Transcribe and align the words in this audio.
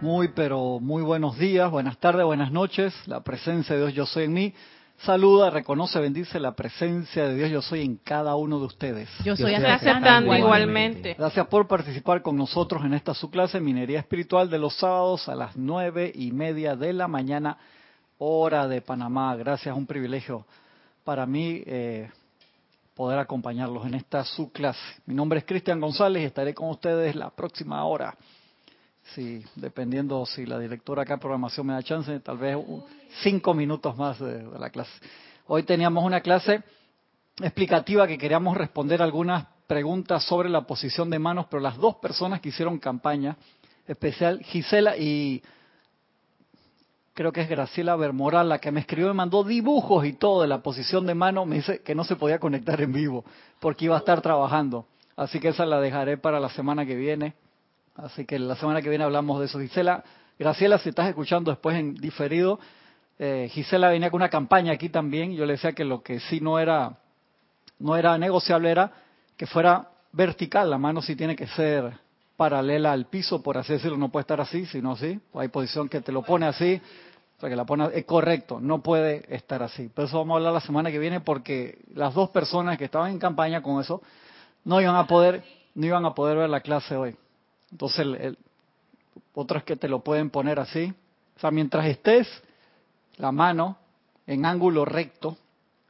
Muy, 0.00 0.28
pero 0.28 0.78
muy 0.78 1.02
buenos 1.02 1.36
días, 1.38 1.68
buenas 1.72 1.98
tardes, 1.98 2.24
buenas 2.24 2.52
noches. 2.52 2.94
La 3.06 3.20
presencia 3.24 3.74
de 3.74 3.82
Dios 3.82 3.94
yo 3.94 4.06
soy 4.06 4.24
en 4.24 4.32
mí. 4.32 4.54
Saluda, 4.98 5.50
reconoce, 5.50 5.98
bendice 5.98 6.38
la 6.38 6.54
presencia 6.54 7.26
de 7.26 7.34
Dios 7.34 7.50
yo 7.50 7.62
soy 7.62 7.82
en 7.82 7.96
cada 7.96 8.36
uno 8.36 8.60
de 8.60 8.66
ustedes. 8.66 9.08
Yo 9.24 9.36
soy 9.36 9.54
aceptando 9.54 10.32
igualmente. 10.36 10.38
igualmente. 10.38 11.14
Gracias 11.18 11.46
por 11.48 11.66
participar 11.66 12.22
con 12.22 12.36
nosotros 12.36 12.84
en 12.84 12.94
esta 12.94 13.12
su 13.12 13.28
clase 13.28 13.58
Minería 13.58 13.98
Espiritual 13.98 14.48
de 14.48 14.60
los 14.60 14.76
sábados 14.76 15.28
a 15.28 15.34
las 15.34 15.56
nueve 15.56 16.12
y 16.14 16.30
media 16.30 16.76
de 16.76 16.92
la 16.92 17.08
mañana, 17.08 17.58
hora 18.18 18.68
de 18.68 18.80
Panamá. 18.80 19.34
Gracias, 19.34 19.76
un 19.76 19.86
privilegio 19.86 20.46
para 21.02 21.26
mí 21.26 21.60
eh, 21.66 22.08
poder 22.94 23.18
acompañarlos 23.18 23.84
en 23.84 23.94
esta 23.94 24.24
su 24.24 24.52
clase. 24.52 24.80
Mi 25.06 25.14
nombre 25.14 25.40
es 25.40 25.44
Cristian 25.44 25.80
González 25.80 26.22
y 26.22 26.26
estaré 26.26 26.54
con 26.54 26.68
ustedes 26.70 27.16
la 27.16 27.30
próxima 27.30 27.84
hora. 27.84 28.16
Sí, 29.14 29.42
dependiendo 29.56 30.24
si 30.26 30.44
la 30.44 30.58
directora 30.58 31.02
acá 31.02 31.14
de 31.14 31.20
programación 31.20 31.66
me 31.66 31.72
da 31.72 31.82
chance, 31.82 32.20
tal 32.20 32.36
vez 32.36 32.56
cinco 33.22 33.54
minutos 33.54 33.96
más 33.96 34.18
de, 34.18 34.44
de 34.44 34.58
la 34.58 34.70
clase. 34.70 34.92
Hoy 35.46 35.62
teníamos 35.62 36.04
una 36.04 36.20
clase 36.20 36.62
explicativa 37.40 38.06
que 38.06 38.18
queríamos 38.18 38.56
responder 38.56 39.00
algunas 39.00 39.46
preguntas 39.66 40.24
sobre 40.24 40.48
la 40.48 40.62
posición 40.62 41.08
de 41.08 41.18
manos, 41.18 41.46
pero 41.50 41.60
las 41.60 41.76
dos 41.78 41.96
personas 41.96 42.40
que 42.40 42.50
hicieron 42.50 42.78
campaña, 42.78 43.36
especial 43.86 44.40
Gisela 44.42 44.96
y 44.96 45.42
creo 47.14 47.32
que 47.32 47.40
es 47.40 47.48
Graciela 47.48 47.96
Bermoral, 47.96 48.48
la 48.48 48.58
que 48.58 48.70
me 48.70 48.80
escribió, 48.80 49.08
me 49.08 49.14
mandó 49.14 49.42
dibujos 49.42 50.04
y 50.04 50.12
todo 50.12 50.42
de 50.42 50.48
la 50.48 50.62
posición 50.62 51.06
de 51.06 51.14
mano, 51.14 51.46
me 51.46 51.56
dice 51.56 51.80
que 51.80 51.94
no 51.94 52.04
se 52.04 52.16
podía 52.16 52.38
conectar 52.38 52.80
en 52.80 52.92
vivo 52.92 53.24
porque 53.58 53.86
iba 53.86 53.96
a 53.96 54.00
estar 54.00 54.20
trabajando. 54.20 54.86
Así 55.16 55.40
que 55.40 55.48
esa 55.48 55.66
la 55.66 55.80
dejaré 55.80 56.18
para 56.18 56.38
la 56.38 56.48
semana 56.50 56.86
que 56.86 56.94
viene. 56.94 57.34
Así 57.98 58.24
que 58.24 58.38
la 58.38 58.54
semana 58.54 58.80
que 58.80 58.88
viene 58.88 59.04
hablamos 59.04 59.40
de 59.40 59.46
eso. 59.46 59.58
Gisela, 59.58 60.04
Graciela, 60.38 60.78
si 60.78 60.90
estás 60.90 61.08
escuchando 61.08 61.50
después 61.50 61.76
en 61.76 61.94
diferido, 61.94 62.60
eh, 63.18 63.48
Gisela 63.50 63.88
venía 63.88 64.08
con 64.08 64.18
una 64.18 64.28
campaña 64.28 64.72
aquí 64.72 64.88
también. 64.88 65.34
Yo 65.34 65.44
le 65.44 65.54
decía 65.54 65.72
que 65.72 65.84
lo 65.84 66.00
que 66.00 66.20
sí 66.20 66.40
no 66.40 66.60
era, 66.60 66.96
no 67.80 67.96
era 67.96 68.16
negociable 68.16 68.70
era 68.70 68.92
que 69.36 69.46
fuera 69.46 69.88
vertical. 70.12 70.70
La 70.70 70.78
mano 70.78 71.02
sí 71.02 71.16
tiene 71.16 71.34
que 71.34 71.48
ser 71.48 71.92
paralela 72.36 72.92
al 72.92 73.06
piso, 73.06 73.42
por 73.42 73.58
así 73.58 73.72
decirlo. 73.72 73.96
No 73.96 74.10
puede 74.10 74.22
estar 74.22 74.40
así, 74.40 74.64
sino 74.66 74.92
así. 74.92 75.18
Hay 75.34 75.48
posición 75.48 75.88
que 75.88 76.00
te 76.00 76.12
lo 76.12 76.22
pone 76.22 76.46
así. 76.46 76.80
O 77.36 77.40
sea, 77.40 77.48
que 77.48 77.56
la 77.56 77.64
pone, 77.64 77.88
es 77.94 78.04
correcto, 78.04 78.60
no 78.60 78.80
puede 78.80 79.24
estar 79.34 79.60
así. 79.64 79.90
Pero 79.92 80.06
eso 80.06 80.18
vamos 80.18 80.34
a 80.34 80.36
hablar 80.36 80.52
la 80.52 80.60
semana 80.60 80.92
que 80.92 81.00
viene 81.00 81.20
porque 81.20 81.80
las 81.94 82.14
dos 82.14 82.30
personas 82.30 82.78
que 82.78 82.84
estaban 82.84 83.10
en 83.10 83.18
campaña 83.18 83.60
con 83.60 83.80
eso 83.80 84.02
no 84.64 84.80
iban 84.80 84.94
a 84.94 85.08
poder, 85.08 85.42
no 85.74 85.84
iban 85.84 86.04
a 86.04 86.14
poder 86.14 86.36
ver 86.36 86.48
la 86.48 86.60
clase 86.60 86.96
hoy. 86.96 87.16
Entonces, 87.70 87.98
el, 87.98 88.38
otros 89.34 89.62
que 89.62 89.76
te 89.76 89.88
lo 89.88 90.00
pueden 90.00 90.30
poner 90.30 90.58
así. 90.58 90.92
O 91.36 91.40
sea, 91.40 91.50
mientras 91.50 91.86
estés 91.86 92.28
la 93.16 93.32
mano 93.32 93.78
en 94.26 94.44
ángulo 94.44 94.84
recto, 94.84 95.36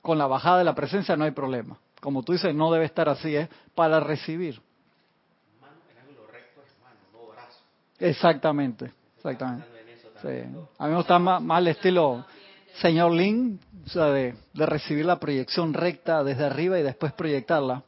con 0.02 0.18
la 0.18 0.26
bajada 0.26 0.58
de 0.58 0.64
la 0.64 0.74
presencia 0.74 1.16
no 1.16 1.24
hay 1.24 1.32
problema. 1.32 1.78
Como 2.00 2.22
tú 2.22 2.32
dices, 2.32 2.54
no 2.54 2.70
debe 2.70 2.84
estar 2.84 3.08
así, 3.08 3.34
es 3.34 3.48
para 3.74 4.00
recibir. 4.00 4.60
Exactamente, 7.98 8.92
exactamente. 9.16 9.66
Sí. 10.22 10.58
A 10.78 10.84
mí 10.84 10.90
me 10.90 10.96
gusta 10.96 11.18
más, 11.18 11.60
el 11.60 11.68
estilo 11.68 12.24
señor 12.80 13.12
Lin, 13.12 13.58
o 13.86 13.88
sea, 13.88 14.06
de 14.06 14.34
recibir 14.54 15.06
la 15.06 15.18
proyección 15.18 15.74
recta 15.74 16.22
desde 16.22 16.44
arriba 16.44 16.78
y 16.78 16.82
después 16.82 17.12
proyectarla. 17.12 17.82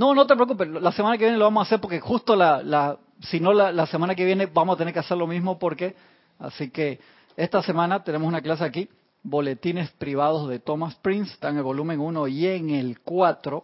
No, 0.00 0.14
no 0.14 0.26
te 0.26 0.34
preocupes, 0.34 0.66
la 0.66 0.92
semana 0.92 1.18
que 1.18 1.24
viene 1.24 1.36
lo 1.36 1.44
vamos 1.44 1.60
a 1.60 1.66
hacer 1.66 1.78
porque 1.78 2.00
justo 2.00 2.34
la, 2.34 2.62
la 2.62 2.96
si 3.20 3.38
no 3.38 3.52
la, 3.52 3.70
la 3.70 3.84
semana 3.84 4.14
que 4.14 4.24
viene 4.24 4.46
vamos 4.46 4.76
a 4.76 4.78
tener 4.78 4.94
que 4.94 5.00
hacer 5.00 5.18
lo 5.18 5.26
mismo 5.26 5.58
porque, 5.58 5.94
así 6.38 6.70
que 6.70 6.98
esta 7.36 7.62
semana 7.62 8.02
tenemos 8.02 8.26
una 8.26 8.40
clase 8.40 8.64
aquí, 8.64 8.88
boletines 9.22 9.90
privados 9.90 10.48
de 10.48 10.58
Thomas 10.58 10.94
Prince, 10.94 11.34
está 11.34 11.50
en 11.50 11.58
el 11.58 11.64
volumen 11.64 12.00
1 12.00 12.28
y 12.28 12.46
en 12.46 12.70
el 12.70 13.00
4, 13.00 13.62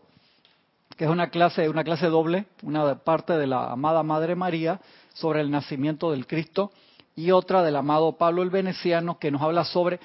que 0.98 1.04
es 1.04 1.10
una 1.10 1.30
clase, 1.30 1.70
una 1.70 1.84
clase 1.84 2.08
doble, 2.08 2.44
una 2.62 2.96
parte 2.96 3.38
de 3.38 3.46
la 3.46 3.72
amada 3.72 4.02
Madre 4.02 4.34
María 4.34 4.78
sobre 5.14 5.40
el 5.40 5.50
nacimiento 5.50 6.10
del 6.10 6.26
Cristo 6.26 6.70
y 7.14 7.30
otra 7.30 7.62
del 7.62 7.76
amado 7.76 8.18
Pablo 8.18 8.42
el 8.42 8.50
Veneciano 8.50 9.18
que 9.18 9.30
nos 9.30 9.40
habla 9.40 9.64
sobre 9.64 10.00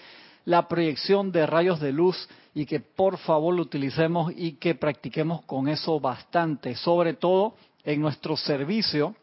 la 0.45 0.69
proyección 0.69 1.33
de 1.33 1.45
rayos 1.45 1.81
de 1.81 1.91
luz 1.91 2.29
y 2.53 2.65
que 2.65 2.79
por 2.79 3.17
favor 3.17 3.55
lo 3.55 3.63
utilicemos 3.63 4.33
y 4.35 4.53
que 4.53 4.75
practiquemos 4.75 5.43
con 5.43 5.67
eso 5.67 5.99
bastante, 5.99 6.75
sobre 6.75 7.13
todo 7.13 7.55
en 7.83 8.01
nuestro 8.01 8.35
servicio 8.35 9.15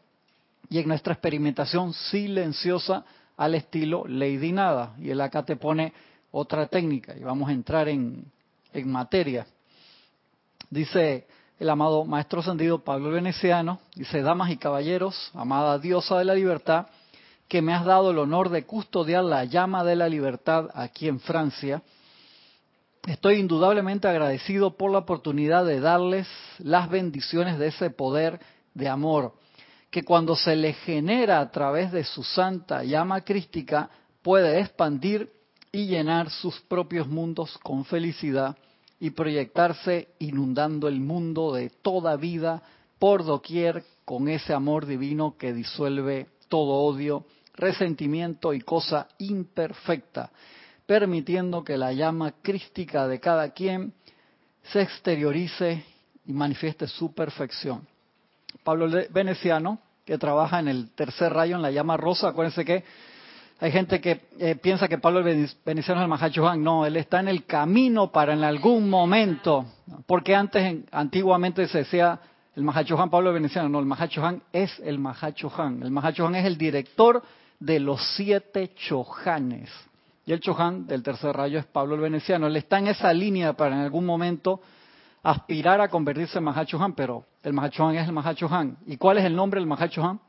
y 0.70 0.78
en 0.78 0.88
nuestra 0.88 1.12
experimentación 1.12 1.92
silenciosa 1.92 3.04
al 3.36 3.54
estilo 3.54 4.04
Lady 4.06 4.52
Nada. 4.52 4.94
Y 4.98 5.10
él 5.10 5.20
acá 5.20 5.44
te 5.44 5.56
pone 5.56 5.92
otra 6.30 6.66
técnica 6.66 7.16
y 7.16 7.20
vamos 7.20 7.48
a 7.48 7.52
entrar 7.52 7.88
en, 7.88 8.24
en 8.72 8.90
materia. 8.90 9.46
Dice 10.70 11.26
el 11.58 11.70
amado 11.70 12.04
Maestro 12.04 12.40
Ascendido 12.40 12.84
Pablo 12.84 13.08
el 13.08 13.14
Veneciano, 13.14 13.80
dice, 13.94 14.22
damas 14.22 14.50
y 14.50 14.56
caballeros, 14.56 15.30
amada 15.34 15.78
diosa 15.78 16.18
de 16.18 16.24
la 16.24 16.34
libertad, 16.34 16.86
que 17.48 17.62
me 17.62 17.74
has 17.74 17.84
dado 17.84 18.10
el 18.10 18.18
honor 18.18 18.50
de 18.50 18.64
custodiar 18.64 19.24
la 19.24 19.44
llama 19.44 19.82
de 19.82 19.96
la 19.96 20.08
libertad 20.08 20.68
aquí 20.74 21.08
en 21.08 21.18
Francia, 21.18 21.82
estoy 23.08 23.36
indudablemente 23.36 24.06
agradecido 24.06 24.76
por 24.76 24.92
la 24.92 24.98
oportunidad 24.98 25.64
de 25.64 25.80
darles 25.80 26.28
las 26.58 26.90
bendiciones 26.90 27.58
de 27.58 27.68
ese 27.68 27.90
poder 27.90 28.38
de 28.74 28.88
amor, 28.88 29.32
que 29.90 30.02
cuando 30.02 30.36
se 30.36 30.54
le 30.54 30.74
genera 30.74 31.40
a 31.40 31.50
través 31.50 31.90
de 31.90 32.04
su 32.04 32.22
santa 32.22 32.84
llama 32.84 33.22
crística, 33.22 33.88
puede 34.20 34.60
expandir 34.60 35.32
y 35.72 35.86
llenar 35.86 36.28
sus 36.28 36.60
propios 36.60 37.08
mundos 37.08 37.56
con 37.62 37.86
felicidad 37.86 38.56
y 39.00 39.10
proyectarse 39.10 40.08
inundando 40.18 40.86
el 40.86 41.00
mundo 41.00 41.54
de 41.54 41.70
toda 41.70 42.16
vida 42.16 42.62
por 42.98 43.24
doquier 43.24 43.84
con 44.04 44.28
ese 44.28 44.52
amor 44.52 44.84
divino 44.84 45.36
que 45.38 45.54
disuelve 45.54 46.26
todo 46.48 46.74
odio, 46.74 47.24
resentimiento 47.54 48.52
y 48.52 48.60
cosa 48.60 49.08
imperfecta, 49.18 50.30
permitiendo 50.88 51.62
que 51.62 51.76
la 51.76 51.92
llama 51.92 52.32
crística 52.40 53.06
de 53.06 53.20
cada 53.20 53.50
quien 53.50 53.92
se 54.72 54.80
exteriorice 54.80 55.84
y 56.24 56.32
manifieste 56.32 56.86
su 56.86 57.12
perfección. 57.14 57.86
Pablo 58.64 58.88
Veneciano, 59.10 59.80
que 60.06 60.16
trabaja 60.16 60.60
en 60.60 60.68
el 60.68 60.90
tercer 60.94 61.30
rayo, 61.34 61.56
en 61.56 61.62
la 61.62 61.70
llama 61.70 61.98
rosa, 61.98 62.28
acuérdense 62.28 62.64
que 62.64 62.84
hay 63.60 63.70
gente 63.70 64.00
que 64.00 64.22
eh, 64.38 64.54
piensa 64.54 64.88
que 64.88 64.96
Pablo 64.96 65.22
Veneciano 65.22 66.00
es 66.00 66.04
el 66.04 66.08
Mahachohan. 66.08 66.62
No, 66.64 66.86
él 66.86 66.96
está 66.96 67.20
en 67.20 67.28
el 67.28 67.44
camino 67.44 68.10
para 68.10 68.32
en 68.32 68.42
algún 68.42 68.88
momento, 68.88 69.66
porque 70.06 70.34
antes, 70.34 70.62
en- 70.64 70.86
antiguamente 70.90 71.68
se 71.68 71.78
decía 71.78 72.18
el 72.56 72.62
Mahachohan 72.62 73.10
Pablo 73.10 73.34
Veneciano. 73.34 73.68
No, 73.68 73.78
el 73.78 73.84
Mahachohan 73.84 74.42
es 74.54 74.78
el 74.80 74.98
Mahachohan. 74.98 75.82
El 75.82 75.90
Mahachohan 75.90 76.34
es 76.36 76.46
el 76.46 76.56
director 76.56 77.22
de 77.60 77.78
los 77.78 78.00
siete 78.16 78.72
chohanes. 78.74 79.68
Y 80.28 80.32
el 80.32 80.40
chohan 80.40 80.86
del 80.86 81.02
tercer 81.02 81.34
rayo 81.34 81.58
es 81.58 81.64
Pablo 81.64 81.94
el 81.94 82.02
Veneciano. 82.02 82.48
Él 82.48 82.56
está 82.56 82.78
en 82.78 82.88
esa 82.88 83.10
línea 83.14 83.54
para 83.54 83.74
en 83.74 83.80
algún 83.80 84.04
momento 84.04 84.60
aspirar 85.22 85.80
a 85.80 85.88
convertirse 85.88 86.36
en 86.36 86.44
Mahachohan, 86.44 86.92
pero 86.92 87.24
el 87.42 87.54
Mahachohan 87.54 87.96
es 87.96 88.06
el 88.06 88.12
Mahachohan. 88.12 88.76
¿Y 88.84 88.98
cuál 88.98 89.16
es 89.16 89.24
el 89.24 89.34
nombre 89.34 89.58
del 89.58 89.66
Mahachohan? 89.66 90.20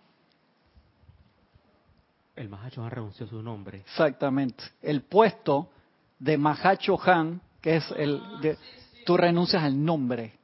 El 2.37 2.47
Mahacho 2.47 2.81
Han 2.81 2.91
renunció 2.91 3.25
a 3.25 3.29
su 3.29 3.43
nombre. 3.43 3.79
Exactamente. 3.79 4.63
El 4.81 5.01
puesto 5.01 5.69
de 6.17 6.37
Mahacho 6.37 6.97
Han, 7.05 7.41
que 7.59 7.75
es 7.75 7.91
el... 7.97 8.21
De, 8.39 8.57
tú 9.05 9.17
renuncias 9.17 9.61
al 9.61 9.83
nombre. 9.83 10.38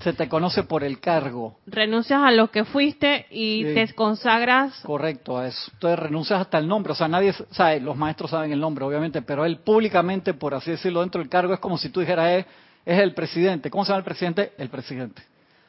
Se 0.00 0.12
te 0.12 0.28
conoce 0.28 0.62
por 0.62 0.84
el 0.84 1.00
cargo. 1.00 1.56
Renuncias 1.66 2.20
a 2.22 2.30
lo 2.30 2.50
que 2.50 2.64
fuiste 2.64 3.26
y 3.30 3.64
Sí. 3.64 3.74
te 3.74 3.94
consagras. 3.94 4.78
Correcto, 4.84 5.38
a 5.38 5.48
eso. 5.48 5.70
Entonces 5.74 5.98
renuncias 5.98 6.40
hasta 6.40 6.58
el 6.58 6.68
nombre. 6.68 6.92
O 6.92 6.94
sea, 6.94 7.08
nadie 7.08 7.32
sabe, 7.50 7.80
los 7.80 7.96
maestros 7.96 8.30
saben 8.30 8.52
el 8.52 8.60
nombre, 8.60 8.84
obviamente, 8.84 9.22
pero 9.22 9.44
él 9.44 9.58
públicamente, 9.58 10.34
por 10.34 10.54
así 10.54 10.70
decirlo, 10.70 11.00
dentro 11.00 11.20
del 11.20 11.28
cargo 11.28 11.52
es 11.52 11.60
como 11.60 11.76
si 11.78 11.88
tú 11.88 12.00
dijeras, 12.00 12.30
es, 12.30 12.46
es 12.86 13.00
el 13.00 13.12
presidente. 13.12 13.70
¿Cómo 13.70 13.84
se 13.84 13.88
llama 13.90 13.98
el 13.98 14.04
presidente? 14.04 14.52
El 14.56 14.68
presidente. 14.68 15.22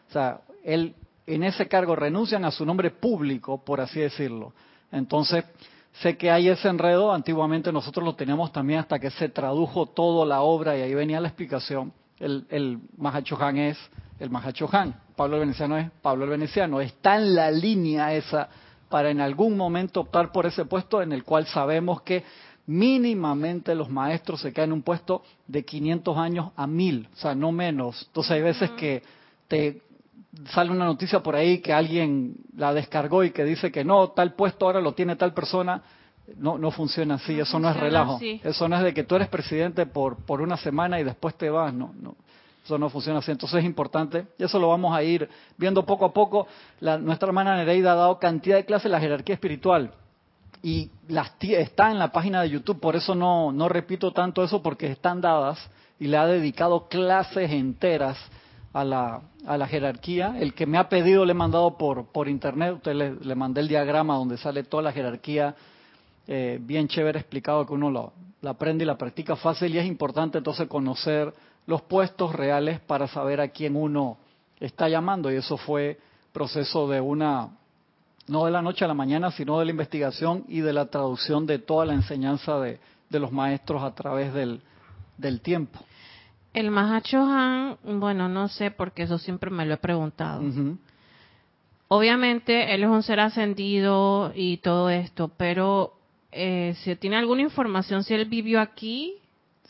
O 0.10 0.12
sea, 0.14 0.42
él 0.64 0.94
en 1.26 1.44
ese 1.44 1.68
cargo 1.68 1.96
renuncian 1.96 2.46
a 2.46 2.52
su 2.52 2.66
nombre 2.66 2.92
público, 2.92 3.64
por 3.64 3.82
así 3.82 4.00
decirlo. 4.00 4.54
Entonces, 4.92 5.44
sé 6.02 6.18
que 6.18 6.30
hay 6.32 6.50
ese 6.50 6.68
enredo. 6.68 7.12
Antiguamente 7.14 7.72
nosotros 7.72 8.06
lo 8.06 8.16
teníamos 8.16 8.52
también 8.52 8.80
hasta 8.80 9.00
que 9.00 9.10
se 9.12 9.30
tradujo 9.30 9.88
toda 9.88 10.26
la 10.26 10.42
obra 10.42 10.78
y 10.78 10.82
ahí 10.82 10.94
venía 10.94 11.20
la 11.20 11.28
explicación. 11.28 11.92
El, 12.20 12.46
el 12.50 12.80
Mahachohan 12.98 13.58
es 13.58 13.78
el 14.20 14.30
Mahachohan. 14.30 14.96
Pablo 15.16 15.36
el 15.36 15.42
Veneciano 15.42 15.78
es 15.78 15.90
Pablo 16.02 16.26
el 16.26 16.32
Veneciano. 16.32 16.82
Está 16.82 17.18
en 17.18 17.36
la 17.36 17.52
línea 17.52 18.14
esa 18.14 18.50
para 18.90 19.12
en 19.12 19.22
algún 19.22 19.56
momento 19.56 20.02
optar 20.02 20.32
por 20.32 20.46
ese 20.46 20.66
puesto 20.66 21.02
en 21.02 21.12
el 21.12 21.24
cual 21.24 21.46
sabemos 21.46 22.02
que 22.02 22.24
mínimamente 22.66 23.74
los 23.76 23.90
maestros 23.90 24.42
se 24.42 24.52
caen 24.54 24.70
en 24.70 24.74
un 24.74 24.82
puesto 24.84 25.24
de 25.48 25.64
500 25.64 26.18
años 26.18 26.52
a 26.56 26.68
1000, 26.68 27.08
o 27.12 27.16
sea, 27.16 27.36
no 27.36 27.52
menos. 27.52 28.04
Entonces 28.08 28.32
hay 28.32 28.42
veces 28.42 28.72
que 28.72 29.02
te 29.48 29.82
sale 30.52 30.70
una 30.72 30.86
noticia 30.86 31.22
por 31.22 31.36
ahí 31.36 31.60
que 31.60 31.74
alguien 31.74 32.36
la 32.56 32.74
descargó 32.74 33.24
y 33.24 33.32
que 33.32 33.44
dice 33.44 33.72
que 33.72 33.84
no, 33.84 34.10
tal 34.10 34.34
puesto 34.34 34.66
ahora 34.66 34.82
lo 34.82 34.94
tiene 34.94 35.16
tal 35.16 35.34
persona, 35.34 35.82
no, 36.38 36.58
no 36.58 36.72
funciona 36.72 37.16
así, 37.16 37.36
No 37.36 37.44
eso 37.44 37.60
no 37.60 37.70
es 37.70 37.78
relajo. 37.78 38.16
así. 38.18 38.40
Eso 38.44 38.68
no 38.68 38.76
es 38.78 38.84
de 38.84 38.94
que 38.94 39.04
tú 39.04 39.16
eres 39.16 39.28
presidente 39.28 39.86
por, 39.86 40.18
por 40.18 40.42
una 40.42 40.58
semana 40.58 41.00
y 41.00 41.04
después 41.04 41.36
te 41.36 41.50
vas, 41.50 41.74
no, 41.74 41.94
no. 42.02 42.16
Eso 42.64 42.78
no 42.78 42.90
funciona 42.90 43.20
así. 43.20 43.32
Entonces 43.32 43.60
es 43.60 43.66
importante, 43.66 44.28
y 44.38 44.44
eso 44.44 44.60
lo 44.60 44.70
vamos 44.70 44.96
a 44.96 45.02
ir 45.02 45.28
viendo 45.58 45.86
poco 45.86 46.06
a 46.06 46.14
poco. 46.14 46.48
La- 46.82 46.98
nuestra 46.98 47.28
hermana 47.28 47.56
Nereida 47.58 47.94
ha 47.94 47.96
dado 47.96 48.20
cantidad 48.20 48.58
de 48.58 48.66
clases 48.66 48.84
de 48.84 48.90
la 48.90 49.00
jerarquía 49.00 49.34
espiritual 49.36 49.92
y 50.62 50.90
las 51.08 51.32
está 51.42 51.90
en 51.90 52.00
la 52.00 52.12
página 52.12 52.42
de 52.42 52.50
YouTube, 52.50 52.80
por 52.80 52.96
eso 52.96 53.16
no, 53.16 53.52
no 53.52 53.70
repito 53.70 54.12
tanto 54.12 54.44
eso 54.44 54.62
porque 54.62 54.92
están 54.92 55.22
dadas 55.22 55.58
y 56.00 56.08
le 56.08 56.18
ha 56.18 56.26
dedicado 56.28 56.88
clases 56.90 57.50
enteras 57.52 58.18
a 58.74 58.84
la, 58.84 59.22
a 59.48 59.58
la 59.58 59.68
jerarquía. 59.68 60.36
El 60.38 60.54
que 60.54 60.66
me 60.66 60.78
ha 60.78 60.90
pedido 60.90 61.26
le 61.26 61.32
he 61.32 61.36
mandado 61.36 61.78
por, 61.78 62.08
por 62.12 62.28
internet, 62.28 62.74
usted 62.76 62.94
le, 62.94 63.16
le 63.16 63.36
mandé 63.36 63.62
el 63.62 63.68
diagrama 63.70 64.16
donde 64.16 64.38
sale 64.38 64.64
toda 64.64 64.84
la 64.84 64.92
jerarquía 64.92 65.56
eh, 66.32 66.60
bien 66.62 66.88
chévere 66.88 67.18
explicado 67.18 67.66
que 67.66 67.74
uno 67.74 67.90
lo, 67.90 68.14
la 68.42 68.52
aprende 68.52 68.84
y 68.84 68.88
la 68.88 69.00
practica 69.00 69.36
fácil 69.36 69.74
y 69.74 69.80
es 69.80 69.88
importante 69.88 70.38
entonces 70.38 70.68
conocer 70.68 71.34
los 71.66 71.82
puestos 71.82 72.36
reales 72.36 72.80
para 72.82 73.08
saber 73.08 73.42
a 73.42 73.48
quién 73.48 73.76
uno 73.76 74.18
está 74.60 74.88
llamando 74.88 75.32
y 75.32 75.38
eso 75.38 75.58
fue 75.58 76.00
proceso 76.32 76.88
de 76.88 77.02
una 77.02 77.50
no 78.28 78.46
de 78.46 78.52
la 78.52 78.62
noche 78.62 78.86
a 78.86 78.88
la 78.88 78.94
mañana, 78.94 79.32
sino 79.32 79.58
de 79.58 79.66
la 79.66 79.72
investigación 79.72 80.46
y 80.48 80.60
de 80.60 80.72
la 80.72 80.86
traducción 80.86 81.48
de 81.48 81.58
toda 81.58 81.88
la 81.88 81.94
enseñanza 81.94 82.60
de, 82.60 82.80
de 83.10 83.20
los 83.20 83.32
maestros 83.32 83.82
a 83.82 83.96
través 83.96 84.32
del, 84.32 84.62
del 85.18 85.42
tiempo. 85.42 85.80
El 86.54 86.70
Mahacho 86.70 87.24
Han, 87.24 87.78
bueno, 88.00 88.30
no 88.30 88.50
sé 88.50 88.70
porque 88.70 89.02
eso 89.02 89.18
siempre 89.18 89.50
me 89.50 89.66
lo 89.66 89.74
he 89.74 89.78
preguntado. 89.78 90.44
Obviamente 91.88 92.76
él 92.76 92.84
es 92.84 92.90
un 92.90 93.02
ser 93.02 93.20
ascendido 93.20 94.32
y 94.36 94.58
todo 94.58 94.92
esto, 94.92 95.32
pero 95.36 95.99
eh, 96.32 96.76
si 96.84 96.96
tiene 96.96 97.18
alguna 97.18 97.42
información, 97.42 98.04
si 98.04 98.14
él 98.14 98.26
vivió 98.26 98.60
aquí, 98.62 99.16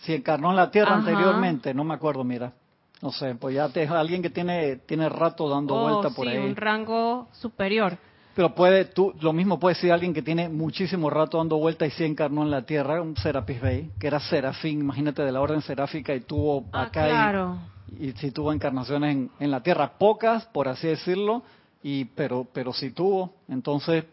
Si 0.01 0.13
encarnó 0.13 0.49
en 0.51 0.55
la 0.55 0.71
Tierra 0.71 0.91
Ajá. 0.95 0.99
anteriormente, 1.09 1.73
no 1.73 1.83
me 1.83 1.93
acuerdo, 1.93 2.23
mira. 2.23 2.53
No 3.01 3.11
sé, 3.11 3.35
pues 3.35 3.55
ya 3.55 3.67
te, 3.69 3.85
alguien 3.87 4.21
que 4.21 4.29
tiene, 4.29 4.77
tiene 4.85 5.07
rato 5.09 5.47
dando 5.49 5.75
oh, 5.75 5.79
vuelta 5.79 6.09
por 6.09 6.25
sí, 6.25 6.31
ahí. 6.33 6.37
un 6.37 6.55
rango 6.55 7.27
superior. 7.33 7.97
Pero 8.35 8.53
puede, 8.55 8.85
tú, 8.85 9.13
lo 9.21 9.33
mismo 9.33 9.59
puede 9.59 9.75
decir 9.75 9.91
alguien 9.91 10.13
que 10.13 10.21
tiene 10.21 10.47
muchísimo 10.49 11.09
rato 11.09 11.37
dando 11.37 11.57
vuelta 11.57 11.85
y 11.85 11.91
sí 11.91 12.03
encarnó 12.05 12.43
en 12.43 12.51
la 12.51 12.61
Tierra, 12.61 13.01
un 13.01 13.15
Serapis 13.17 13.59
Bey, 13.61 13.91
que 13.99 14.07
era 14.07 14.19
serafín, 14.19 14.79
imagínate 14.81 15.23
de 15.23 15.31
la 15.31 15.41
orden 15.41 15.61
seráfica 15.61 16.13
y 16.15 16.21
tuvo 16.21 16.65
Ah, 16.71 16.83
acá 16.83 17.09
y- 17.09 17.13
claro. 17.13 17.57
y, 17.99 18.11
sí 18.13 18.31
tuvo 18.31 18.53
encarnaciones 18.53 19.15
en, 19.15 19.31
en 19.39 19.51
la 19.51 19.61
Tierra, 19.63 19.97
pocas, 19.97 20.45
por 20.47 20.67
así 20.69 20.87
decirlo, 20.87 21.43
y 21.83 22.05
pero, 22.05 22.47
pero 22.53 22.71
sí 22.71 22.91
tuvo. 22.91 23.33
Entonces, 23.49 24.05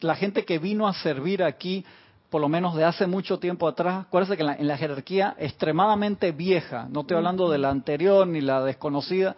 la 0.00 0.14
gente 0.14 0.44
que 0.44 0.58
vino 0.58 0.86
a 0.86 0.94
servir 0.94 1.42
aquí, 1.42 1.84
por 2.30 2.40
lo 2.40 2.48
menos 2.48 2.74
de 2.74 2.84
hace 2.84 3.06
mucho 3.06 3.38
tiempo 3.38 3.68
atrás, 3.68 4.06
acuérdense 4.06 4.36
que 4.36 4.42
en 4.42 4.46
la, 4.46 4.54
en 4.56 4.68
la 4.68 4.76
jerarquía 4.76 5.34
extremadamente 5.38 6.32
vieja, 6.32 6.88
no 6.90 7.00
estoy 7.00 7.16
hablando 7.16 7.50
de 7.50 7.58
la 7.58 7.70
anterior 7.70 8.26
ni 8.26 8.40
la 8.40 8.62
desconocida, 8.62 9.36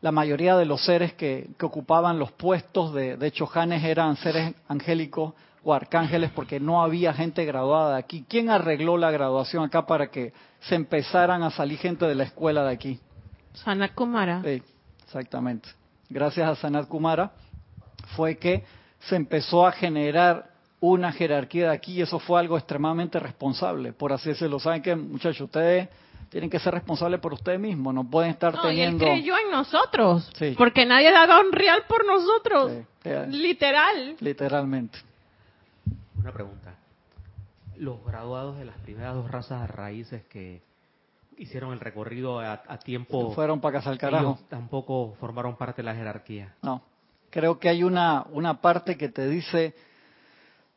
la 0.00 0.12
mayoría 0.12 0.56
de 0.56 0.64
los 0.64 0.84
seres 0.84 1.12
que, 1.14 1.50
que 1.58 1.66
ocupaban 1.66 2.18
los 2.18 2.30
puestos 2.32 2.94
de, 2.94 3.16
de 3.16 3.32
chojanes 3.32 3.82
eran 3.82 4.16
seres 4.16 4.54
angélicos 4.68 5.34
o 5.64 5.74
arcángeles 5.74 6.30
porque 6.34 6.60
no 6.60 6.82
había 6.82 7.12
gente 7.12 7.44
graduada 7.44 7.94
de 7.94 7.98
aquí. 7.98 8.24
¿Quién 8.28 8.48
arregló 8.48 8.96
la 8.96 9.10
graduación 9.10 9.64
acá 9.64 9.86
para 9.86 10.08
que 10.08 10.32
se 10.60 10.76
empezaran 10.76 11.42
a 11.42 11.50
salir 11.50 11.78
gente 11.78 12.06
de 12.06 12.14
la 12.14 12.24
escuela 12.24 12.64
de 12.64 12.72
aquí? 12.72 13.00
Sanat 13.54 13.92
Kumara. 13.94 14.40
Sí, 14.44 14.62
exactamente. 15.04 15.68
Gracias 16.08 16.48
a 16.48 16.54
Sanat 16.54 16.86
Kumara 16.86 17.32
fue 18.16 18.38
que 18.38 18.64
se 19.00 19.16
empezó 19.16 19.66
a 19.66 19.72
generar 19.72 20.50
una 20.80 21.12
jerarquía 21.12 21.68
de 21.70 21.74
aquí 21.74 21.94
y 21.94 22.02
eso 22.02 22.18
fue 22.18 22.38
algo 22.40 22.56
extremadamente 22.56 23.18
responsable, 23.18 23.92
por 23.92 24.12
así 24.12 24.28
decirlo. 24.30 24.60
Saben 24.60 24.80
que, 24.82 24.94
muchachos, 24.94 25.40
ustedes 25.42 25.88
tienen 26.28 26.50
que 26.50 26.58
ser 26.58 26.74
responsables 26.74 27.18
por 27.20 27.32
ustedes 27.32 27.58
mismos, 27.58 27.94
no 27.94 28.04
pueden 28.04 28.30
estar 28.30 28.54
No, 28.54 28.64
y 28.70 28.80
él 28.80 28.90
teniendo... 28.98 29.04
creyó 29.06 29.34
en 29.44 29.50
nosotros, 29.50 30.30
Sí. 30.36 30.54
porque 30.58 30.84
nadie 30.86 31.08
ha 31.08 31.26
dado 31.26 31.40
un 31.40 31.52
real 31.52 31.82
por 31.88 32.04
nosotros, 32.06 32.72
Sí, 32.72 32.84
eh, 33.04 33.26
literal. 33.28 34.16
literalmente. 34.20 34.98
Una 36.16 36.32
pregunta. 36.32 36.74
Los 37.76 38.04
graduados 38.04 38.58
de 38.58 38.64
las 38.64 38.76
primeras 38.78 39.14
dos 39.14 39.30
razas 39.30 39.68
raíces 39.70 40.24
que 40.26 40.62
hicieron 41.38 41.72
el 41.72 41.80
recorrido 41.80 42.40
a, 42.40 42.62
a 42.66 42.78
tiempo, 42.78 43.32
Fueron 43.32 43.60
para 43.60 43.78
casa 43.78 43.90
al 43.90 43.98
carajo. 43.98 44.32
ellos 44.36 44.48
tampoco 44.48 45.14
formaron 45.20 45.56
parte 45.56 45.82
de 45.82 45.86
la 45.86 45.94
jerarquía. 45.94 46.54
No. 46.62 46.82
Creo 47.30 47.58
que 47.58 47.68
hay 47.68 47.82
una, 47.82 48.24
una 48.32 48.60
parte 48.60 48.96
que 48.96 49.08
te 49.08 49.28
dice 49.28 49.74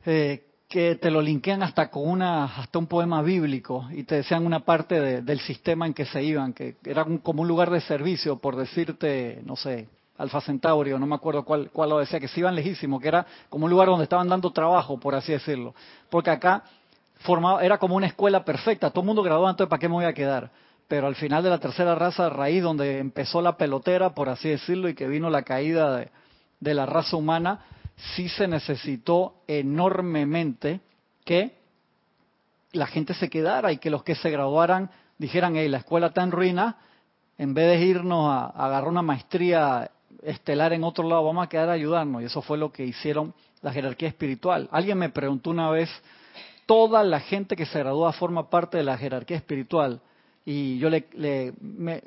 eh, 0.04 0.44
que 0.68 0.94
te 0.96 1.10
lo 1.10 1.20
linkean 1.20 1.62
hasta 1.62 1.90
con 1.90 2.08
una 2.08 2.44
hasta 2.44 2.78
un 2.78 2.86
poema 2.86 3.22
bíblico 3.22 3.86
y 3.92 4.04
te 4.04 4.16
decían 4.16 4.46
una 4.46 4.60
parte 4.60 4.98
de- 5.00 5.22
del 5.22 5.38
sistema 5.40 5.86
en 5.86 5.94
que 5.94 6.06
se 6.06 6.22
iban, 6.22 6.52
que 6.54 6.76
era 6.84 7.04
un- 7.04 7.18
como 7.18 7.42
un 7.42 7.48
lugar 7.48 7.70
de 7.70 7.80
servicio, 7.82 8.36
por 8.38 8.56
decirte, 8.56 9.40
no 9.44 9.54
sé, 9.56 9.88
Alfa 10.18 10.40
Centaurio, 10.40 10.98
no 10.98 11.06
me 11.06 11.14
acuerdo 11.14 11.44
cuál, 11.44 11.70
cuál 11.72 11.90
lo 11.90 11.98
decía, 11.98 12.20
que 12.20 12.28
se 12.28 12.40
iban 12.40 12.54
lejísimo, 12.54 13.00
que 13.00 13.08
era 13.08 13.26
como 13.48 13.64
un 13.66 13.70
lugar 13.70 13.88
donde 13.88 14.04
estaban 14.04 14.28
dando 14.28 14.50
trabajo, 14.50 14.98
por 14.98 15.14
así 15.14 15.32
decirlo. 15.32 15.74
Porque 16.10 16.30
acá 16.30 16.62
formaba, 17.20 17.62
era 17.64 17.78
como 17.78 17.96
una 17.96 18.06
escuela 18.06 18.44
perfecta, 18.44 18.90
todo 18.90 19.00
el 19.02 19.06
mundo 19.06 19.22
graduado, 19.22 19.50
entonces 19.50 19.68
¿para 19.70 19.80
qué 19.80 19.88
me 19.88 19.94
voy 19.94 20.04
a 20.04 20.12
quedar? 20.14 20.50
Pero 20.88 21.06
al 21.06 21.16
final 21.16 21.42
de 21.42 21.50
la 21.50 21.58
tercera 21.58 21.94
raza 21.94 22.28
raíz, 22.30 22.62
donde 22.62 22.98
empezó 22.98 23.40
la 23.42 23.56
pelotera, 23.56 24.10
por 24.14 24.28
así 24.28 24.48
decirlo, 24.48 24.88
y 24.88 24.94
que 24.94 25.06
vino 25.06 25.28
la 25.30 25.42
caída 25.42 25.96
de, 25.96 26.08
de 26.62 26.74
la 26.74 26.86
raza 26.86 27.16
humana, 27.16 27.58
sí 28.14 28.28
se 28.28 28.46
necesitó 28.46 29.42
enormemente 29.48 30.80
que 31.24 31.56
la 32.72 32.86
gente 32.86 33.14
se 33.14 33.28
quedara 33.28 33.72
y 33.72 33.78
que 33.78 33.90
los 33.90 34.04
que 34.04 34.14
se 34.14 34.30
graduaran 34.30 34.88
dijeran, 35.18 35.56
hey, 35.56 35.68
la 35.68 35.78
escuela 35.78 36.06
está 36.08 36.22
en 36.22 36.30
ruina, 36.30 36.76
en 37.36 37.52
vez 37.52 37.66
de 37.78 37.84
irnos 37.84 38.30
a, 38.30 38.46
agarrar 38.46 38.88
una 38.88 39.02
maestría 39.02 39.90
estelar 40.22 40.72
en 40.72 40.84
otro 40.84 41.06
lado, 41.08 41.24
vamos 41.24 41.44
a 41.44 41.48
quedar 41.48 41.68
a 41.68 41.72
ayudarnos. 41.72 42.22
Y 42.22 42.26
eso 42.26 42.40
fue 42.42 42.56
lo 42.58 42.72
que 42.72 42.84
hicieron 42.86 43.34
la 43.60 43.72
jerarquía 43.72 44.08
espiritual. 44.08 44.68
Alguien 44.70 44.98
me 44.98 45.08
preguntó 45.10 45.50
una 45.50 45.68
vez, 45.70 45.90
toda 46.64 47.02
la 47.02 47.18
gente 47.20 47.56
que 47.56 47.66
se 47.66 47.80
gradúa 47.80 48.12
forma 48.12 48.48
parte 48.48 48.76
de 48.78 48.84
la 48.84 48.96
jerarquía 48.96 49.36
espiritual. 49.36 50.00
Y 50.44 50.78
yo 50.78 50.88
le, 50.90 51.06
me- 51.60 52.02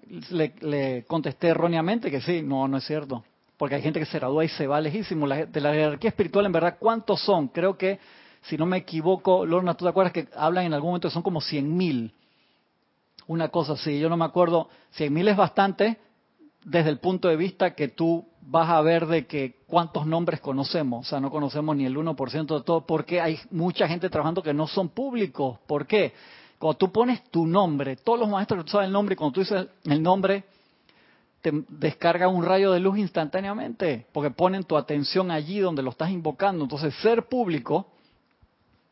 le 0.62 1.04
contesté 1.06 1.50
erróneamente 1.50 2.10
que 2.10 2.22
sí, 2.22 2.42
no, 2.42 2.68
no 2.70 2.78
es 2.78 2.86
cierto. 2.86 3.24
Porque 3.58 3.76
hay 3.76 3.82
gente 3.82 4.00
que 4.00 4.06
se 4.06 4.20
gradúa 4.20 4.44
y 4.44 4.50
se 4.50 4.68
va 4.68 4.82
lejísimo. 4.82 5.26
La- 5.28 5.46
de 5.46 5.62
la 5.62 5.74
jerarquía 5.74 6.10
espiritual, 6.10 6.46
en 6.46 6.52
verdad, 6.52 6.78
¿cuántos 6.80 7.22
son? 7.22 7.48
Creo 7.48 7.78
que, 7.78 8.00
si 8.44 8.58
no 8.58 8.66
me 8.66 8.78
equivoco, 8.78 9.46
Lorna, 9.46 9.76
¿tú 9.76 9.86
te 9.86 9.90
acuerdas 9.90 10.14
que 10.14 10.28
hablan 10.36 10.66
en 10.66 10.74
algún 10.74 10.90
momento? 10.90 11.10
Son 11.10 11.24
como 11.24 11.42
100 11.42 11.76
mil. 11.76 12.14
Una 13.28 13.50
cosa 13.50 13.74
así, 13.74 14.00
yo 14.00 14.10
no 14.10 14.18
me 14.18 14.26
acuerdo. 14.26 14.70
100 14.92 15.14
mil 15.14 15.28
es 15.28 15.38
bastante 15.38 15.98
desde 16.64 16.90
el 16.90 17.00
punto 17.00 17.28
de 17.28 17.38
vista 17.38 17.74
que 17.76 17.88
tú 17.88 18.26
vas 18.42 18.70
a 18.70 18.82
ver 18.82 19.08
de 19.08 19.26
que 19.26 19.56
cuántos 19.68 20.06
nombres 20.06 20.42
conocemos. 20.42 21.08
O 21.08 21.10
sea, 21.10 21.20
no 21.20 21.32
conocemos 21.32 21.76
ni 21.76 21.86
el 21.86 21.96
1% 21.98 22.58
de 22.58 22.64
todo 22.64 22.86
porque 22.86 23.22
hay 23.22 23.40
mucha 23.52 23.88
gente 23.88 24.10
trabajando 24.10 24.44
que 24.44 24.54
no 24.54 24.68
son 24.68 24.90
públicos. 24.90 25.60
¿Por 25.66 25.88
qué? 25.88 26.14
Cuando 26.60 26.78
tú 26.78 26.92
pones 26.92 27.24
tu 27.32 27.46
nombre, 27.46 27.96
todos 27.98 28.20
los 28.20 28.30
maestros 28.30 28.66
que 28.66 28.78
el 28.78 28.92
nombre, 28.92 29.14
y 29.14 29.16
cuando 29.16 29.34
tú 29.34 29.40
dices 29.42 29.68
el 29.86 30.02
nombre, 30.02 30.44
te 31.46 31.52
descarga 31.70 32.28
un 32.28 32.44
rayo 32.44 32.72
de 32.72 32.80
luz 32.80 32.98
instantáneamente, 32.98 34.08
porque 34.12 34.32
ponen 34.32 34.64
tu 34.64 34.76
atención 34.76 35.30
allí 35.30 35.60
donde 35.60 35.84
lo 35.84 35.92
estás 35.92 36.10
invocando. 36.10 36.64
Entonces, 36.64 36.96
ser 37.04 37.28
público, 37.28 37.86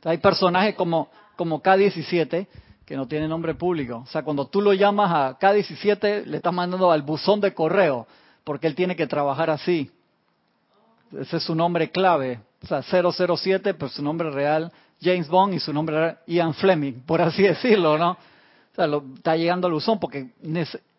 hay 0.04 0.20
personajes 0.20 0.76
como, 0.76 1.10
como 1.36 1.64
K17 1.64 2.46
que 2.86 2.96
no 2.96 3.08
tienen 3.08 3.32
nombre 3.32 3.56
público. 3.56 4.04
O 4.04 4.06
sea, 4.06 4.22
cuando 4.22 4.46
tú 4.46 4.62
lo 4.62 4.72
llamas 4.72 5.12
a 5.12 5.40
K17, 5.40 6.26
le 6.26 6.38
estás 6.38 6.54
mandando 6.54 6.92
al 6.92 7.02
buzón 7.02 7.42
de 7.42 7.56
correo, 7.56 8.06
porque 8.44 8.68
él 8.68 8.76
tiene 8.76 8.96
que 8.96 9.08
trabajar 9.08 9.50
así. 9.50 9.90
Ese 11.12 11.38
es 11.38 11.44
su 11.44 11.56
nombre 11.56 11.90
clave. 11.90 12.40
O 12.62 12.68
sea, 12.68 12.84
007, 12.84 13.74
pues 13.74 13.94
su 13.94 14.04
nombre 14.04 14.30
real, 14.30 14.72
James 15.02 15.28
Bond, 15.28 15.56
y 15.56 15.60
su 15.60 15.74
nombre 15.74 15.96
real, 15.96 16.20
Ian 16.28 16.54
Fleming, 16.54 17.02
por 17.04 17.20
así 17.20 17.42
decirlo, 17.42 17.98
¿no? 17.98 18.12
O 18.12 18.76
sea, 18.76 18.86
lo, 18.86 19.04
está 19.16 19.36
llegando 19.36 19.66
al 19.66 19.74
buzón 19.74 20.00
porque 20.00 20.34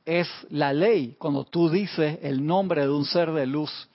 es 0.05 0.29
la 0.51 0.73
ley. 0.73 1.17
Cuando 1.19 1.45
tú 1.45 1.71
dices 1.71 2.19
el 2.23 2.45
nombre 2.45 2.83
de 2.83 2.91
un 2.91 3.05
ser 3.05 3.33
de 3.33 3.47
luz, 3.47 3.89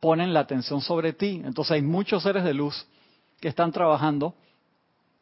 ponen 0.00 0.32
la 0.32 0.40
atención 0.40 0.80
sobre 0.80 1.12
ti. 1.12 1.42
Entonces 1.44 1.72
hay 1.72 1.82
muchos 1.82 2.22
seres 2.22 2.44
de 2.44 2.54
luz 2.54 2.86
que 3.40 3.48
están 3.48 3.72
trabajando 3.72 4.34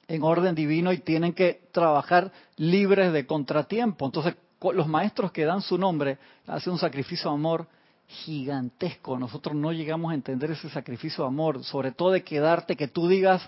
en 0.09 0.23
orden 0.23 0.55
divino 0.55 0.93
y 0.93 0.99
tienen 0.99 1.35
que 1.35 1.69
trabajar 1.73 2.33
libres 2.57 3.13
de 3.13 3.27
contratiempo. 3.27 4.07
Entonces, 4.07 4.35
los 4.73 4.89
maestros 4.89 5.31
que 5.33 5.45
dan 5.45 5.61
su 5.61 5.79
nombre 5.79 6.19
hacen 6.47 6.73
un 6.73 6.79
sacrificio 6.79 7.31
de 7.31 7.37
amor 7.37 7.67
gigantesco. 8.09 9.19
Nosotros 9.19 9.55
no 9.55 9.73
llegamos 9.73 10.11
a 10.11 10.15
entender 10.15 10.51
ese 10.51 10.71
sacrificio 10.71 11.25
de 11.25 11.29
amor, 11.29 11.63
sobre 11.63 11.93
todo 11.93 12.11
de 12.11 12.25
quedarte, 12.25 12.75
que 12.75 12.89
tú 12.89 13.07
digas, 13.07 13.47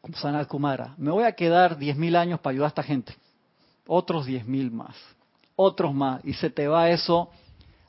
como 0.00 0.16
Sanat 0.16 0.48
Kumara, 0.48 0.94
me 0.98 1.12
voy 1.12 1.24
a 1.24 1.32
quedar 1.32 1.78
10.000 1.78 2.16
años 2.16 2.40
para 2.40 2.52
ayudar 2.52 2.66
a 2.66 2.68
esta 2.68 2.82
gente. 2.82 3.14
Otros 3.86 4.26
10.000 4.26 4.70
más, 4.72 4.96
otros 5.62 5.94
más, 5.94 6.22
y 6.24 6.34
se 6.34 6.50
te 6.50 6.68
va 6.68 6.90
eso 6.90 7.30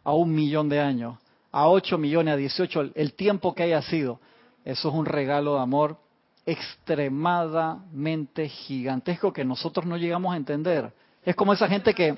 a 0.04 0.14
un 0.14 0.34
millón 0.34 0.70
de 0.70 0.80
años, 0.80 1.18
a 1.52 1.68
8 1.68 1.98
millones, 1.98 2.34
a 2.34 2.38
18, 2.38 2.92
el 2.96 3.14
tiempo 3.14 3.54
que 3.54 3.64
haya 3.64 3.82
sido. 3.82 4.20
Eso 4.66 4.90
es 4.90 4.96
un 4.96 5.06
regalo 5.06 5.56
de 5.56 5.62
amor 5.62 5.98
extremadamente 6.46 8.50
gigantesco 8.50 9.32
que 9.32 9.46
nosotros 9.46 9.86
no 9.86 9.98
llegamos 9.98 10.34
a 10.34 10.38
entender. 10.38 10.92
Es 11.24 11.36
como 11.36 11.54
esa 11.54 11.68
gente 11.68 11.94
que, 11.94 12.16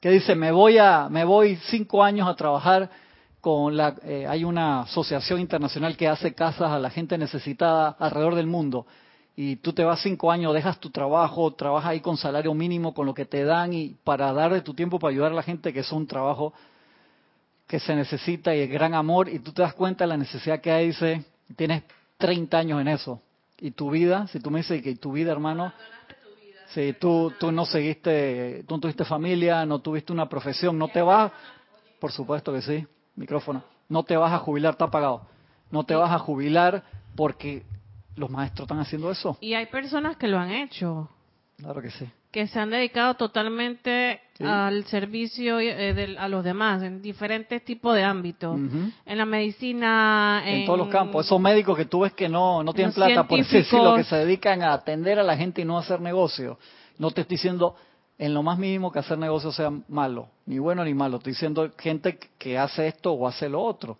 que 0.00 0.10
dice, 0.10 0.34
me 0.34 0.50
voy, 0.50 0.78
a, 0.78 1.08
me 1.10 1.24
voy 1.24 1.56
cinco 1.68 2.02
años 2.02 2.28
a 2.28 2.34
trabajar 2.34 2.90
con 3.40 3.76
la... 3.76 3.94
Eh, 4.02 4.26
hay 4.26 4.44
una 4.44 4.82
asociación 4.82 5.40
internacional 5.40 5.96
que 5.96 6.08
hace 6.08 6.34
casas 6.34 6.70
a 6.70 6.78
la 6.78 6.90
gente 6.90 7.18
necesitada 7.18 7.96
alrededor 7.98 8.34
del 8.34 8.46
mundo. 8.46 8.86
Y 9.40 9.54
tú 9.54 9.72
te 9.72 9.84
vas 9.84 10.02
cinco 10.02 10.32
años, 10.32 10.52
dejas 10.52 10.80
tu 10.80 10.90
trabajo, 10.90 11.54
trabajas 11.54 11.90
ahí 11.90 12.00
con 12.00 12.16
salario 12.16 12.52
mínimo, 12.54 12.92
con 12.92 13.06
lo 13.06 13.14
que 13.14 13.24
te 13.24 13.44
dan, 13.44 13.72
y 13.72 13.90
para 14.02 14.32
dar 14.32 14.52
de 14.52 14.62
tu 14.62 14.74
tiempo 14.74 14.98
para 14.98 15.12
ayudar 15.12 15.30
a 15.30 15.36
la 15.36 15.44
gente, 15.44 15.72
que 15.72 15.78
es 15.78 15.92
un 15.92 16.08
trabajo 16.08 16.52
que 17.68 17.78
se 17.78 17.94
necesita 17.94 18.52
y 18.52 18.62
el 18.62 18.68
gran 18.68 18.94
amor, 18.94 19.28
y 19.28 19.38
tú 19.38 19.52
te 19.52 19.62
das 19.62 19.74
cuenta 19.74 20.02
de 20.02 20.08
la 20.08 20.16
necesidad 20.16 20.60
que 20.60 20.72
hay, 20.72 20.88
dice, 20.88 21.24
tienes 21.54 21.84
30 22.16 22.58
años 22.58 22.80
en 22.80 22.88
eso. 22.88 23.22
Y 23.60 23.70
tu 23.70 23.90
vida, 23.90 24.26
si 24.26 24.40
tú 24.40 24.50
me 24.50 24.58
dices 24.58 24.82
que 24.82 24.96
tu 24.96 25.12
vida, 25.12 25.30
hermano, 25.30 25.72
si 26.70 26.94
tú, 26.94 27.32
tú 27.38 27.52
no 27.52 27.64
seguiste, 27.64 28.64
tú 28.66 28.74
no 28.74 28.80
tuviste 28.80 29.04
familia, 29.04 29.64
no 29.64 29.78
tuviste 29.78 30.12
una 30.12 30.28
profesión, 30.28 30.76
no 30.76 30.88
te 30.88 31.00
vas, 31.00 31.30
por 32.00 32.10
supuesto 32.10 32.52
que 32.52 32.60
sí, 32.60 32.84
micrófono, 33.14 33.62
no 33.88 34.02
te 34.02 34.16
vas 34.16 34.32
a 34.32 34.38
jubilar, 34.38 34.72
está 34.72 34.86
apagado, 34.86 35.28
no 35.70 35.84
te 35.84 35.94
vas 35.94 36.10
a 36.10 36.18
jubilar 36.18 36.82
porque 37.14 37.62
los 38.18 38.30
maestros 38.30 38.66
están 38.66 38.80
haciendo 38.80 39.10
eso. 39.10 39.38
Y 39.40 39.54
hay 39.54 39.66
personas 39.66 40.16
que 40.16 40.28
lo 40.28 40.38
han 40.38 40.50
hecho. 40.50 41.08
Claro 41.58 41.82
que 41.82 41.90
sí. 41.90 42.08
Que 42.30 42.46
se 42.46 42.60
han 42.60 42.70
dedicado 42.70 43.14
totalmente 43.14 44.20
al 44.38 44.84
servicio 44.84 45.58
eh, 45.58 46.16
a 46.18 46.28
los 46.28 46.44
demás 46.44 46.82
en 46.82 47.02
diferentes 47.02 47.64
tipos 47.64 47.96
de 47.96 48.04
ámbitos. 48.04 48.56
En 49.06 49.18
la 49.18 49.24
medicina 49.24 50.42
en, 50.44 50.66
todos 50.66 50.78
los 50.78 50.88
campos. 50.88 51.26
Esos 51.26 51.40
médicos 51.40 51.76
que 51.76 51.86
tú 51.86 52.00
ves 52.00 52.12
que 52.12 52.28
no 52.28 52.62
no 52.62 52.72
tienen 52.72 52.92
plata 52.92 53.26
por 53.26 53.38
decirlo 53.38 53.96
que 53.96 54.04
se 54.04 54.16
dedican 54.16 54.62
a 54.62 54.74
atender 54.74 55.18
a 55.18 55.22
la 55.22 55.36
gente 55.36 55.62
y 55.62 55.64
no 55.64 55.78
a 55.78 55.80
hacer 55.80 56.00
negocio. 56.00 56.58
No 56.98 57.10
te 57.10 57.22
estoy 57.22 57.36
diciendo 57.36 57.74
en 58.18 58.34
lo 58.34 58.42
más 58.42 58.58
mínimo 58.58 58.92
que 58.92 58.98
hacer 58.98 59.18
negocio 59.18 59.50
sea 59.50 59.72
malo 59.88 60.28
ni 60.46 60.58
bueno 60.58 60.84
ni 60.84 60.94
malo. 60.94 61.16
Estoy 61.16 61.32
diciendo 61.32 61.68
gente 61.76 62.18
que 62.38 62.56
hace 62.56 62.86
esto 62.86 63.12
o 63.12 63.26
hace 63.26 63.48
lo 63.48 63.62
otro. 63.62 63.98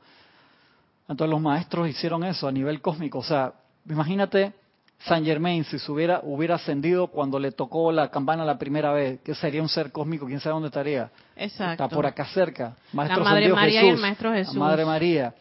Entonces 1.09 1.31
los 1.31 1.41
maestros 1.41 1.89
hicieron 1.89 2.23
eso 2.23 2.47
a 2.47 2.53
nivel 2.53 2.81
cósmico. 2.81 3.19
O 3.19 3.25
sea 3.25 3.53
imagínate 3.89 4.53
San 5.01 5.25
Germain, 5.25 5.65
si 5.65 5.79
se 5.79 5.93
hubiera, 5.93 6.21
hubiera 6.25 6.57
ascendido 6.57 7.07
cuando 7.07 7.39
le 7.39 7.53
tocó 7.53 7.93
la 7.93 8.11
campana 8.11 8.45
la 8.45 8.59
primera 8.59 8.93
vez, 8.93 9.21
que 9.21 9.35
sería 9.35 9.63
un 9.63 9.69
ser 9.69 9.93
cósmico, 9.93 10.27
quién 10.27 10.41
sabe 10.41 10.55
dónde 10.55 10.69
estaría. 10.69 11.11
Exacto. 11.37 11.85
Está 11.85 11.89
por 11.89 12.05
acá 12.05 12.27
cerca. 12.27 12.77
Maestro 12.93 13.23
la 13.23 13.31
Madre 13.31 13.49
María 13.53 13.85
y 13.85 13.89
el 13.91 13.99
Maestro 13.99 14.33
Jesús. 14.33 14.55
La 14.55 14.61
Madre 14.61 14.85
María. 14.85 15.35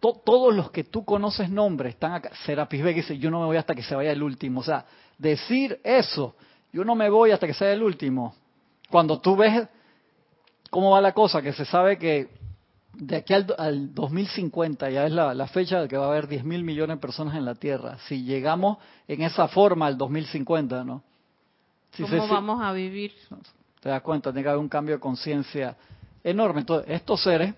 todos 0.00 0.54
los 0.54 0.70
que 0.70 0.84
tú 0.84 1.04
conoces 1.04 1.50
nombres 1.50 1.94
están 1.94 2.14
acá. 2.14 2.30
Serapis 2.46 2.82
Bey 2.82 2.94
dice, 2.94 3.18
yo 3.18 3.30
no 3.30 3.40
me 3.40 3.46
voy 3.46 3.58
hasta 3.58 3.74
que 3.74 3.82
se 3.82 3.94
vaya 3.94 4.12
el 4.12 4.22
último. 4.22 4.60
O 4.60 4.64
sea, 4.64 4.86
decir 5.18 5.78
eso, 5.84 6.34
yo 6.72 6.82
no 6.82 6.94
me 6.94 7.10
voy 7.10 7.32
hasta 7.32 7.46
que 7.46 7.54
sea 7.54 7.70
el 7.70 7.82
último. 7.82 8.34
Cuando 8.90 9.20
tú 9.20 9.36
ves 9.36 9.68
cómo 10.70 10.90
va 10.90 11.02
la 11.02 11.12
cosa, 11.12 11.42
que 11.42 11.52
se 11.52 11.66
sabe 11.66 11.98
que 11.98 12.30
de 12.94 13.16
aquí 13.16 13.34
al, 13.34 13.94
2050 13.94 14.90
ya 14.90 15.06
es 15.06 15.12
la, 15.12 15.46
fecha 15.46 15.80
de 15.80 15.88
que 15.88 15.96
va 15.96 16.06
a 16.06 16.08
haber 16.08 16.28
10 16.28 16.44
mil 16.44 16.62
millones 16.62 16.96
de 16.96 17.00
personas 17.00 17.34
en 17.34 17.44
la 17.44 17.54
Tierra. 17.54 17.98
Si 18.06 18.22
llegamos 18.24 18.78
en 19.08 19.22
esa 19.22 19.48
forma 19.48 19.86
al 19.86 19.96
2050, 19.96 20.84
¿no? 20.84 21.02
¿Cómo 21.96 22.28
vamos 22.28 22.62
a 22.62 22.72
vivir? 22.72 23.12
Te 23.80 23.88
das 23.88 24.02
cuenta, 24.02 24.30
tiene 24.30 24.42
que 24.42 24.48
haber 24.48 24.60
un 24.60 24.68
cambio 24.68 24.94
de 24.94 25.00
conciencia 25.00 25.76
enorme. 26.22 26.60
Entonces, 26.60 26.90
estos 26.90 27.22
seres, 27.22 27.54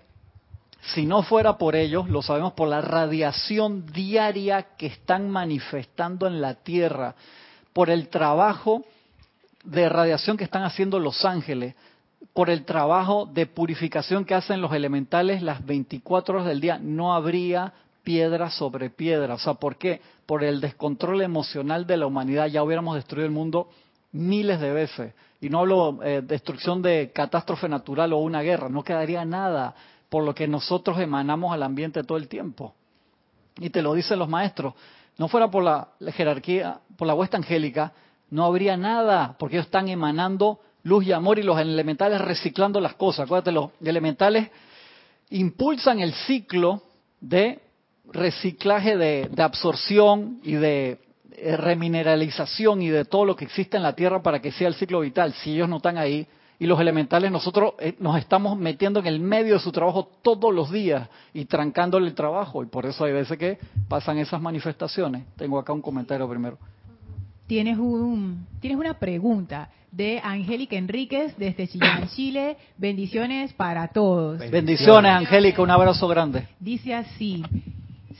si 0.94 1.06
no 1.06 1.22
fuera 1.22 1.56
por 1.56 1.76
ellos, 1.76 2.08
lo 2.08 2.22
sabemos 2.22 2.52
por 2.54 2.68
la 2.68 2.80
radiación 2.80 3.86
diaria 3.86 4.74
que 4.76 4.86
están 4.86 5.30
manifestando 5.30 6.26
en 6.26 6.40
la 6.40 6.54
Tierra, 6.54 7.14
por 7.72 7.90
el 7.90 8.08
trabajo 8.08 8.84
de 9.64 9.88
radiación 9.88 10.36
que 10.36 10.44
están 10.44 10.64
haciendo 10.64 10.98
los 10.98 11.24
ángeles, 11.24 11.74
por 12.32 12.50
el 12.50 12.64
trabajo 12.64 13.26
de 13.26 13.46
purificación 13.46 14.24
que 14.24 14.34
hacen 14.34 14.60
los 14.60 14.72
elementales 14.72 15.42
las 15.42 15.64
24 15.64 16.34
horas 16.34 16.46
del 16.46 16.60
día, 16.60 16.78
no 16.78 17.14
habría 17.14 17.72
piedra 18.02 18.50
sobre 18.50 18.90
piedra. 18.90 19.34
O 19.34 19.38
sea, 19.38 19.54
¿por 19.54 19.76
qué? 19.76 20.00
Por 20.26 20.44
el 20.44 20.60
descontrol 20.60 21.22
emocional 21.22 21.86
de 21.86 21.96
la 21.96 22.06
humanidad 22.06 22.46
ya 22.46 22.62
hubiéramos 22.62 22.96
destruido 22.96 23.26
el 23.26 23.32
mundo 23.32 23.68
miles 24.12 24.60
de 24.60 24.72
veces. 24.72 25.14
Y 25.40 25.48
no 25.48 25.60
hablo 25.60 26.00
eh, 26.02 26.22
destrucción 26.24 26.80
de 26.82 27.10
catástrofe 27.14 27.68
natural 27.68 28.12
o 28.12 28.18
una 28.18 28.42
guerra, 28.42 28.68
no 28.68 28.82
quedaría 28.82 29.24
nada 29.24 29.74
por 30.08 30.22
lo 30.24 30.34
que 30.34 30.46
nosotros 30.46 30.98
emanamos 31.00 31.52
al 31.52 31.62
ambiente 31.62 32.04
todo 32.04 32.18
el 32.18 32.28
tiempo. 32.28 32.74
Y 33.58 33.70
te 33.70 33.82
lo 33.82 33.94
dicen 33.94 34.18
los 34.18 34.28
maestros, 34.28 34.74
no 35.18 35.28
fuera 35.28 35.50
por 35.50 35.62
la 35.62 35.88
jerarquía, 36.12 36.80
por 36.96 37.06
la 37.06 37.14
huesta 37.14 37.36
angélica, 37.36 37.92
no 38.30 38.44
habría 38.44 38.76
nada, 38.76 39.36
porque 39.38 39.56
ellos 39.56 39.66
están 39.66 39.88
emanando 39.88 40.60
luz 40.84 41.06
y 41.06 41.12
amor 41.12 41.38
y 41.38 41.42
los 41.42 41.58
elementales 41.58 42.20
reciclando 42.20 42.80
las 42.80 42.94
cosas. 42.94 43.24
Acuérdate, 43.26 43.52
los 43.52 43.70
elementales 43.84 44.50
impulsan 45.30 46.00
el 46.00 46.14
ciclo 46.14 46.82
de 47.20 47.60
reciclaje, 48.12 48.96
de, 48.96 49.30
absorción 49.42 50.40
y 50.42 50.52
de 50.52 50.98
eh, 51.32 51.56
remineralización 51.56 52.82
y 52.82 52.88
de 52.88 53.04
todo 53.04 53.24
lo 53.24 53.34
que 53.34 53.44
existe 53.44 53.76
en 53.76 53.82
la 53.82 53.94
Tierra 53.94 54.22
para 54.22 54.40
que 54.40 54.52
sea 54.52 54.68
el 54.68 54.74
ciclo 54.74 55.00
vital. 55.00 55.32
Si 55.32 55.54
ellos 55.54 55.68
no 55.68 55.78
están 55.78 55.98
ahí, 55.98 56.26
y 56.58 56.66
los 56.66 56.80
elementales 56.80 57.32
nosotros 57.32 57.74
eh, 57.78 57.96
nos 57.98 58.16
estamos 58.16 58.56
metiendo 58.56 59.00
en 59.00 59.06
el 59.06 59.20
medio 59.20 59.54
de 59.54 59.60
su 59.60 59.72
trabajo 59.72 60.08
todos 60.22 60.54
los 60.54 60.70
días 60.70 61.08
y 61.32 61.46
trancándole 61.46 62.06
el 62.06 62.14
trabajo 62.14 62.62
y 62.62 62.66
por 62.66 62.86
eso 62.86 63.04
hay 63.04 63.12
veces 63.12 63.36
que 63.36 63.58
pasan 63.88 64.18
esas 64.18 64.40
manifestaciones. 64.40 65.24
Tengo 65.36 65.58
acá 65.58 65.72
un 65.72 65.82
comentario 65.82 66.28
primero. 66.28 66.58
Tienes 67.46 67.78
un 67.78 68.46
tienes 68.60 68.78
una 68.78 68.94
pregunta 68.94 69.68
de 69.92 70.20
Angélica 70.24 70.76
Enríquez 70.76 71.36
desde 71.36 71.68
Chillán, 71.68 72.08
Chile. 72.16 72.56
Bendiciones 72.78 73.52
para 73.52 73.88
todos. 73.88 74.38
Bendiciones, 74.50 75.12
Angélica, 75.12 75.62
un 75.62 75.70
abrazo 75.70 76.08
grande. 76.08 76.48
Dice 76.58 76.94
así. 76.94 77.44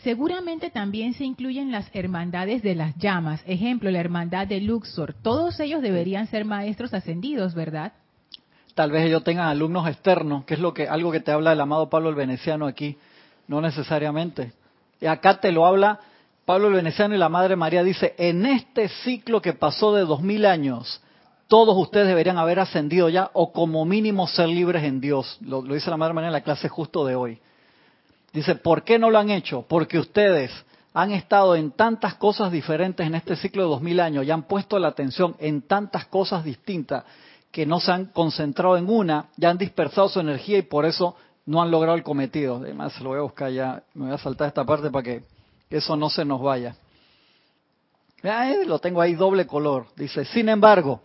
Seguramente 0.03 0.69
también 0.69 1.15
se 1.15 1.25
incluyen 1.25 1.73
las 1.73 1.89
hermandades 1.95 2.63
de 2.63 2.75
las 2.75 2.95
llamas, 2.99 3.43
ejemplo, 3.47 3.91
la 3.91 4.01
hermandad 4.01 4.47
de 4.47 4.61
Luxor. 4.61 5.15
Todos 5.15 5.59
ellos 5.61 5.81
deberían 5.81 6.27
ser 6.27 6.45
maestros 6.45 6.93
ascendidos, 6.93 7.55
¿verdad? 7.55 7.95
Tal 8.75 8.91
vez 8.91 9.07
ellos 9.07 9.25
tengan 9.25 9.47
alumnos 9.49 9.89
externos, 9.89 10.45
que 10.45 10.55
es 10.55 10.61
lo 10.61 10.75
que 10.75 10.89
algo 10.89 11.11
que 11.11 11.21
te 11.21 11.33
habla 11.33 11.53
el 11.53 11.61
amado 11.61 11.89
Pablo 11.89 12.11
el 12.11 12.17
Veneciano 12.17 12.67
aquí, 12.67 12.99
no 13.49 13.63
necesariamente. 13.63 14.53
Y 15.01 15.07
acá 15.07 15.41
te 15.41 15.53
lo 15.53 15.65
habla 15.65 16.01
Pablo 16.45 16.71
Veneciano 16.71 17.15
y 17.15 17.19
la 17.19 17.31
Madre 17.31 17.57
María 17.57 17.83
dice, 17.83 18.15
en 18.19 18.45
este 18.45 18.89
ciclo 18.89 19.41
que 19.41 19.55
pasó 19.55 19.95
de 19.95 20.05
dos 20.05 20.21
mil 20.21 20.45
años, 20.45 21.01
todos 21.49 21.77
ustedes 21.77 22.07
deberían 22.07 22.37
haber 22.37 22.61
ascendido 22.61 23.09
ya 23.09 23.31
o 23.33 23.53
como 23.53 23.85
mínimo 23.85 24.27
ser 24.27 24.49
libres 24.49 24.85
en 24.85 25.01
Dios. 25.01 25.39
Lo, 25.41 25.63
dice 25.63 25.91
la 25.91 25.97
Madre 25.97 26.15
María 26.15 26.29
en 26.29 26.35
la 26.35 26.43
clase 26.43 26.69
justo 26.69 27.07
de 27.07 27.15
hoy. 27.15 27.39
Dice, 28.33 28.57
¿por 28.57 28.83
qué 28.83 28.99
no 28.99 29.11
lo 29.11 29.19
han 29.19 29.31
hecho? 29.31 29.65
Porque 29.67 29.99
ustedes 29.99 30.51
han 30.93 31.13
estado 31.13 31.57
en 31.57 31.71
tantas 31.71 32.15
cosas 32.15 32.53
diferentes 32.53 33.07
en 33.07 33.15
este 33.15 33.37
ciclo 33.37 33.63
de 33.63 33.69
dos 33.69 33.81
mil 33.81 33.99
años 34.01 34.27
y 34.27 34.31
han 34.31 34.43
puesto 34.43 34.79
la 34.79 34.89
atención 34.89 35.37
en 35.39 35.63
tantas 35.63 36.07
cosas 36.07 36.45
distintas 36.45 37.05
que 37.51 37.65
no 37.65 37.81
se 37.81 37.93
han 37.93 38.07
concentrado 38.07 38.77
en 38.77 38.91
una, 38.91 39.27
ya 39.37 39.49
han 39.49 39.59
dispersado 39.59 40.09
su 40.09 40.21
energía 40.21 40.59
y 40.59 40.63
por 40.63 40.85
eso 40.85 41.17
no 41.47 41.63
han 41.63 41.71
logrado 41.71 41.97
el 41.97 42.03
cometido. 42.03 42.57
Además, 42.57 43.01
lo 43.01 43.11
voy 43.11 43.19
a 43.19 43.23
buscar 43.23 43.51
ya, 43.51 43.83
me 43.95 44.07
voy 44.07 44.15
a 44.15 44.19
saltar 44.19 44.49
esta 44.49 44.65
parte 44.65 44.91
para 44.91 45.03
que 45.03 45.34
eso 45.71 45.97
no 45.97 46.11
se 46.11 46.25
nos 46.25 46.41
vaya. 46.41 46.77
lo 48.67 48.79
tengo 48.79 49.01
ahí 49.01 49.15
doble 49.15 49.47
color. 49.47 49.87
Dice, 49.97 50.25
sin 50.25 50.49
embargo, 50.49 51.01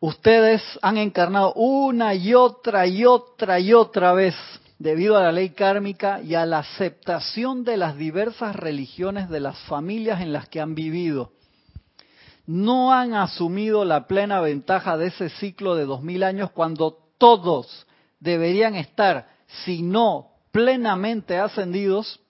ustedes 0.00 0.62
han 0.82 0.98
encarnado 0.98 1.52
una 1.54 2.14
y 2.14 2.34
otra 2.34 2.86
y 2.86 3.04
otra 3.04 3.58
y 3.60 3.72
otra 3.72 4.12
vez 4.12 4.34
debido 4.78 5.16
a 5.16 5.22
la 5.22 5.32
ley 5.32 5.50
kármica 5.50 6.20
y 6.20 6.34
a 6.34 6.44
la 6.44 6.58
aceptación 6.58 7.64
de 7.64 7.76
las 7.76 7.96
diversas 7.96 8.54
religiones 8.54 9.28
de 9.30 9.40
las 9.40 9.58
familias 9.60 10.20
en 10.20 10.32
las 10.32 10.48
que 10.48 10.60
han 10.60 10.74
vivido. 10.74 11.32
No 12.46 12.92
han 12.92 13.14
asumido 13.14 13.84
la 13.84 14.06
plena 14.06 14.40
ventaja 14.40 14.96
de 14.96 15.08
ese 15.08 15.30
ciclo 15.30 15.74
de 15.74 15.84
dos 15.84 16.02
mil 16.02 16.22
años 16.22 16.50
cuando 16.52 16.98
todos 17.18 17.86
deberían 18.20 18.74
estar, 18.74 19.28
si 19.64 19.82
no 19.82 20.28
plenamente 20.52 21.38
ascendidos, 21.38 22.20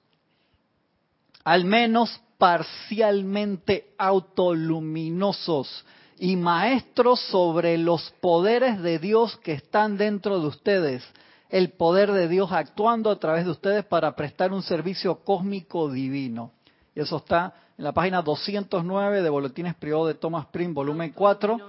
al 1.46 1.64
menos 1.64 2.20
parcialmente 2.38 3.94
autoluminosos 3.98 5.86
y 6.18 6.34
maestros 6.34 7.20
sobre 7.20 7.78
los 7.78 8.10
poderes 8.20 8.82
de 8.82 8.98
Dios 8.98 9.36
que 9.36 9.52
están 9.52 9.96
dentro 9.96 10.40
de 10.40 10.48
ustedes, 10.48 11.04
el 11.48 11.70
poder 11.70 12.10
de 12.10 12.26
Dios 12.26 12.50
actuando 12.50 13.12
a 13.12 13.20
través 13.20 13.44
de 13.44 13.52
ustedes 13.52 13.84
para 13.84 14.16
prestar 14.16 14.52
un 14.52 14.64
servicio 14.64 15.20
cósmico 15.20 15.88
divino. 15.88 16.50
Y 16.96 17.00
eso 17.00 17.18
está 17.18 17.54
en 17.78 17.84
la 17.84 17.92
página 17.92 18.22
209 18.22 19.22
de 19.22 19.30
Boletines 19.30 19.76
Privados 19.76 20.08
de 20.08 20.14
Thomas 20.14 20.46
Prim, 20.46 20.74
volumen 20.74 21.12
4. 21.14 21.60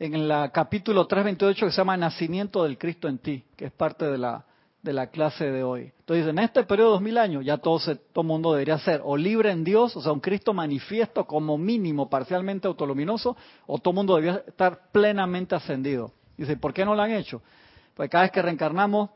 en 0.00 0.14
el 0.14 0.50
capítulo 0.50 1.06
328 1.06 1.66
que 1.66 1.70
se 1.70 1.76
llama 1.76 1.96
Nacimiento 1.96 2.64
del 2.64 2.76
Cristo 2.76 3.06
en 3.06 3.18
ti, 3.18 3.44
que 3.56 3.66
es 3.66 3.72
parte 3.72 4.06
de 4.06 4.18
la, 4.18 4.44
de 4.82 4.92
la 4.92 5.08
clase 5.08 5.50
de 5.50 5.62
hoy. 5.62 5.92
Entonces, 6.00 6.26
en 6.26 6.38
este 6.38 6.62
periodo 6.64 6.90
de 6.90 6.94
dos 6.94 7.02
mil 7.02 7.18
años, 7.18 7.44
ya 7.44 7.58
todo, 7.58 7.78
se, 7.78 7.96
todo 7.96 8.24
mundo 8.24 8.52
debería 8.52 8.78
ser 8.78 9.02
o 9.04 9.16
libre 9.16 9.50
en 9.50 9.62
Dios, 9.64 9.96
o 9.96 10.00
sea, 10.00 10.12
un 10.12 10.20
Cristo 10.20 10.54
manifiesto 10.54 11.26
como 11.26 11.58
mínimo 11.58 12.08
parcialmente 12.08 12.66
autoluminoso, 12.66 13.36
o 13.66 13.78
todo 13.78 13.94
mundo 13.94 14.16
debería 14.16 14.42
estar 14.46 14.90
plenamente 14.90 15.54
ascendido. 15.54 16.12
Dice, 16.36 16.56
¿por 16.56 16.72
qué 16.72 16.84
no 16.84 16.94
lo 16.94 17.02
han 17.02 17.12
hecho? 17.12 17.42
Pues 17.94 18.08
cada 18.08 18.22
vez 18.22 18.32
que 18.32 18.40
reencarnamos, 18.40 19.10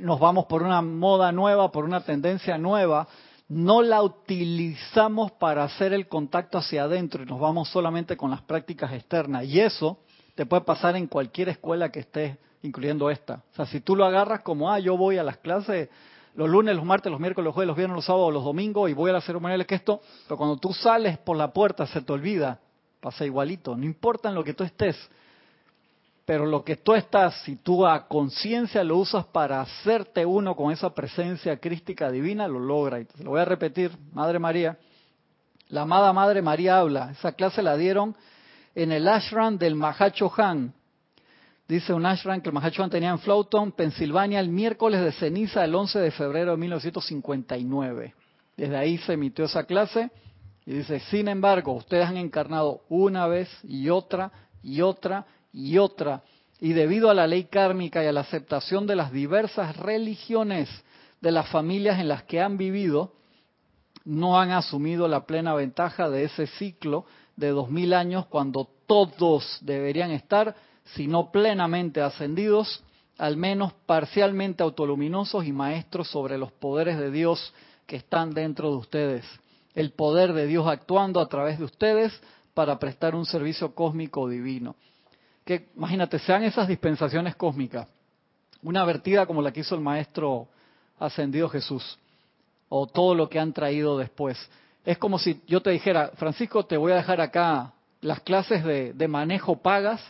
nos 0.00 0.20
vamos 0.20 0.46
por 0.46 0.62
una 0.62 0.82
moda 0.82 1.32
nueva, 1.32 1.70
por 1.70 1.84
una 1.84 2.02
tendencia 2.02 2.58
nueva, 2.58 3.08
no 3.48 3.82
la 3.82 4.02
utilizamos 4.02 5.32
para 5.32 5.64
hacer 5.64 5.92
el 5.92 6.06
contacto 6.06 6.58
hacia 6.58 6.84
adentro 6.84 7.22
y 7.22 7.26
nos 7.26 7.40
vamos 7.40 7.68
solamente 7.68 8.16
con 8.16 8.30
las 8.30 8.42
prácticas 8.42 8.92
externas. 8.92 9.44
Y 9.44 9.60
eso 9.60 9.98
te 10.34 10.46
puede 10.46 10.62
pasar 10.62 10.96
en 10.96 11.06
cualquier 11.06 11.48
escuela 11.48 11.90
que 11.90 12.00
estés, 12.00 12.36
incluyendo 12.62 13.10
esta. 13.10 13.42
O 13.52 13.56
sea, 13.56 13.66
si 13.66 13.80
tú 13.80 13.96
lo 13.96 14.04
agarras 14.04 14.42
como, 14.42 14.70
ah, 14.70 14.78
yo 14.78 14.96
voy 14.96 15.18
a 15.18 15.22
las 15.22 15.38
clases 15.38 15.88
los 16.34 16.48
lunes, 16.48 16.76
los 16.76 16.84
martes, 16.84 17.10
los 17.10 17.20
miércoles, 17.20 17.44
los 17.44 17.54
jueves, 17.54 17.66
los 17.68 17.76
viernes, 17.76 17.96
los 17.96 18.04
sábados, 18.04 18.32
los 18.32 18.44
domingos 18.44 18.88
y 18.88 18.94
voy 18.94 19.10
a 19.10 19.14
la 19.14 19.20
ceremonia 19.20 19.62
que 19.64 19.74
esto, 19.74 20.00
pero 20.24 20.36
cuando 20.36 20.56
tú 20.56 20.72
sales 20.72 21.18
por 21.18 21.36
la 21.36 21.52
puerta 21.52 21.86
se 21.86 22.00
te 22.02 22.12
olvida, 22.12 22.60
pasa 23.00 23.24
igualito, 23.24 23.76
no 23.76 23.84
importa 23.84 24.28
en 24.28 24.34
lo 24.34 24.44
que 24.44 24.54
tú 24.54 24.62
estés, 24.62 24.96
pero 26.24 26.46
lo 26.46 26.64
que 26.64 26.76
tú 26.76 26.94
estás, 26.94 27.42
si 27.42 27.56
tú 27.56 27.84
a 27.84 28.06
conciencia 28.06 28.84
lo 28.84 28.98
usas 28.98 29.26
para 29.26 29.60
hacerte 29.60 30.24
uno 30.24 30.54
con 30.54 30.70
esa 30.72 30.94
presencia 30.94 31.56
crística 31.56 32.08
divina, 32.08 32.46
lo 32.46 32.60
logra. 32.60 33.00
Y 33.00 33.04
te 33.04 33.24
lo 33.24 33.30
voy 33.30 33.40
a 33.40 33.44
repetir, 33.44 33.90
Madre 34.12 34.38
María. 34.38 34.78
La 35.70 35.82
amada 35.82 36.12
Madre 36.12 36.40
María 36.40 36.78
habla. 36.78 37.10
Esa 37.10 37.32
clase 37.32 37.62
la 37.62 37.76
dieron 37.76 38.14
en 38.76 38.92
el 38.92 39.08
ashram 39.08 39.58
del 39.58 39.74
Mahacho 39.74 40.30
Han. 40.36 40.72
Dice 41.70 41.92
un 41.92 42.04
ashram 42.04 42.40
que 42.40 42.48
el 42.48 42.52
Mahacho 42.52 42.82
Han 42.82 42.90
tenía 42.90 43.10
en 43.10 43.20
Flowton, 43.20 43.70
Pensilvania, 43.70 44.40
el 44.40 44.48
miércoles 44.48 45.02
de 45.02 45.12
ceniza, 45.12 45.64
el 45.64 45.72
11 45.72 46.00
de 46.00 46.10
febrero 46.10 46.50
de 46.50 46.56
1959. 46.56 48.12
Desde 48.56 48.76
ahí 48.76 48.98
se 48.98 49.12
emitió 49.12 49.44
esa 49.44 49.62
clase. 49.62 50.10
Y 50.66 50.72
dice, 50.72 50.98
sin 50.98 51.28
embargo, 51.28 51.72
ustedes 51.74 52.08
han 52.08 52.16
encarnado 52.16 52.80
una 52.88 53.28
vez 53.28 53.48
y 53.62 53.88
otra 53.88 54.32
y 54.64 54.80
otra 54.80 55.26
y 55.52 55.78
otra, 55.78 56.24
y 56.58 56.72
debido 56.72 57.08
a 57.08 57.14
la 57.14 57.28
ley 57.28 57.44
kármica 57.44 58.02
y 58.02 58.08
a 58.08 58.12
la 58.12 58.22
aceptación 58.22 58.88
de 58.88 58.96
las 58.96 59.12
diversas 59.12 59.76
religiones 59.76 60.68
de 61.20 61.30
las 61.30 61.48
familias 61.50 62.00
en 62.00 62.08
las 62.08 62.24
que 62.24 62.40
han 62.40 62.56
vivido, 62.56 63.12
no 64.04 64.40
han 64.40 64.50
asumido 64.50 65.06
la 65.06 65.24
plena 65.24 65.54
ventaja 65.54 66.10
de 66.10 66.24
ese 66.24 66.48
ciclo 66.48 67.06
de 67.36 67.50
dos 67.50 67.70
mil 67.70 67.94
años 67.94 68.26
cuando 68.26 68.68
todos 68.86 69.58
deberían 69.60 70.10
estar, 70.10 70.56
si 70.94 71.06
no 71.06 71.30
plenamente 71.30 72.00
ascendidos, 72.00 72.82
al 73.18 73.36
menos 73.36 73.72
parcialmente 73.86 74.62
autoluminosos 74.62 75.44
y 75.44 75.52
maestros 75.52 76.08
sobre 76.08 76.38
los 76.38 76.52
poderes 76.52 76.98
de 76.98 77.10
Dios 77.10 77.52
que 77.86 77.96
están 77.96 78.30
dentro 78.32 78.70
de 78.70 78.76
ustedes. 78.76 79.24
El 79.74 79.92
poder 79.92 80.32
de 80.32 80.46
Dios 80.46 80.66
actuando 80.66 81.20
a 81.20 81.28
través 81.28 81.58
de 81.58 81.64
ustedes 81.64 82.18
para 82.54 82.78
prestar 82.78 83.14
un 83.14 83.26
servicio 83.26 83.74
cósmico 83.74 84.28
divino 84.28 84.74
que, 85.44 85.68
imagínate, 85.76 86.18
sean 86.20 86.44
esas 86.44 86.68
dispensaciones 86.68 87.34
cósmicas, 87.34 87.88
una 88.62 88.84
vertida 88.84 89.26
como 89.26 89.42
la 89.42 89.52
que 89.52 89.60
hizo 89.60 89.74
el 89.74 89.80
Maestro 89.80 90.46
Ascendido 90.98 91.48
Jesús, 91.48 91.98
o 92.68 92.86
todo 92.86 93.16
lo 93.16 93.28
que 93.28 93.40
han 93.40 93.52
traído 93.52 93.98
después. 93.98 94.38
Es 94.84 94.96
como 94.98 95.18
si 95.18 95.40
yo 95.48 95.60
te 95.60 95.70
dijera, 95.70 96.12
Francisco, 96.14 96.66
te 96.66 96.76
voy 96.76 96.92
a 96.92 96.96
dejar 96.96 97.20
acá 97.20 97.72
las 98.00 98.20
clases 98.20 98.62
de, 98.64 98.92
de 98.92 99.08
manejo 99.08 99.56
pagas, 99.56 100.00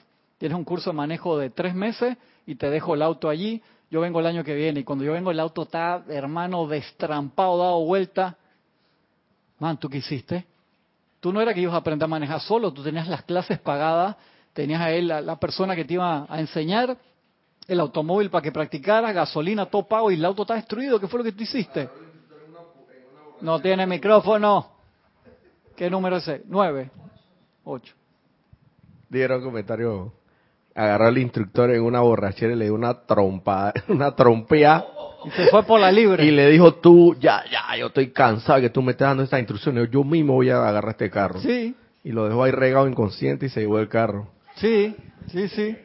tienes 0.41 0.57
un 0.57 0.65
curso 0.65 0.91
de 0.91 0.97
manejo 0.97 1.39
de 1.39 1.51
tres 1.51 1.75
meses 1.75 2.17
y 2.47 2.57
te 2.57 2.69
dejo 2.71 2.95
el 2.95 3.03
auto 3.03 3.29
allí, 3.29 3.63
yo 3.91 4.01
vengo 4.01 4.21
el 4.21 4.27
año 4.27 4.43
que 4.43 4.55
viene 4.55 4.81
y 4.81 4.85
cuando 4.85 5.05
yo 5.05 5.13
vengo 5.13 5.31
el 5.31 5.39
auto 5.39 5.63
está, 5.63 6.03
hermano, 6.09 6.67
destrampado, 6.67 7.59
dado 7.59 7.85
vuelta. 7.85 8.37
Man, 9.59 9.79
¿tú 9.79 9.89
qué 9.89 9.99
hiciste? 9.99 10.47
Tú 11.21 11.33
no 11.33 11.43
era 11.43 11.53
que 11.53 11.61
ibas 11.61 11.75
a 11.75 11.79
aprender 11.79 12.07
a 12.07 12.09
manejar 12.09 12.41
solo, 12.41 12.73
tú 12.73 12.83
tenías 12.83 13.07
las 13.07 13.23
clases 13.23 13.59
pagadas 13.59 14.17
tenías 14.53 14.81
a 14.81 14.91
él, 14.91 15.09
la, 15.09 15.37
persona 15.37 15.77
que 15.77 15.85
te 15.85 15.95
iba 15.95 16.27
a 16.29 16.41
enseñar, 16.41 16.97
el 17.67 17.81
automóvil 17.81 18.31
para 18.31 18.43
que 18.43 18.53
practicara, 18.53 19.13
gasolina, 19.13 19.67
todo 19.67 19.87
pago 19.87 20.11
y 20.11 20.15
el 20.15 20.25
auto 20.25 20.43
está 20.43 20.55
destruido. 20.55 20.99
¿Qué 20.99 21.07
fue 21.07 21.19
lo 21.19 21.25
que 21.25 21.33
tú 21.33 21.43
hiciste? 21.43 21.89
No 23.41 23.61
tiene 23.61 23.87
micrófono. 23.87 24.73
¿Qué 25.77 25.89
número 25.89 26.17
es 26.17 26.29
ese? 26.29 26.43
Nueve. 26.47 26.91
Ocho. 27.65 27.95
Dieron 29.09 29.43
comentario. 29.43 30.13
Agarró 30.75 31.07
al 31.07 31.19
instructor 31.19 31.71
en 31.71 31.83
una 31.83 32.01
borrachera 32.01 32.53
y 32.53 32.57
le 32.57 32.67
dio 32.67 32.75
una 32.75 32.95
trompa, 33.07 33.73
una 33.89 34.15
trompea. 34.15 34.85
Y 35.25 35.31
se 35.31 35.47
fue 35.49 35.63
por 35.65 35.81
la 35.81 35.93
libre. 35.93 36.25
Y 36.25 36.31
le 36.31 36.49
dijo, 36.49 36.75
tú, 36.75 37.15
ya, 37.21 37.45
ya, 37.51 37.77
yo 37.77 37.89
estoy 37.89 38.11
cansado 38.11 38.61
que 38.61 38.71
tú 38.71 38.81
me 38.83 38.93
estés 38.93 39.07
dando 39.07 39.23
estas 39.23 39.41
instrucciones. 39.41 39.91
Yo 39.91 40.05
mismo 40.05 40.35
voy 40.35 40.51
a 40.51 40.57
agarrar 40.57 40.93
este 40.93 41.11
carro. 41.11 41.41
Sí. 41.41 41.75
Y 42.03 42.13
lo 42.13 42.27
dejó 42.27 42.45
ahí 42.45 42.53
regado 42.53 42.89
inconsciente 42.89 43.47
y 43.47 43.49
se 43.51 43.61
llevó 43.61 43.79
el 43.79 43.89
carro. 43.89 44.29
Sí, 44.55 44.97
sí, 45.29 45.49
sí. 45.49 45.77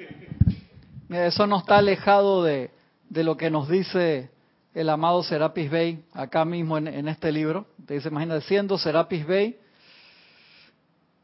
Eso 1.10 1.48
no 1.48 1.58
está 1.58 1.78
alejado 1.78 2.44
de, 2.44 2.72
de 3.10 3.24
lo 3.24 3.36
que 3.38 3.50
nos 3.50 3.70
dice 3.70 4.30
el 4.76 4.90
amado 4.90 5.24
Serapis 5.24 5.72
Bey 5.72 6.04
acá 6.14 6.44
mismo 6.44 6.78
en, 6.78 7.08
este 7.08 7.32
libro. 7.32 7.66
Te 7.86 7.96
dice, 7.96 8.10
imagínate, 8.10 8.42
siendo 8.42 8.78
Serapis 8.78 9.26
Bey, 9.26 9.58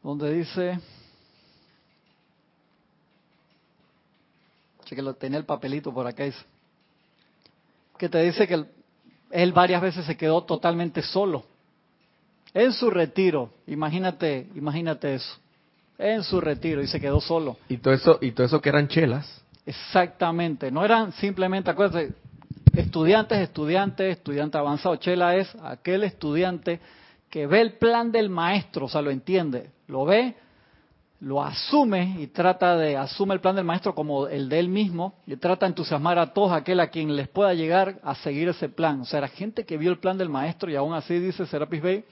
donde 0.01 0.33
dice, 0.33 0.79
que 4.95 5.01
lo 5.01 5.13
tenía 5.13 5.37
el 5.37 5.45
papelito 5.45 5.93
por 5.93 6.07
acá, 6.07 6.25
que 7.97 8.09
te 8.09 8.21
dice 8.23 8.47
que 8.47 8.65
él 9.31 9.53
varias 9.53 9.81
veces 9.81 10.05
se 10.05 10.17
quedó 10.17 10.43
totalmente 10.43 11.01
solo 11.01 11.43
en 12.53 12.73
su 12.73 12.89
retiro. 12.89 13.51
Imagínate, 13.67 14.47
imagínate 14.55 15.15
eso 15.15 15.37
en 16.01 16.23
su 16.23 16.41
retiro 16.41 16.81
y 16.81 16.87
se 16.87 16.99
quedó 16.99 17.21
solo. 17.21 17.57
Y 17.69 17.77
todo 17.77 17.93
eso, 17.93 18.17
y 18.21 18.31
todo 18.31 18.47
eso 18.47 18.59
que 18.59 18.69
eran 18.69 18.87
chelas. 18.87 19.43
Exactamente, 19.65 20.71
no 20.71 20.83
eran 20.83 21.11
simplemente, 21.13 21.69
acuérdense, 21.69 22.15
estudiantes, 22.73 23.37
estudiantes, 23.39 24.17
estudiante 24.17 24.57
avanzado. 24.57 24.95
Chela 24.95 25.35
es 25.35 25.53
aquel 25.63 26.03
estudiante 26.03 26.79
que 27.29 27.45
ve 27.45 27.61
el 27.61 27.73
plan 27.73 28.11
del 28.11 28.29
maestro, 28.29 28.87
o 28.87 28.89
sea, 28.89 29.01
lo 29.01 29.11
entiende, 29.11 29.69
lo 29.87 30.05
ve, 30.05 30.35
lo 31.21 31.43
asume 31.43 32.15
y 32.19 32.27
trata 32.27 32.75
de, 32.75 32.97
asume 32.97 33.35
el 33.35 33.41
plan 33.41 33.55
del 33.55 33.63
maestro 33.63 33.93
como 33.93 34.27
el 34.27 34.49
de 34.49 34.59
él 34.59 34.69
mismo 34.69 35.13
y 35.27 35.35
trata 35.35 35.67
de 35.67 35.69
entusiasmar 35.69 36.17
a 36.17 36.33
todos 36.33 36.51
aquel 36.51 36.79
a 36.79 36.87
quien 36.87 37.15
les 37.15 37.27
pueda 37.27 37.53
llegar 37.53 37.99
a 38.03 38.15
seguir 38.15 38.49
ese 38.49 38.69
plan. 38.69 39.01
O 39.01 39.05
sea, 39.05 39.19
era 39.19 39.27
gente 39.27 39.63
que 39.63 39.77
vio 39.77 39.91
el 39.91 39.99
plan 39.99 40.17
del 40.17 40.29
maestro 40.29 40.71
y 40.71 40.75
aún 40.75 40.95
así 40.95 41.19
dice 41.19 41.45
Serapis 41.45 41.81
Bey, 41.81 42.05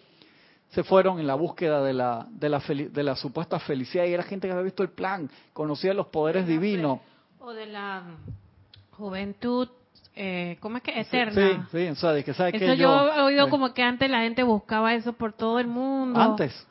se 0.69 0.83
fueron 0.83 1.19
en 1.19 1.25
la 1.25 1.33
búsqueda 1.33 1.83
de 1.83 1.93
la, 1.93 2.27
de 2.29 2.49
la, 2.49 2.59
de 2.59 3.03
la 3.03 3.15
supuesta 3.15 3.59
felicidad 3.59 4.05
y 4.05 4.13
era 4.13 4.21
gente 4.21 4.47
que 4.47 4.51
había 4.51 4.63
visto 4.63 4.83
el 4.83 4.89
plan, 4.89 5.27
conocía 5.53 5.95
los 5.95 6.07
poderes 6.07 6.45
divinos. 6.45 6.99
O 7.39 7.51
de 7.51 7.65
la 7.65 8.03
juventud, 8.91 9.69
eh, 10.15 10.57
¿cómo 10.59 10.77
es 10.77 10.83
que? 10.83 10.99
Eterna. 10.99 11.67
Sí, 11.71 11.77
sí, 11.79 11.87
o 11.87 11.95
sea, 11.95 12.11
de 12.11 12.23
que 12.23 12.35
sabe 12.35 12.51
eso 12.53 12.59
que 12.59 12.77
yo, 12.77 13.11
he 13.11 13.21
oído 13.21 13.49
como 13.49 13.73
que 13.73 13.81
antes 13.81 14.07
la 14.07 14.19
gente 14.19 14.43
buscaba 14.43 14.93
eso 14.93 15.13
por 15.13 15.33
todo 15.33 15.59
el 15.59 15.65
mundo. 15.65 16.19
Antes. 16.19 16.67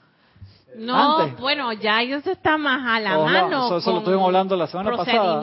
No, 0.77 1.29
bueno, 1.39 1.73
ya 1.73 2.03
eso 2.03 2.31
está 2.31 2.57
más 2.59 2.87
a 2.87 3.01
la 3.01 3.19
mano. 3.19 3.77
Eso, 3.79 3.91
lo 3.93 3.99
estuvimos 3.99 4.27
hablando 4.27 4.57
la 4.57 4.67
semana 4.67 4.97
pasada. 4.97 5.41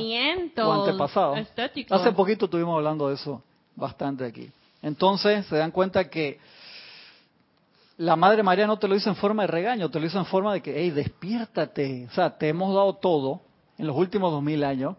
O 0.57 0.71
antepasado. 0.71 1.35
Hace 1.89 2.11
poquito 2.11 2.45
estuvimos 2.45 2.75
hablando 2.77 3.09
de 3.09 3.15
eso 3.15 3.41
bastante 3.75 4.25
aquí. 4.25 4.49
Entonces, 4.81 5.45
se 5.47 5.57
dan 5.57 5.71
cuenta 5.71 6.09
que 6.09 6.39
la 7.97 8.15
Madre 8.15 8.43
María 8.43 8.67
no 8.67 8.77
te 8.77 8.87
lo 8.87 8.95
hizo 8.95 9.09
en 9.09 9.15
forma 9.15 9.43
de 9.43 9.47
regaño, 9.47 9.89
te 9.89 9.99
lo 9.99 10.05
hizo 10.05 10.19
en 10.19 10.25
forma 10.25 10.53
de 10.53 10.61
que, 10.61 10.73
hey, 10.77 10.91
despiértate. 10.91 12.07
O 12.09 12.13
sea, 12.13 12.37
te 12.37 12.49
hemos 12.49 12.73
dado 12.73 12.93
todo 12.95 13.41
en 13.77 13.87
los 13.87 13.95
últimos 13.95 14.31
dos 14.31 14.43
mil 14.43 14.63
años 14.63 14.95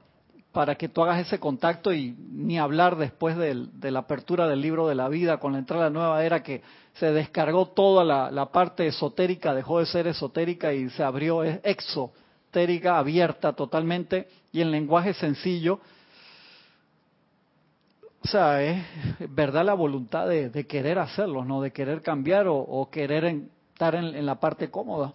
para 0.56 0.74
que 0.74 0.88
tú 0.88 1.02
hagas 1.02 1.26
ese 1.26 1.38
contacto 1.38 1.92
y 1.92 2.16
ni 2.32 2.58
hablar 2.58 2.96
después 2.96 3.36
de, 3.36 3.68
la 3.90 3.98
apertura 3.98 4.48
del 4.48 4.62
libro 4.62 4.88
de 4.88 4.94
la 4.94 5.06
vida 5.06 5.36
con 5.36 5.52
la 5.52 5.58
entrada 5.58 5.84
la 5.84 5.90
nueva 5.90 6.24
era 6.24 6.42
que 6.42 6.62
se 6.94 7.12
descargó 7.12 7.66
toda 7.66 8.30
la, 8.30 8.46
parte 8.46 8.86
esotérica, 8.86 9.52
dejó 9.52 9.80
de 9.80 9.84
ser 9.84 10.06
esotérica 10.06 10.72
y 10.72 10.88
se 10.88 11.02
abrió 11.02 11.44
exotérica, 11.44 12.96
abierta 12.96 13.52
totalmente 13.52 14.28
y 14.50 14.62
en 14.62 14.70
lenguaje 14.70 15.12
sencillo 15.12 15.78
o 18.24 18.26
sea, 18.26 18.62
es 18.62 18.82
verdad 19.28 19.62
la 19.62 19.74
voluntad 19.74 20.26
de, 20.26 20.66
querer 20.66 20.98
hacerlo, 20.98 21.44
no 21.44 21.60
de 21.60 21.70
querer 21.70 22.00
cambiar 22.00 22.46
o, 22.48 22.88
querer 22.90 23.26
estar 23.74 23.94
en, 23.94 24.24
la 24.24 24.40
parte 24.40 24.70
cómoda. 24.70 25.12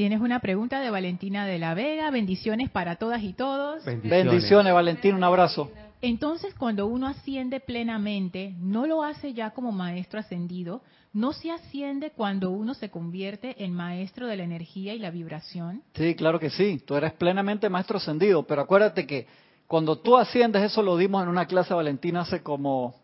Tienes 0.00 0.22
una 0.22 0.40
pregunta 0.40 0.80
de 0.80 0.88
Valentina 0.88 1.44
de 1.44 1.58
la 1.58 1.74
Vega. 1.74 2.10
Bendiciones 2.10 2.70
para 2.70 2.96
todas 2.96 3.22
y 3.22 3.34
todos. 3.34 3.84
Bendiciones, 3.84 4.72
Valentina. 4.72 5.14
Un 5.14 5.24
abrazo. 5.24 5.70
Entonces, 6.00 6.54
cuando 6.54 6.86
uno 6.86 7.06
asciende 7.06 7.60
plenamente, 7.60 8.54
no 8.60 8.86
lo 8.86 9.02
hace 9.02 9.34
ya 9.34 9.50
como 9.50 9.72
maestro 9.72 10.18
ascendido, 10.18 10.80
no 11.12 11.34
se 11.34 11.50
asciende 11.50 12.12
cuando 12.12 12.50
uno 12.50 12.72
se 12.72 12.88
convierte 12.88 13.62
en 13.62 13.74
maestro 13.74 14.26
de 14.26 14.38
la 14.38 14.44
energía 14.44 14.94
y 14.94 14.98
la 15.00 15.10
vibración. 15.10 15.82
Sí, 15.92 16.14
claro 16.14 16.40
que 16.40 16.48
sí, 16.48 16.82
tú 16.86 16.94
eres 16.94 17.12
plenamente 17.12 17.68
maestro 17.68 17.98
ascendido, 17.98 18.44
pero 18.44 18.62
acuérdate 18.62 19.06
que 19.06 19.26
cuando 19.66 19.98
tú 19.98 20.16
asciendes, 20.16 20.62
eso 20.62 20.82
lo 20.82 20.96
dimos 20.96 21.22
en 21.22 21.28
una 21.28 21.44
clase 21.44 21.74
Valentina 21.74 22.22
hace 22.22 22.42
como 22.42 22.94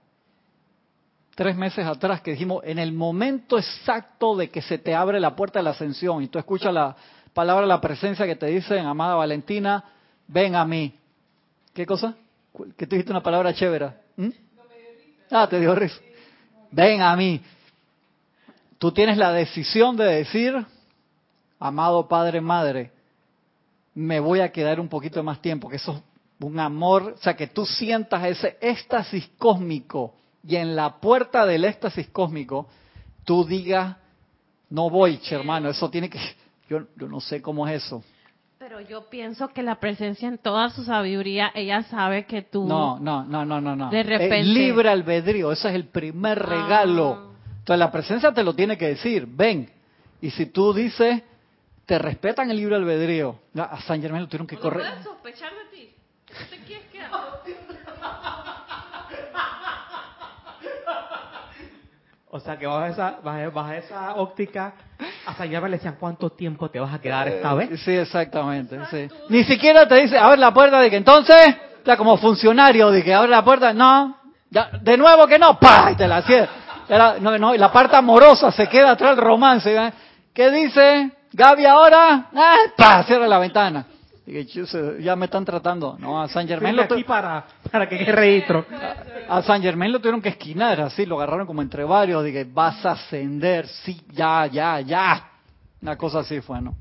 tres 1.37 1.55
meses 1.55 1.87
atrás, 1.87 2.23
que 2.23 2.33
dijimos, 2.33 2.63
en 2.65 2.79
el 2.79 2.93
momento 2.93 3.59
exacto 3.59 4.35
de 4.35 4.49
que 4.49 4.63
se 4.63 4.79
te 4.79 4.95
abre 4.95 5.21
la 5.21 5.37
puerta 5.37 5.59
de 5.59 5.65
la 5.65 5.71
ascensión 5.71 6.23
y 6.23 6.29
tú 6.29 6.39
escuchas 6.39 6.73
la 6.73 6.97
palabra, 7.35 7.67
la 7.67 7.81
presencia 7.81 8.27
que 8.27 8.37
te 8.37 8.47
dicen, 8.47 8.87
amada 8.87 9.15
Valentina, 9.15 9.85
ven 10.27 10.57
a 10.57 10.65
mí. 10.65 10.95
¿Qué 11.75 11.87
cosa? 11.87 12.15
que 12.75 12.87
tú 12.87 12.97
dijiste 12.97 13.13
una 13.13 13.23
palabra 13.23 13.53
chévere. 13.53 13.91
¿Mm? 14.17 14.31
Ah, 15.31 15.47
te 15.47 15.61
dio 15.61 15.75
risa. 15.75 16.01
Ven 16.71 17.03
a 17.03 17.15
mí. 17.15 17.43
Tú 18.79 18.91
tienes 18.93 19.19
la 19.19 19.31
decisión 19.31 19.95
de 19.95 20.05
decir, 20.07 20.65
amado 21.59 22.09
Padre, 22.09 22.41
Madre, 22.41 22.93
me 23.95 24.21
voy 24.21 24.41
a 24.41 24.51
quedar 24.51 24.81
un 24.81 24.89
poquito 24.89 25.23
más 25.23 25.43
tiempo, 25.43 25.69
que 25.69 25.77
eso 25.77 25.93
es 25.93 26.03
un 26.41 26.59
amor, 26.59 27.15
o 27.15 27.23
sea, 27.23 27.37
que 27.37 27.47
tú 27.47 27.67
sientas 27.67 28.25
ese 28.25 28.57
éxtasis 28.63 29.29
cósmico 29.37 30.15
y 30.47 30.57
en 30.57 30.77
la 30.77 31.01
puerta 31.01 31.45
del 31.45 31.65
éxtasis 31.65 32.09
cósmico 32.09 32.69
tú 33.25 33.45
digas, 33.45 33.97
no 34.71 34.89
voy, 34.91 35.21
hermano, 35.31 35.69
eso 35.71 35.91
tiene 35.91 36.09
que, 36.09 36.19
yo, 36.69 36.83
yo 36.97 37.09
no 37.09 37.21
sé 37.21 37.43
cómo 37.43 37.67
es 37.67 37.85
eso. 37.85 38.03
Pero 38.59 38.81
yo 38.81 39.09
pienso 39.11 39.49
que 39.49 39.63
la 39.63 39.79
presencia 39.79 40.27
en 40.29 40.39
toda 40.39 40.71
su 40.71 40.83
sabiduría, 40.83 41.53
ella 41.55 41.83
sabe 41.85 42.25
que 42.25 42.43
tú... 42.43 42.67
No, 42.67 42.99
no, 42.99 43.23
no, 43.23 43.45
no, 43.45 43.61
no. 43.61 43.77
no. 43.77 43.91
De 43.91 44.03
repente... 44.03 44.45
libre 44.45 44.89
albedrío, 44.89 45.53
ese 45.53 45.69
es 45.69 45.75
el 45.75 45.85
primer 45.85 46.39
regalo. 46.39 47.13
Ah. 47.13 47.37
Entonces 47.59 47.79
la 47.79 47.93
presencia 47.93 48.33
te 48.33 48.43
lo 48.43 48.55
tiene 48.55 48.79
que 48.79 48.89
decir, 48.89 49.27
ven. 49.29 49.71
Y 50.21 50.31
si 50.31 50.47
tú 50.47 50.73
dices, 50.73 51.23
te 51.85 51.99
respetan 51.99 52.51
el 52.51 52.57
libre 52.57 52.77
albedrío. 52.77 53.39
A 53.57 53.81
San 53.83 54.01
Germán 54.01 54.23
lo 54.23 54.29
tuvieron 54.29 54.47
que 54.47 54.57
correr. 54.57 54.85
No 54.85 54.91
puedes 54.91 55.05
sospechar 55.05 55.53
de 55.53 55.77
ti. 55.77 55.95
¿Qué 56.27 56.57
te 56.57 56.63
quieres 56.65 56.87
que 56.91 56.99
O 62.29 62.41
sea, 62.41 62.59
que 62.59 62.67
bajo 62.67 62.85
esa, 62.87 63.19
bajo, 63.23 63.73
esa 63.73 64.15
óptica, 64.17 64.75
a 65.27 65.35
Sayaba 65.35 65.69
le 65.69 65.77
decían, 65.77 65.97
¿cuánto 65.99 66.31
tiempo 66.31 66.69
te 66.69 66.81
vas 66.81 66.93
a 66.93 67.01
quedar 67.01 67.29
esta 67.29 67.55
vez? 67.55 67.81
Sí, 67.83 67.93
exactamente. 67.93 68.79
Sí. 68.91 69.09
Ni 69.29 69.45
siquiera 69.45 69.87
te 69.87 69.95
dice, 70.03 70.19
abre 70.19 70.39
la 70.39 70.53
puerta, 70.53 70.81
de 70.81 70.91
que 70.91 70.97
entonces, 70.97 71.57
ya 71.85 71.97
como 71.97 72.17
funcionario, 72.19 72.91
de 72.91 73.05
que 73.05 73.15
abre 73.15 73.31
la 73.31 73.45
puerta, 73.45 73.73
no, 73.73 74.17
ya, 74.51 74.71
de 74.81 74.97
nuevo 74.97 75.27
que 75.27 75.39
no, 75.39 75.59
¡pah! 75.59 75.93
Y 75.93 75.97
te 75.97 76.09
la 76.09 76.23
cierra. 76.23 76.51
No, 77.21 77.39
no, 77.39 77.55
y 77.55 77.59
la 77.59 77.73
parte 77.73 77.97
amorosa 77.97 78.51
se 78.51 78.69
queda 78.69 78.93
atrás 78.93 79.13
el 79.13 79.25
romance. 79.25 79.75
¿eh? 79.75 79.93
¿Qué 80.35 80.51
dice? 80.51 81.11
Gaby 81.33 81.65
ahora, 81.67 82.27
¡ah! 82.35 82.57
¡pah! 82.77 83.03
Cierra 83.05 83.27
la 83.27 83.39
ventana 83.39 83.87
ya 85.01 85.17
me 85.17 85.27
están 85.27 85.45
tratando. 85.45 85.97
No, 85.99 86.21
a 86.21 86.29
San 86.29 86.49
Germán 86.49 86.75
lo 86.75 86.83
aquí 86.83 87.05
para, 87.05 87.47
para 87.71 87.89
que 87.89 87.97
registro. 88.13 88.67
A, 89.29 89.43
San 89.43 89.63
Germán 89.63 89.93
lo 89.93 90.01
tuvieron 90.01 90.21
que 90.21 90.31
esquinar, 90.31 90.81
así, 90.81 91.07
lo 91.07 91.17
agarraron 91.17 91.47
como 91.47 91.63
entre 91.63 91.85
varios, 91.85 92.25
dije, 92.25 92.45
vas 92.45 92.85
a 92.85 92.93
ascender, 92.93 93.67
sí, 93.67 94.01
ya, 94.13 94.47
ya, 94.47 94.81
ya. 94.81 95.31
Una 95.81 95.97
cosa 95.97 96.21
así 96.21 96.41
fue, 96.41 96.61
¿no? 96.61 96.77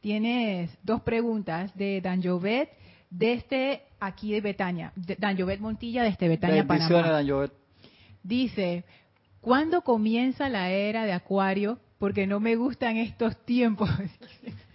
Tienes 0.00 0.70
dos 0.82 1.02
preguntas 1.02 1.76
de 1.76 2.00
Dan 2.00 2.22
Jovet, 2.22 2.70
desde 3.10 3.82
aquí 4.00 4.32
de 4.32 4.40
Betania. 4.40 4.92
Dan 4.96 5.36
Jovet 5.38 5.60
Montilla, 5.60 6.04
desde 6.04 6.28
Betania, 6.28 6.66
Panamá. 6.66 7.02
Dan 7.02 7.28
Jovet. 7.28 7.52
Dice, 8.22 8.84
¿cuándo 9.40 9.82
comienza 9.82 10.48
la 10.48 10.70
era 10.70 11.04
de 11.04 11.12
Acuario 11.12 11.78
porque 11.98 12.26
no 12.26 12.40
me 12.40 12.56
gustan 12.56 12.96
estos 12.96 13.36
tiempos. 13.44 13.90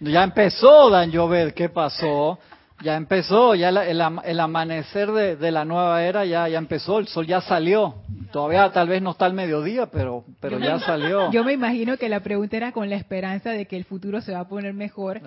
Ya 0.00 0.22
empezó, 0.22 0.90
Dan 0.90 1.10
Jovet, 1.14 1.54
¿qué 1.54 1.70
pasó? 1.70 2.38
Ya 2.82 2.96
empezó, 2.96 3.54
ya 3.54 3.70
el, 3.70 4.40
amanecer 4.40 5.10
de, 5.12 5.50
la 5.50 5.64
nueva 5.64 6.02
era 6.02 6.26
ya, 6.26 6.46
ya 6.48 6.58
empezó, 6.58 6.98
el 6.98 7.06
sol 7.06 7.26
ya 7.26 7.40
salió. 7.40 7.94
Todavía 8.30 8.70
tal 8.70 8.88
vez 8.88 9.00
no 9.00 9.12
está 9.12 9.24
al 9.24 9.32
mediodía, 9.32 9.86
pero, 9.86 10.24
pero 10.40 10.58
ya 10.58 10.78
salió. 10.80 11.30
Yo 11.32 11.42
me 11.42 11.54
imagino 11.54 11.96
que 11.96 12.10
la 12.10 12.20
pregunta 12.20 12.58
era 12.58 12.72
con 12.72 12.90
la 12.90 12.96
esperanza 12.96 13.50
de 13.50 13.64
que 13.64 13.76
el 13.76 13.84
futuro 13.84 14.20
se 14.20 14.32
va 14.32 14.40
a 14.40 14.48
poner 14.48 14.74
mejor. 14.74 15.22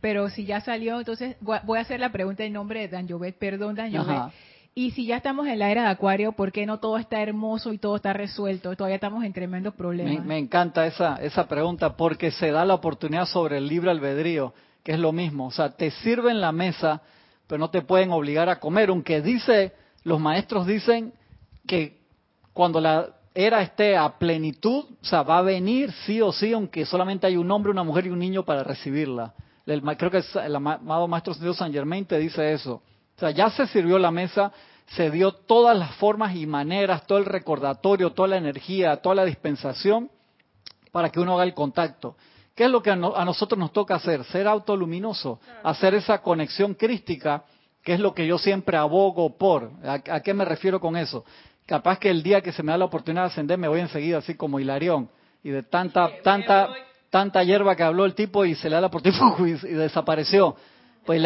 Pero 0.00 0.30
si 0.30 0.46
ya 0.46 0.62
salió, 0.62 0.98
entonces 0.98 1.36
voy 1.40 1.78
a 1.78 1.82
hacer 1.82 2.00
la 2.00 2.10
pregunta 2.10 2.44
en 2.44 2.54
nombre 2.54 2.80
de 2.80 2.88
Dan. 2.88 3.06
Perdón, 3.38 3.74
Dan. 3.74 3.92
Y 4.76 4.90
si 4.90 5.06
ya 5.06 5.18
estamos 5.18 5.46
en 5.46 5.60
la 5.60 5.70
era 5.70 5.82
de 5.82 5.88
Acuario, 5.88 6.32
¿por 6.32 6.50
qué 6.50 6.66
no 6.66 6.80
todo 6.80 6.98
está 6.98 7.22
hermoso 7.22 7.72
y 7.72 7.78
todo 7.78 7.94
está 7.94 8.12
resuelto? 8.12 8.74
Todavía 8.74 8.96
estamos 8.96 9.22
en 9.22 9.32
tremendos 9.32 9.74
problemas. 9.74 10.24
Me, 10.24 10.36
encanta 10.36 10.84
esa, 10.84 11.16
esa 11.16 11.46
pregunta 11.46 11.96
porque 11.96 12.32
se 12.32 12.50
da 12.50 12.64
la 12.64 12.74
oportunidad 12.74 13.26
sobre 13.26 13.58
el 13.58 13.68
libre 13.68 13.92
albedrío, 13.92 14.52
que 14.82 14.92
es 14.92 14.98
lo 14.98 15.12
mismo. 15.12 15.46
O 15.46 15.50
sea, 15.52 15.70
te 15.70 15.92
sirven 15.92 16.40
la 16.40 16.50
mesa, 16.50 17.02
pero 17.46 17.60
no 17.60 17.70
te 17.70 17.82
pueden 17.82 18.10
obligar 18.10 18.48
a 18.48 18.58
comer. 18.58 18.88
Aunque 18.88 19.22
dice, 19.22 19.74
los 20.02 20.18
maestros 20.18 20.66
dicen 20.66 21.12
que 21.68 22.00
cuando 22.52 22.80
la 22.80 23.10
era 23.32 23.62
esté 23.62 23.96
a 23.96 24.18
plenitud, 24.18 24.86
o 25.00 25.04
sea, 25.04 25.22
va 25.22 25.38
a 25.38 25.42
venir 25.42 25.92
sí 26.04 26.20
o 26.20 26.32
sí, 26.32 26.52
aunque 26.52 26.84
solamente 26.84 27.28
hay 27.28 27.36
un 27.36 27.48
hombre, 27.52 27.70
una 27.70 27.84
mujer 27.84 28.06
y 28.06 28.10
un 28.10 28.18
niño 28.18 28.44
para 28.44 28.64
recibirla. 28.64 29.34
creo 29.64 30.10
que 30.10 30.22
el 30.44 30.56
amado 30.56 31.06
Maestro 31.06 31.54
San 31.54 31.72
Germain 31.72 32.04
te 32.06 32.18
dice 32.18 32.52
eso. 32.52 32.82
O 33.16 33.20
sea, 33.20 33.30
ya 33.30 33.50
se 33.50 33.66
sirvió 33.66 33.98
la 33.98 34.10
mesa, 34.10 34.52
se 34.86 35.10
dio 35.10 35.32
todas 35.32 35.76
las 35.78 35.94
formas 35.96 36.34
y 36.36 36.46
maneras, 36.46 37.06
todo 37.06 37.18
el 37.18 37.24
recordatorio, 37.24 38.12
toda 38.12 38.28
la 38.28 38.36
energía, 38.36 38.96
toda 38.96 39.14
la 39.14 39.24
dispensación 39.24 40.10
para 40.92 41.10
que 41.10 41.20
uno 41.20 41.34
haga 41.34 41.44
el 41.44 41.54
contacto. 41.54 42.16
¿Qué 42.54 42.64
es 42.64 42.70
lo 42.70 42.82
que 42.82 42.90
a, 42.90 42.96
nosotros 42.96 43.58
nos 43.58 43.72
toca 43.72 43.96
hacer? 43.96 44.22
Ser 44.24 44.46
autoluminoso, 44.46 45.40
hacer 45.64 45.94
esa 45.94 46.22
conexión 46.22 46.74
crística, 46.74 47.44
que 47.82 47.94
es 47.94 48.00
lo 48.00 48.14
que 48.14 48.26
yo 48.26 48.38
siempre 48.38 48.76
abogo 48.76 49.36
por. 49.36 49.72
¿A, 49.84 50.20
qué 50.20 50.32
me 50.34 50.44
refiero 50.44 50.80
con 50.80 50.96
eso? 50.96 51.24
Capaz 51.66 51.98
que 51.98 52.10
el 52.10 52.22
día 52.22 52.42
que 52.42 52.52
se 52.52 52.62
me 52.62 52.70
da 52.70 52.78
la 52.78 52.84
oportunidad 52.84 53.22
de 53.22 53.28
ascender 53.28 53.58
me 53.58 53.66
voy 53.66 53.80
enseguida 53.80 54.18
así 54.18 54.36
como 54.36 54.60
Hilarión 54.60 55.08
y 55.42 55.50
de 55.50 55.64
tanta, 55.64 56.10
tanta, 56.22 56.68
tanta 57.10 57.42
hierba 57.42 57.74
que 57.74 57.82
habló 57.82 58.04
el 58.04 58.14
tipo 58.14 58.44
y 58.44 58.54
se 58.54 58.68
le 58.68 58.76
da 58.76 58.82
la 58.82 58.86
oportunidad 58.86 59.36
y 59.64 59.72
desapareció. 59.72 60.56
Pues 61.04 61.18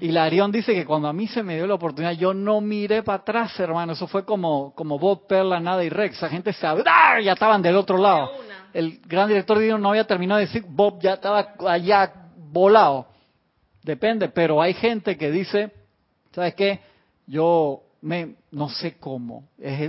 Hilarión, 0.00 0.50
dice 0.50 0.74
que 0.74 0.84
cuando 0.84 1.06
a 1.06 1.12
mí 1.12 1.28
se 1.28 1.42
me 1.42 1.54
dio 1.54 1.66
la 1.68 1.74
oportunidad, 1.74 2.12
yo 2.12 2.34
no 2.34 2.60
miré 2.60 3.02
para 3.04 3.18
atrás, 3.18 3.58
hermano. 3.60 3.92
Eso 3.92 4.08
fue 4.08 4.24
como, 4.24 4.72
como 4.74 4.98
Bob, 4.98 5.26
Perla, 5.28 5.60
Nada 5.60 5.84
y 5.84 5.88
Rex. 5.88 6.16
Esa 6.16 6.28
gente 6.28 6.52
se 6.52 6.66
¡ah! 6.66 7.20
ya 7.20 7.34
estaban 7.34 7.62
del 7.62 7.76
otro 7.76 7.96
lado. 7.96 8.32
El 8.72 9.00
gran 9.06 9.28
director 9.28 9.58
dijo 9.58 9.78
no 9.78 9.90
había 9.90 10.04
terminado 10.04 10.40
de 10.40 10.46
decir, 10.46 10.64
Bob 10.68 11.00
ya 11.00 11.14
estaba 11.14 11.54
allá 11.66 12.12
volado. 12.50 13.06
Depende, 13.84 14.28
pero 14.28 14.60
hay 14.60 14.74
gente 14.74 15.16
que 15.16 15.30
dice, 15.30 15.70
¿sabes 16.32 16.54
qué? 16.56 16.80
Yo 17.28 17.82
me, 18.02 18.34
no 18.50 18.68
sé 18.68 18.96
cómo. 18.98 19.44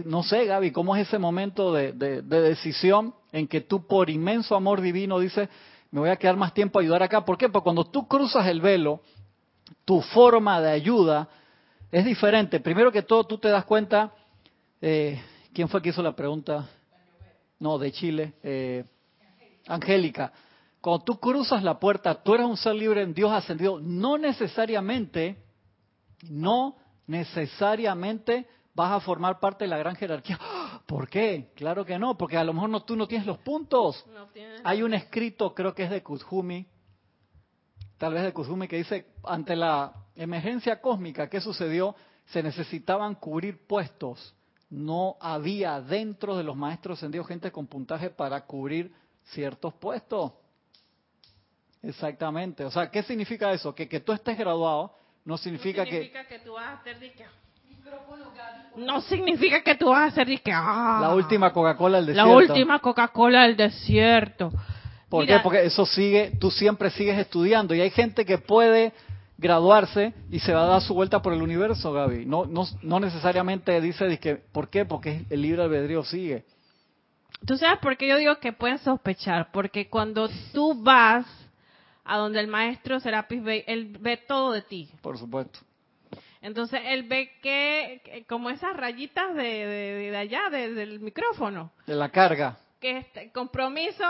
no 0.05 0.21
sé, 0.21 0.45
Gaby, 0.45 0.71
cómo 0.71 0.95
es 0.95 1.07
ese 1.07 1.17
momento 1.17 1.73
de, 1.73 1.93
de 1.93 2.21
decisión 2.21 3.15
en 3.31 3.47
que 3.47 3.61
tú 3.61 3.87
por 3.87 4.11
inmenso 4.11 4.55
amor 4.55 4.81
divino 4.81 5.19
dices, 5.19 5.49
me 5.91 5.99
voy 5.99 6.09
a 6.09 6.15
quedar 6.17 6.35
más 6.35 6.53
tiempo 6.53 6.79
a 6.79 6.81
ayudar 6.81 7.03
acá. 7.03 7.23
¿Por 7.23 7.37
qué? 7.37 7.49
Porque 7.49 7.63
cuando 7.63 7.85
tú 7.85 8.07
cruzas 8.07 8.45
el 8.47 8.61
velo, 8.61 9.01
tu 9.85 10.01
forma 10.01 10.61
de 10.61 10.71
ayuda 10.71 11.29
es 11.91 12.05
diferente. 12.05 12.59
Primero 12.59 12.91
que 12.91 13.01
todo, 13.01 13.23
tú 13.23 13.37
te 13.37 13.49
das 13.49 13.65
cuenta, 13.65 14.13
eh, 14.81 15.21
¿quién 15.53 15.69
fue 15.69 15.81
que 15.81 15.89
hizo 15.89 16.03
la 16.03 16.15
pregunta? 16.15 16.67
No, 17.59 17.77
de 17.77 17.91
Chile. 17.91 18.33
Eh, 18.43 18.83
Angélica. 19.67 20.31
Cuando 20.81 21.03
tú 21.03 21.19
cruzas 21.19 21.63
la 21.63 21.79
puerta, 21.79 22.15
tú 22.15 22.33
eres 22.35 22.45
un 22.45 22.57
ser 22.57 22.75
libre 22.75 23.01
en 23.01 23.13
Dios 23.13 23.31
ascendido. 23.31 23.79
No 23.79 24.17
necesariamente, 24.17 25.37
no 26.29 26.75
necesariamente 27.07 28.47
vas 28.77 28.91
a 28.91 28.99
formar 28.99 29.39
parte 29.39 29.63
de 29.63 29.69
la 29.69 29.77
gran 29.79 29.95
jerarquía. 29.95 30.39
¿Por 30.85 31.09
qué? 31.09 31.51
Claro 31.55 31.83
que 31.83 31.97
no, 31.97 32.15
porque 32.15 32.37
a 32.37 32.43
lo 32.43 32.53
mejor 32.53 32.69
no, 32.69 32.83
tú 32.83 32.95
no 32.95 33.07
tienes 33.07 33.25
los 33.25 33.39
puntos. 33.39 34.05
Hay 34.63 34.83
un 34.83 34.93
escrito, 34.93 35.55
creo 35.55 35.73
que 35.73 35.83
es 35.83 35.89
de 35.89 36.03
Kuzumi, 36.03 36.67
tal 37.97 38.13
vez 38.13 38.21
de 38.21 38.33
Kuzumi, 38.33 38.67
que 38.67 38.77
dice, 38.77 39.07
ante 39.23 39.55
la 39.55 39.93
emergencia 40.15 40.79
cósmica 40.79 41.27
que 41.27 41.41
sucedió, 41.41 41.95
se 42.27 42.43
necesitaban 42.43 43.15
cubrir 43.15 43.65
puestos. 43.65 44.35
No 44.69 45.17
había 45.21 45.81
dentro 45.81 46.37
de 46.37 46.43
los 46.43 46.55
maestros 46.55 46.99
ascendidos 46.99 47.27
gente 47.27 47.51
con 47.51 47.65
puntaje 47.65 48.11
para 48.11 48.45
cubrir 48.45 48.93
ciertos 49.23 49.73
puestos. 49.73 50.33
Exactamente. 51.81 52.63
O 52.63 52.69
sea, 52.69 52.91
¿qué 52.91 53.01
significa 53.01 53.51
eso? 53.51 53.73
Que 53.73 53.89
que 53.89 54.01
tú 54.01 54.11
estés 54.11 54.37
graduado 54.37 54.93
no 55.25 55.35
significa, 55.35 55.83
no 55.83 55.89
significa 55.89 56.27
que... 56.27 56.39
tú 56.39 56.53
vas 56.53 56.67
a 56.67 56.73
hacer 56.73 56.99
no 58.77 59.01
significa 59.01 59.61
que 59.63 59.75
tú 59.75 59.89
vas 59.89 60.03
a 60.03 60.05
hacer 60.05 60.27
que 60.41 60.51
ah, 60.53 60.99
la 61.01 61.15
última 61.15 61.51
Coca-Cola 61.51 61.97
del 61.97 62.07
desierto. 62.07 62.29
La 62.29 62.35
última 62.35 62.79
Coca-Cola 62.79 63.43
del 63.43 63.57
desierto. 63.57 64.51
¿Por 65.09 65.25
qué? 65.25 65.39
Porque 65.41 65.65
eso 65.65 65.85
sigue, 65.85 66.33
tú 66.39 66.51
siempre 66.51 66.89
sigues 66.91 67.17
estudiando 67.17 67.73
y 67.73 67.81
hay 67.81 67.89
gente 67.89 68.25
que 68.25 68.37
puede 68.37 68.93
graduarse 69.37 70.13
y 70.29 70.39
se 70.39 70.53
va 70.53 70.63
a 70.63 70.67
dar 70.67 70.81
su 70.81 70.93
vuelta 70.93 71.21
por 71.21 71.33
el 71.33 71.41
universo, 71.41 71.93
Gaby. 71.93 72.25
No, 72.25 72.45
no, 72.45 72.65
no 72.81 72.99
necesariamente 72.99 73.79
dice, 73.81 74.19
que, 74.19 74.35
¿por 74.35 74.69
qué? 74.69 74.85
Porque 74.85 75.25
el 75.29 75.41
libre 75.41 75.63
albedrío 75.63 76.03
sigue. 76.03 76.43
¿Tú 77.45 77.57
sabes 77.57 77.79
por 77.79 77.97
qué 77.97 78.07
yo 78.07 78.17
digo 78.17 78.39
que 78.39 78.51
pueden 78.51 78.79
sospechar? 78.79 79.51
Porque 79.51 79.89
cuando 79.89 80.29
tú 80.53 80.81
vas 80.81 81.25
a 82.03 82.17
donde 82.17 82.39
el 82.39 82.47
maestro 82.47 82.99
Serapis 82.99 83.43
ve, 83.43 83.63
él 83.67 83.95
ve 83.99 84.17
todo 84.17 84.51
de 84.51 84.61
ti. 84.61 84.89
Por 85.01 85.17
supuesto. 85.17 85.59
Entonces 86.41 86.81
él 86.85 87.03
ve 87.03 87.31
que, 87.41 88.25
como 88.27 88.49
esas 88.49 88.75
rayitas 88.75 89.35
de, 89.35 89.43
de, 90.11 90.17
allá, 90.17 90.49
del 90.49 90.99
micrófono. 90.99 91.71
De 91.85 91.95
la 91.95 92.09
carga. 92.09 92.57
Que 92.79 92.97
este 92.99 93.31
compromiso, 93.31 94.05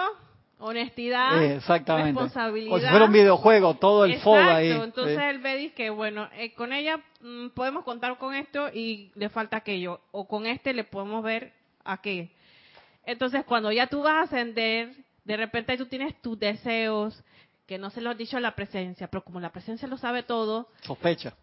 honestidad, 0.59 1.41
eh, 1.41 1.59
responsabilidad. 1.59 2.75
O 2.75 2.79
si 2.79 2.87
fuera 2.87 3.05
un 3.05 3.13
videojuego, 3.13 3.75
todo 3.75 4.05
el 4.05 4.19
fondo 4.19 4.51
ahí. 4.51 4.71
Entonces 4.71 5.17
él 5.19 5.39
ve 5.39 5.71
que, 5.75 5.89
bueno, 5.89 6.29
eh, 6.33 6.53
con 6.53 6.73
ella 6.73 6.99
mm, 7.21 7.49
podemos 7.49 7.83
contar 7.83 8.17
con 8.17 8.35
esto 8.35 8.69
y 8.73 9.11
le 9.15 9.29
falta 9.29 9.57
aquello. 9.57 10.01
O 10.11 10.27
con 10.27 10.45
este 10.45 10.73
le 10.73 10.83
podemos 10.83 11.23
ver 11.23 11.53
a 11.85 12.01
qué. 12.01 12.29
Entonces 13.05 13.45
cuando 13.45 13.71
ya 13.71 13.87
tú 13.87 14.03
vas 14.03 14.15
a 14.15 14.21
ascender, 14.23 14.93
de 15.23 15.37
repente 15.37 15.77
tú 15.77 15.85
tienes 15.85 16.21
tus 16.21 16.37
deseos, 16.37 17.23
que 17.65 17.77
no 17.77 17.89
se 17.89 18.01
lo 18.01 18.09
has 18.09 18.17
dicho 18.17 18.37
a 18.37 18.41
la 18.41 18.55
presencia, 18.55 19.07
pero 19.07 19.23
como 19.23 19.39
la 19.39 19.51
presencia 19.51 19.87
lo 19.87 19.97
sabe 19.97 20.23
todo. 20.23 20.67
Sospecha. 20.81 21.33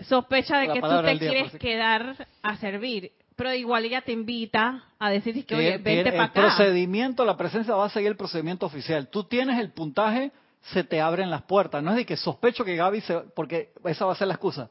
Sospecha 0.00 0.58
de 0.58 0.68
que 0.68 0.80
tú 0.80 1.02
te 1.02 1.18
quieres 1.18 1.52
quedar 1.52 2.26
a 2.42 2.56
servir 2.56 3.12
pero 3.36 3.52
igual 3.52 3.84
ella 3.84 4.02
te 4.02 4.12
invita 4.12 4.84
a 4.98 5.10
decir 5.10 5.44
que, 5.44 5.54
oye, 5.56 5.78
vente 5.78 6.12
para 6.12 6.24
acá. 6.24 6.40
El 6.40 6.46
procedimiento, 6.46 7.24
la 7.24 7.36
presencia 7.36 7.74
va 7.74 7.86
a 7.86 7.90
seguir 7.90 8.08
el 8.08 8.16
procedimiento 8.16 8.66
oficial. 8.66 9.08
Tú 9.08 9.24
tienes 9.24 9.58
el 9.58 9.72
puntaje, 9.72 10.30
se 10.62 10.84
te 10.84 11.00
abren 11.00 11.30
las 11.30 11.42
puertas. 11.42 11.82
No 11.82 11.90
es 11.90 11.96
de 11.96 12.06
que 12.06 12.16
sospecho 12.16 12.64
que 12.64 12.76
Gaby 12.76 13.00
se... 13.00 13.14
Porque 13.34 13.72
esa 13.84 14.06
va 14.06 14.12
a 14.12 14.16
ser 14.16 14.28
la 14.28 14.34
excusa. 14.34 14.68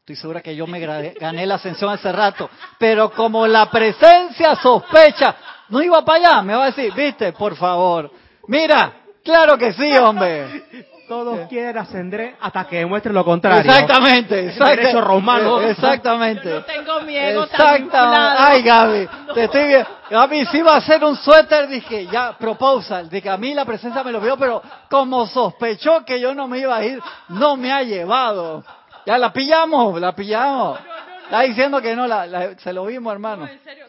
Estoy 0.00 0.16
segura 0.16 0.40
que 0.40 0.56
yo 0.56 0.66
me 0.66 0.80
gané 1.20 1.46
la 1.46 1.56
ascensión 1.56 1.90
hace 1.90 2.10
rato. 2.10 2.48
Pero 2.78 3.12
como 3.12 3.46
la 3.46 3.70
presencia 3.70 4.56
sospecha, 4.56 5.36
no 5.68 5.82
iba 5.82 6.02
para 6.04 6.30
allá, 6.30 6.42
me 6.42 6.54
va 6.54 6.64
a 6.64 6.66
decir, 6.66 6.92
viste, 6.94 7.32
por 7.32 7.54
favor. 7.54 8.10
Mira, 8.48 8.94
claro 9.22 9.58
que 9.58 9.74
sí, 9.74 9.92
hombre 9.98 10.94
todos 11.08 11.48
quieren 11.48 11.76
ascender 11.78 12.36
hasta 12.40 12.64
que 12.66 12.78
demuestren 12.78 13.14
lo 13.14 13.24
contrario. 13.24 13.60
Exactamente, 13.60 14.46
exactamente. 14.46 15.00
romano. 15.00 15.60
Exactamente. 15.60 16.48
Yo 16.48 16.56
no 16.56 16.64
tengo 16.64 17.00
miedo 17.02 17.44
Exactamente. 17.44 17.96
Ay, 18.38 18.62
Gaby, 18.62 19.08
te 19.34 19.44
estoy 19.44 19.64
viendo. 19.66 19.88
Gaby, 20.10 20.46
si 20.46 20.58
iba 20.58 20.74
a 20.74 20.76
hacer 20.76 21.02
un 21.04 21.16
suéter, 21.16 21.68
dije, 21.68 22.06
ya, 22.06 22.36
proposal. 22.38 23.08
Dije, 23.08 23.28
a 23.28 23.36
mí 23.36 23.54
la 23.54 23.64
presencia 23.64 24.02
me 24.02 24.12
lo 24.12 24.20
vio, 24.20 24.36
pero 24.36 24.62
como 24.88 25.26
sospechó 25.26 26.04
que 26.04 26.20
yo 26.20 26.34
no 26.34 26.46
me 26.48 26.58
iba 26.58 26.76
a 26.76 26.84
ir, 26.84 27.00
no 27.28 27.56
me 27.56 27.72
ha 27.72 27.82
llevado. 27.82 28.64
Ya 29.04 29.18
la 29.18 29.32
pillamos, 29.32 30.00
la 30.00 30.14
pillamos. 30.14 30.78
Está 31.24 31.42
diciendo 31.42 31.82
que 31.82 31.96
no, 31.96 32.06
la, 32.06 32.56
se 32.58 32.72
lo 32.72 32.86
vimos, 32.86 33.12
hermano. 33.12 33.46
en 33.46 33.60
serio 33.64 33.85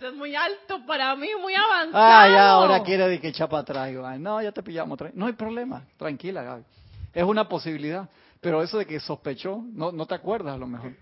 es 0.00 0.14
muy 0.14 0.34
alto 0.34 0.84
para 0.86 1.14
mí, 1.16 1.28
muy 1.40 1.54
avanzado. 1.54 2.04
Ah, 2.04 2.28
ya, 2.28 2.50
ahora 2.50 2.82
quiere 2.82 3.08
de 3.08 3.20
que 3.20 3.28
echa 3.28 3.48
para 3.48 3.62
atrás. 3.62 4.18
No, 4.18 4.42
ya 4.42 4.52
te 4.52 4.62
pillamos. 4.62 4.98
No 5.14 5.26
hay 5.26 5.32
problema, 5.32 5.84
tranquila, 5.96 6.42
Gaby. 6.42 6.64
Es 7.12 7.24
una 7.24 7.48
posibilidad. 7.48 8.08
Pero 8.40 8.62
eso 8.62 8.78
de 8.78 8.86
que 8.86 9.00
sospechó, 9.00 9.62
no, 9.72 9.92
no 9.92 10.06
te 10.06 10.14
acuerdas 10.14 10.54
a 10.54 10.58
lo 10.58 10.66
mejor. 10.66 10.92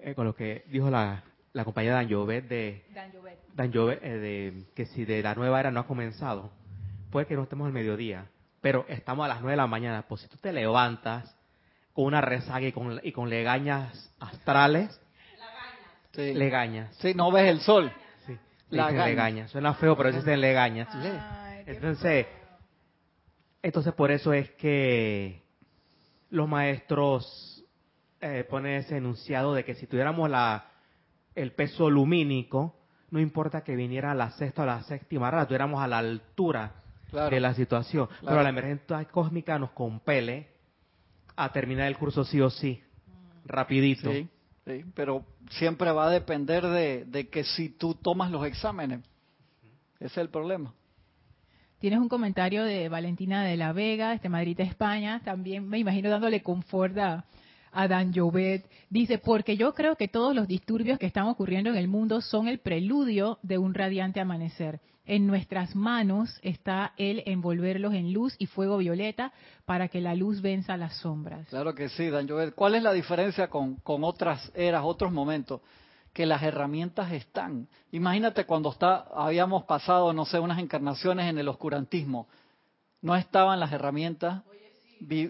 Eh, 0.00 0.14
con 0.14 0.26
lo 0.26 0.34
que 0.34 0.64
dijo 0.68 0.90
la, 0.90 1.22
la 1.52 1.64
compañera 1.64 1.94
Dan 1.96 2.10
Jovet 2.10 2.48
de, 2.48 2.84
Dan 3.54 3.72
Jovet. 3.72 4.02
Eh, 4.02 4.18
de 4.18 4.64
que 4.74 4.86
si 4.86 5.04
de 5.04 5.22
la 5.22 5.34
nueva 5.34 5.60
era 5.60 5.70
no 5.70 5.80
ha 5.80 5.86
comenzado, 5.86 6.50
puede 7.10 7.26
que 7.26 7.36
no 7.36 7.44
estemos 7.44 7.66
al 7.66 7.72
mediodía, 7.72 8.26
pero 8.60 8.84
estamos 8.88 9.24
a 9.24 9.28
las 9.28 9.40
nueve 9.40 9.52
de 9.52 9.58
la 9.58 9.66
mañana. 9.66 10.04
Pues 10.08 10.22
si 10.22 10.28
tú 10.28 10.36
te 10.38 10.52
levantas 10.52 11.34
con 11.92 12.06
una 12.06 12.20
rezaga 12.20 12.66
y 12.66 12.72
con, 12.72 13.00
y 13.02 13.12
con 13.12 13.30
legañas 13.30 14.12
astrales, 14.18 15.00
Sí. 16.14 16.34
Legañas. 16.34 16.94
Sí, 16.96 17.14
no 17.14 17.30
ves 17.32 17.50
el 17.50 17.60
sol. 17.60 17.92
Sí, 18.26 18.38
legañas. 18.70 19.50
Suena 19.50 19.74
feo, 19.74 19.96
pero 19.96 20.10
existen 20.10 20.40
legañas. 20.40 20.88
entonces, 21.66 22.26
entonces 23.62 23.92
por 23.94 24.10
eso 24.10 24.32
es 24.32 24.50
que 24.52 25.42
los 26.30 26.48
maestros 26.48 27.64
eh, 28.20 28.44
ponen 28.48 28.74
ese 28.74 28.96
enunciado 28.96 29.54
de 29.54 29.64
que 29.64 29.74
si 29.74 29.86
tuviéramos 29.86 30.28
la, 30.30 30.66
el 31.34 31.52
peso 31.52 31.90
lumínico, 31.90 32.76
no 33.10 33.20
importa 33.20 33.62
que 33.62 33.76
viniera 33.76 34.14
la 34.14 34.30
sexta 34.32 34.62
o 34.62 34.66
la 34.66 34.82
séptima 34.82 35.30
rara, 35.30 35.46
tuviéramos 35.46 35.82
a 35.82 35.86
la 35.86 35.98
altura 35.98 36.72
de 37.12 37.40
la 37.40 37.54
situación. 37.54 38.08
Pero 38.24 38.42
la 38.42 38.48
emergencia 38.48 39.04
cósmica 39.04 39.58
nos 39.58 39.70
compele 39.70 40.48
a 41.36 41.52
terminar 41.52 41.86
el 41.86 41.96
curso 41.96 42.24
sí 42.24 42.40
o 42.40 42.50
sí, 42.50 42.82
rapidito. 43.44 44.10
Sí. 44.10 44.28
¿Sí? 44.66 44.84
pero 44.94 45.24
siempre 45.50 45.90
va 45.92 46.08
a 46.08 46.10
depender 46.10 46.66
de, 46.66 47.28
que 47.30 47.44
si 47.44 47.68
tú 47.68 47.94
tomas 47.94 48.30
los 48.30 48.46
exámenes. 48.46 49.00
Ese 49.96 50.06
es 50.06 50.18
el 50.18 50.28
problema. 50.28 50.74
Tienes 51.78 51.98
un 51.98 52.08
comentario 52.08 52.64
de 52.64 52.88
Valentina 52.88 53.44
de 53.44 53.56
la 53.56 53.72
Vega, 53.72 54.14
este 54.14 54.28
Madrid, 54.28 54.58
España, 54.60 55.20
también 55.24 55.68
me 55.68 55.78
imagino 55.78 56.08
dándole 56.08 56.42
confort 56.42 56.96
a, 56.98 57.24
a 57.72 57.88
Dan 57.88 58.12
Jovet. 58.14 58.64
Dice, 58.88 59.18
porque 59.18 59.56
yo 59.56 59.74
creo 59.74 59.96
que 59.96 60.08
todos 60.08 60.34
los 60.34 60.48
disturbios 60.48 60.98
que 60.98 61.06
están 61.06 61.26
ocurriendo 61.26 61.70
en 61.70 61.76
el 61.76 61.88
mundo 61.88 62.20
son 62.20 62.48
el 62.48 62.58
preludio 62.58 63.38
de 63.42 63.58
un 63.58 63.74
radiante 63.74 64.20
amanecer. 64.20 64.80
En 65.06 65.26
nuestras 65.26 65.76
manos 65.76 66.38
está 66.42 66.94
el 66.96 67.22
envolverlos 67.26 67.92
en 67.92 68.12
luz 68.12 68.34
y 68.38 68.46
fuego 68.46 68.78
violeta 68.78 69.32
para 69.66 69.88
que 69.88 70.00
la 70.00 70.14
luz 70.14 70.40
venza 70.40 70.76
las 70.76 70.96
sombras. 70.96 71.46
Claro 71.48 71.74
que 71.74 71.90
sí, 71.90 72.08
Dan 72.08 72.28
Jovet. 72.28 72.54
¿Cuál 72.54 72.74
es 72.74 72.82
la 72.82 72.92
diferencia 72.92 73.48
con, 73.48 73.76
con 73.76 74.02
otras 74.04 74.50
eras, 74.54 74.82
otros 74.84 75.12
momentos? 75.12 75.60
que 76.14 76.24
las 76.26 76.42
herramientas 76.44 77.10
están. 77.12 77.68
Imagínate 77.90 78.46
cuando 78.46 78.70
está, 78.70 79.04
habíamos 79.12 79.64
pasado, 79.64 80.12
no 80.12 80.24
sé, 80.24 80.38
unas 80.38 80.60
encarnaciones 80.60 81.28
en 81.28 81.38
el 81.38 81.48
oscurantismo. 81.48 82.28
No 83.02 83.16
estaban 83.16 83.58
las 83.58 83.72
herramientas 83.72 84.42
y 85.00 85.28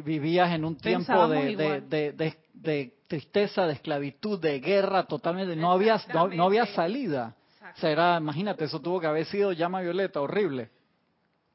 vivías 0.00 0.52
en 0.52 0.64
un 0.64 0.76
tiempo 0.76 1.28
de, 1.28 2.92
tristeza, 3.06 3.66
de 3.66 3.72
esclavitud, 3.74 4.40
de 4.40 4.58
guerra, 4.60 5.04
totalmente. 5.04 5.54
No 5.54 5.70
había, 5.70 6.00
no, 6.12 6.44
había 6.44 6.66
salida. 6.66 7.36
Sea, 7.76 8.18
imagínate, 8.18 8.64
eso 8.64 8.80
tuvo 8.80 9.00
que 9.00 9.06
haber 9.06 9.26
sido 9.26 9.52
llama 9.52 9.80
violeta, 9.80 10.20
horrible. 10.20 10.70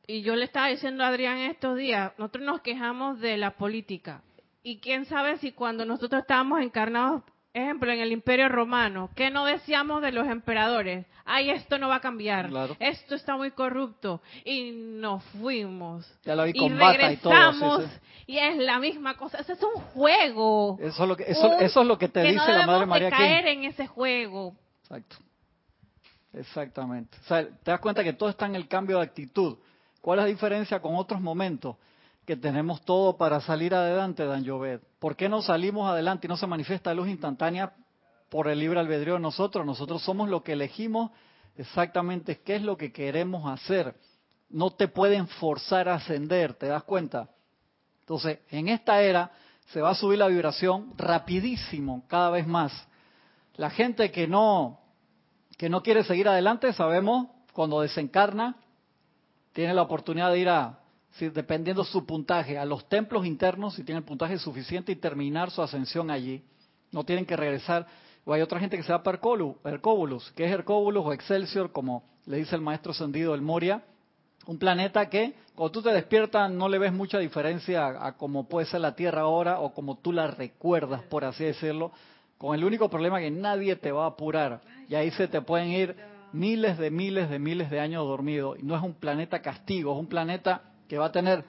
Y 0.08 0.22
yo 0.22 0.36
le 0.36 0.46
estaba 0.46 0.68
diciendo 0.68 1.04
a 1.04 1.08
Adrián 1.08 1.38
estos 1.40 1.78
días, 1.78 2.12
nosotros 2.18 2.46
nos 2.46 2.62
quejamos 2.62 3.20
de 3.20 3.38
la 3.38 3.52
política. 3.52 4.22
Y 4.62 4.80
quién 4.80 5.06
sabe 5.06 5.38
si 5.38 5.52
cuando 5.52 5.86
nosotros 5.86 6.22
estábamos 6.22 6.62
encarnados 6.62 7.24
ejemplo, 7.56 7.92
en 7.92 8.00
el 8.00 8.12
Imperio 8.12 8.50
Romano, 8.50 9.10
¿qué 9.16 9.30
no 9.30 9.46
decíamos 9.46 10.02
de 10.02 10.12
los 10.12 10.28
emperadores? 10.28 11.06
Ay, 11.24 11.50
esto 11.50 11.80
no 11.80 11.88
va 11.88 11.96
a 11.96 12.02
cambiar. 12.02 12.50
Esto 12.80 13.16
está 13.16 13.38
muy 13.38 13.52
corrupto. 13.52 14.22
Y 14.44 14.72
nos 14.72 15.24
fuimos. 15.40 16.06
Ya 16.24 16.36
lo 16.36 16.44
vi 16.44 16.52
y 16.54 16.70
regresamos. 16.70 17.86
Y, 18.28 18.38
es 18.38 18.58
la 18.58 18.80
misma 18.80 19.16
cosa. 19.16 19.40
Eso 19.40 19.54
es 19.54 19.64
un 19.64 19.82
juego. 19.82 20.78
Eso 20.82 21.04
es 21.04 21.10
lo 21.10 21.16
que, 21.16 21.24
eso, 21.24 21.60
es 21.60 21.76
lo 21.76 21.98
que 21.98 22.10
te 22.10 22.24
dice 22.24 22.52
la 22.52 22.68
Madre 22.68 22.86
María 22.86 23.10
de 23.10 23.16
caer 23.16 23.48
en 23.48 23.64
ese 23.64 23.88
juego. 23.88 24.56
Exacto. 24.82 25.16
Exactamente. 26.36 27.18
O 27.24 27.28
sea, 27.28 27.48
te 27.48 27.72
das 27.72 27.80
cuenta 27.80 28.04
que 28.04 28.14
todo 28.14 28.30
está 28.30 28.46
en 28.46 28.56
el 28.56 28.68
cambio 28.68 28.98
de 28.98 29.04
actitud. 29.04 29.58
¿Cuál 30.02 30.20
es 30.20 30.26
la 30.26 30.30
diferencia 30.30 30.82
con 30.82 30.96
otros 30.96 31.22
momentos? 31.22 31.78
que 32.26 32.36
tenemos 32.36 32.82
todo 32.84 33.18
para 33.18 33.40
salir 33.40 33.74
adelante, 33.74 34.26
Dan 34.26 34.46
Jovet. 34.46 34.82
¿Por 35.00 35.16
qué 35.16 35.30
no 35.30 35.42
salimos 35.42 35.90
adelante 35.90 36.26
y 36.26 36.30
no 36.30 36.38
se 36.38 36.48
manifiesta 36.48 36.94
luz 36.94 37.08
instantánea 37.08 37.74
por 38.30 38.48
el 38.48 38.60
libre 38.60 38.80
albedrío 38.80 39.14
de 39.14 39.20
nosotros? 39.20 39.66
Nosotros 39.66 40.02
somos 40.02 40.28
lo 40.28 40.44
que 40.44 40.54
elegimos 40.54 41.12
exactamente 41.56 42.42
qué 42.42 42.56
es 42.56 42.64
lo 42.64 42.78
que 42.78 42.92
queremos 42.92 43.48
hacer. 43.48 43.96
No 44.50 44.72
te 44.72 44.88
pueden 44.88 45.28
forzar 45.28 45.88
a 45.88 45.96
ascender, 45.96 46.56
¿te 46.56 46.68
das 46.68 46.84
cuenta? 46.84 47.30
Entonces, 48.02 48.40
en 48.50 48.70
esta 48.70 49.02
era 49.02 49.32
se 49.68 49.82
va 49.82 49.92
a 49.92 49.96
subir 49.96 50.20
la 50.20 50.28
vibración 50.28 50.94
rapidísimo, 50.98 52.06
cada 52.08 52.32
vez 52.32 52.48
más. 52.48 52.72
La 53.56 53.70
gente 53.70 54.12
que 54.12 54.28
no 54.28 54.80
que 55.58 55.70
no 55.70 55.82
quiere 55.82 56.04
seguir 56.04 56.28
adelante, 56.28 56.74
sabemos, 56.74 57.28
cuando 57.54 57.82
desencarna, 57.82 58.58
tiene 59.54 59.74
la 59.74 59.84
oportunidad 59.84 60.32
de 60.32 60.40
ir 60.40 60.50
a 60.50 60.80
dependiendo 61.20 61.84
su 61.86 62.06
puntaje, 62.06 62.58
a 62.58 62.66
los 62.66 62.90
templos 62.90 63.26
internos, 63.26 63.76
si 63.76 63.84
tienen 63.84 64.04
puntaje 64.04 64.38
suficiente 64.38 64.92
y 64.92 64.98
terminar 64.98 65.50
su 65.50 65.62
ascensión 65.62 66.12
allí. 66.12 66.44
No 66.92 67.06
tienen 67.06 67.26
que 67.26 67.38
regresar. 67.38 67.88
O 68.26 68.34
hay 68.34 68.42
otra 68.42 68.60
gente 68.60 68.76
que 68.76 68.84
se 68.84 68.92
va 68.92 69.02
para 69.02 69.20
Hercóbulus, 69.64 70.32
que 70.34 70.46
es 70.46 70.52
Hercóbulus 70.52 71.06
o 71.06 71.14
Excelsior, 71.14 71.72
como 71.72 72.04
le 72.26 72.38
dice 72.38 72.56
el 72.56 72.62
maestro 72.62 72.92
ascendido 72.92 73.32
del 73.32 73.42
Moria. 73.42 73.84
Un 74.46 74.60
planeta 74.60 75.10
que, 75.10 75.36
cuando 75.56 75.72
tú 75.72 75.82
te 75.82 75.94
despiertas, 75.94 76.52
no 76.52 76.68
le 76.68 76.78
ves 76.80 76.92
mucha 76.92 77.18
diferencia 77.18 77.86
a, 77.86 78.08
a 78.08 78.18
cómo 78.18 78.48
puede 78.50 78.66
ser 78.66 78.82
la 78.82 78.96
Tierra 78.96 79.22
ahora 79.22 79.60
o 79.60 79.74
como 79.74 79.98
tú 80.00 80.12
la 80.12 80.28
recuerdas, 80.28 81.02
por 81.04 81.24
así 81.24 81.46
decirlo. 81.46 81.92
Con 82.38 82.56
el 82.56 82.64
único 82.64 82.90
problema 82.90 83.20
que 83.20 83.32
nadie 83.32 83.76
te 83.76 83.92
va 83.92 84.06
a 84.06 84.10
apurar. 84.10 84.62
Y 84.90 84.96
ahí 84.96 85.12
se 85.12 85.28
te 85.28 85.42
pueden 85.42 85.70
ir 85.70 85.96
miles 86.34 86.78
de 86.78 86.92
miles 86.92 87.30
de 87.30 87.40
miles 87.40 87.70
de 87.70 87.80
años 87.80 88.06
dormidos. 88.06 88.60
Y 88.60 88.64
no 88.64 88.76
es 88.76 88.84
un 88.84 88.94
planeta 88.94 89.42
castigo, 89.42 89.94
es 89.94 90.00
un 90.00 90.08
planeta 90.08 90.62
que 90.88 90.98
va 90.98 91.08
a 91.08 91.12
tener 91.12 91.46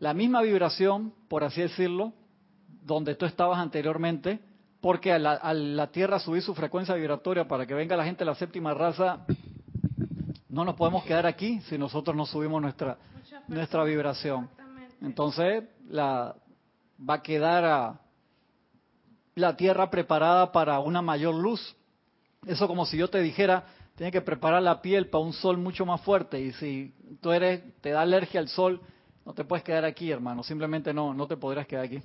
la 0.00 0.14
misma 0.14 0.42
vibración, 0.42 1.12
por 1.28 1.44
así 1.44 1.62
decirlo, 1.62 2.12
donde 2.84 3.14
tú 3.14 3.26
estabas 3.26 3.58
anteriormente, 3.58 4.40
porque 4.80 5.12
a 5.12 5.18
la, 5.18 5.86
Tierra 5.88 6.18
subir 6.18 6.42
su 6.42 6.54
frecuencia 6.54 6.94
vibratoria 6.94 7.46
para 7.46 7.66
que 7.66 7.74
venga 7.74 7.96
la 7.96 8.04
gente 8.04 8.20
de 8.20 8.30
la 8.30 8.34
séptima 8.34 8.74
raza, 8.74 9.24
no 10.48 10.64
nos 10.64 10.74
podemos 10.76 11.04
quedar 11.04 11.26
aquí 11.26 11.60
si 11.62 11.76
nosotros 11.78 12.16
no 12.16 12.26
subimos 12.26 12.62
nuestra, 12.62 12.96
nuestra 13.48 13.84
vibración. 13.84 14.48
Entonces, 15.00 15.64
la, 15.88 16.34
va 17.08 17.14
a 17.14 17.22
quedar 17.22 17.64
a, 17.64 18.00
la 19.38 19.56
Tierra 19.56 19.90
preparada 19.90 20.52
para 20.52 20.78
una 20.80 21.02
mayor 21.02 21.34
luz. 21.34 21.76
Eso 22.46 22.66
como 22.66 22.86
si 22.86 22.96
yo 22.96 23.08
te 23.08 23.20
dijera, 23.20 23.64
tienes 23.96 24.12
que 24.12 24.20
preparar 24.20 24.62
la 24.62 24.80
piel 24.80 25.08
para 25.08 25.24
un 25.24 25.32
sol 25.32 25.58
mucho 25.58 25.84
más 25.84 26.00
fuerte 26.02 26.40
y 26.40 26.52
si 26.52 26.94
tú 27.20 27.32
eres, 27.32 27.62
te 27.80 27.90
da 27.90 28.02
alergia 28.02 28.40
al 28.40 28.48
sol, 28.48 28.80
no 29.26 29.34
te 29.34 29.44
puedes 29.44 29.64
quedar 29.64 29.84
aquí, 29.84 30.10
hermano, 30.10 30.42
simplemente 30.42 30.94
no, 30.94 31.12
no 31.12 31.26
te 31.26 31.36
podrás 31.36 31.66
quedar 31.66 31.84
aquí. 31.84 32.00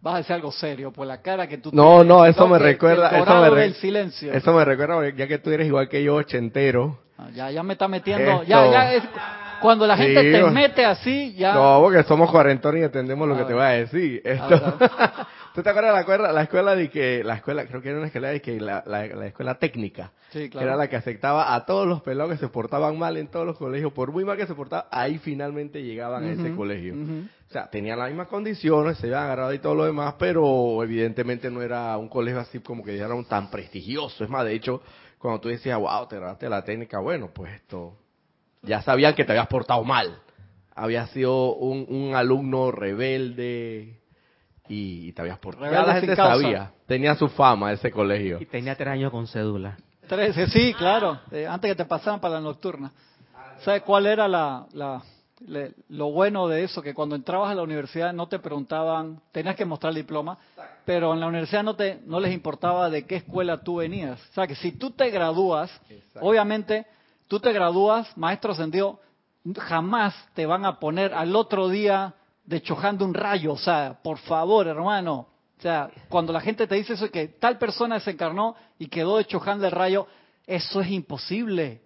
Vas 0.00 0.14
a 0.14 0.18
decir 0.18 0.34
algo 0.34 0.52
serio, 0.52 0.92
por 0.92 1.06
la 1.06 1.20
cara 1.20 1.46
que 1.46 1.58
tú 1.58 1.70
No, 1.72 2.04
no, 2.04 2.24
eso 2.24 2.46
me 2.46 2.58
recuerda, 2.58 3.10
eso 3.10 3.54
me, 3.54 3.72
silencio. 3.74 4.32
eso 4.32 4.52
me 4.52 4.64
recuerda, 4.64 5.08
ya 5.10 5.26
que 5.26 5.38
tú 5.38 5.50
eres 5.50 5.66
igual 5.66 5.88
que 5.88 6.02
yo, 6.02 6.16
ochentero. 6.16 6.98
Ah, 7.18 7.28
ya, 7.34 7.50
ya 7.50 7.62
me 7.62 7.74
está 7.74 7.88
metiendo, 7.88 8.42
ya, 8.44 8.70
ya, 8.70 9.58
cuando 9.60 9.86
la 9.86 9.96
gente 9.96 10.32
te 10.32 10.42
mete 10.50 10.84
así, 10.84 11.34
ya. 11.34 11.54
No, 11.54 11.80
porque 11.80 12.02
somos 12.04 12.30
cuarentones 12.30 12.82
y 12.82 12.84
entendemos 12.84 13.28
lo 13.28 13.36
que 13.36 13.44
te 13.44 13.54
voy 13.54 13.62
a 13.62 13.68
decir. 13.68 14.20
Esto. 14.24 14.78
¿Tú 15.56 15.62
te 15.62 15.70
acuerdas 15.70 16.06
de 16.06 16.18
la, 16.18 16.32
la 16.32 16.42
escuela 16.42 16.76
de 16.76 16.90
que, 16.90 17.24
la 17.24 17.36
escuela, 17.36 17.64
creo 17.64 17.80
que 17.80 17.88
era 17.88 17.96
una 17.96 18.08
escuela 18.08 18.28
de 18.28 18.42
que 18.42 18.60
la, 18.60 18.84
la, 18.84 19.26
escuela 19.26 19.54
técnica, 19.54 20.12
sí, 20.28 20.50
claro. 20.50 20.58
que 20.58 20.64
era 20.64 20.76
la 20.76 20.90
que 20.90 20.96
aceptaba 20.96 21.54
a 21.54 21.64
todos 21.64 21.86
los 21.86 22.02
pelados 22.02 22.32
que 22.32 22.38
se 22.38 22.48
portaban 22.48 22.98
mal 22.98 23.16
en 23.16 23.28
todos 23.28 23.46
los 23.46 23.56
colegios, 23.56 23.90
por 23.94 24.12
muy 24.12 24.22
mal 24.22 24.36
que 24.36 24.46
se 24.46 24.54
portaban, 24.54 24.84
ahí 24.90 25.16
finalmente 25.16 25.82
llegaban 25.82 26.24
a 26.24 26.32
ese 26.32 26.54
colegio. 26.54 26.92
O 26.92 27.50
sea, 27.50 27.70
tenían 27.70 27.98
las 27.98 28.08
mismas 28.08 28.28
condiciones, 28.28 28.98
se 28.98 29.06
habían 29.06 29.22
agarrado 29.22 29.54
y 29.54 29.58
todo 29.58 29.74
lo 29.74 29.86
demás, 29.86 30.16
pero 30.18 30.82
evidentemente 30.82 31.50
no 31.50 31.62
era 31.62 31.96
un 31.96 32.10
colegio 32.10 32.38
así 32.38 32.58
como 32.58 32.84
que 32.84 32.92
dijeron 32.92 33.24
tan 33.24 33.50
prestigioso. 33.50 34.24
Es 34.24 34.28
más, 34.28 34.44
de 34.44 34.52
hecho, 34.52 34.82
cuando 35.16 35.40
tú 35.40 35.48
decías, 35.48 35.78
wow, 35.78 36.06
te 36.06 36.16
grabaste 36.16 36.50
la 36.50 36.62
técnica, 36.64 36.98
bueno, 36.98 37.30
pues 37.32 37.54
esto, 37.54 37.96
ya 38.60 38.82
sabían 38.82 39.14
que 39.14 39.24
te 39.24 39.32
habías 39.32 39.46
portado 39.46 39.82
mal. 39.84 40.18
Había 40.74 41.06
sido 41.06 41.54
un, 41.54 41.86
un 41.88 42.14
alumno 42.14 42.70
rebelde, 42.72 44.00
y, 44.68 45.12
te 45.12 45.22
habías 45.22 45.38
portado. 45.38 45.70
Ya 45.70 45.82
la 45.82 45.94
gente 46.00 46.16
sabía, 46.16 46.72
tenía 46.86 47.14
su 47.14 47.28
fama 47.28 47.72
ese 47.72 47.90
colegio. 47.90 48.38
Y 48.40 48.46
tenía 48.46 48.74
tres 48.74 48.88
años 48.88 49.10
con 49.10 49.26
cédula. 49.26 49.76
Trece, 50.06 50.46
sí, 50.48 50.72
claro, 50.74 51.18
eh, 51.32 51.46
antes 51.46 51.70
que 51.70 51.74
te 51.74 51.84
pasaran 51.84 52.20
para 52.20 52.34
la 52.34 52.40
nocturna. 52.40 52.92
¿Sabes 53.60 53.82
cuál 53.82 54.06
era 54.06 54.28
la, 54.28 54.66
lo 55.88 56.10
bueno 56.12 56.46
de 56.46 56.64
eso? 56.64 56.82
Que 56.82 56.94
cuando 56.94 57.16
entrabas 57.16 57.50
a 57.50 57.54
la 57.54 57.62
universidad 57.62 58.12
no 58.12 58.28
te 58.28 58.38
preguntaban, 58.38 59.20
tenías 59.32 59.56
que 59.56 59.64
mostrar 59.64 59.90
el 59.90 59.96
diploma, 59.96 60.38
pero 60.84 61.12
en 61.12 61.20
la 61.20 61.26
universidad 61.26 61.64
no, 61.64 61.74
te, 61.74 62.00
no 62.06 62.20
les 62.20 62.32
importaba 62.32 62.90
de 62.90 63.06
qué 63.06 63.16
escuela 63.16 63.58
tú 63.58 63.76
venías. 63.76 64.20
O 64.30 64.34
sea, 64.34 64.46
que 64.46 64.54
si 64.54 64.72
tú 64.72 64.90
te 64.90 65.10
gradúas, 65.10 65.70
obviamente, 66.20 66.86
tú 67.28 67.40
te 67.40 67.52
gradúas, 67.52 68.16
maestro 68.16 68.52
ascendido, 68.52 69.00
jamás 69.58 70.14
te 70.34 70.46
van 70.46 70.64
a 70.64 70.78
poner 70.78 71.14
al 71.14 71.34
otro 71.34 71.68
día 71.68 72.14
de 72.46 72.62
chojando 72.62 73.04
un 73.04 73.14
rayo. 73.14 73.52
O 73.52 73.58
sea, 73.58 73.98
por 74.02 74.18
favor, 74.18 74.66
hermano. 74.66 75.26
O 75.58 75.62
sea, 75.62 75.90
cuando 76.08 76.32
la 76.32 76.40
gente 76.40 76.66
te 76.66 76.74
dice 76.74 76.94
eso, 76.94 77.10
que 77.10 77.28
tal 77.28 77.58
persona 77.58 77.98
se 78.00 78.10
encarnó 78.10 78.56
y 78.78 78.88
quedó 78.88 79.16
de 79.16 79.24
chojando 79.24 79.66
el 79.66 79.72
rayo, 79.72 80.06
eso 80.46 80.80
es 80.80 80.90
imposible. 80.90 81.80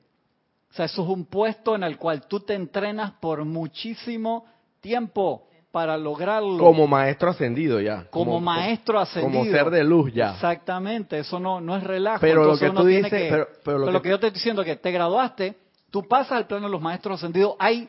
O 0.70 0.74
sea, 0.74 0.84
eso 0.86 1.02
es 1.02 1.08
un 1.08 1.24
puesto 1.24 1.74
en 1.74 1.82
el 1.82 1.96
cual 1.96 2.26
tú 2.26 2.40
te 2.40 2.54
entrenas 2.54 3.12
por 3.12 3.44
muchísimo 3.44 4.44
tiempo 4.80 5.46
para 5.70 5.96
lograrlo. 5.96 6.58
Como 6.58 6.86
maestro 6.86 7.30
ascendido 7.30 7.80
ya. 7.80 8.06
Como, 8.10 8.40
maestro 8.40 8.98
ascendido. 8.98 9.40
Como 9.40 9.50
ser 9.50 9.70
de 9.70 9.84
luz 9.84 10.12
ya. 10.12 10.32
Exactamente, 10.32 11.18
eso 11.18 11.38
no, 11.38 11.60
no 11.60 11.76
es 11.76 11.84
relajo. 11.84 12.20
Pero 12.20 12.44
lo 12.44 12.58
que 12.58 12.70
tú 12.70 12.84
dices, 12.84 13.46
pero, 13.64 13.78
lo, 13.78 13.92
que... 13.92 14.02
que 14.02 14.08
yo 14.10 14.20
te 14.20 14.26
estoy 14.28 14.38
diciendo 14.38 14.64
que 14.64 14.76
te 14.76 14.90
graduaste, 14.90 15.56
tú 15.90 16.06
pasas 16.06 16.32
al 16.32 16.46
plano 16.46 16.66
de 16.66 16.72
los 16.72 16.80
maestros 16.80 17.18
ascendidos, 17.20 17.54
hay 17.58 17.88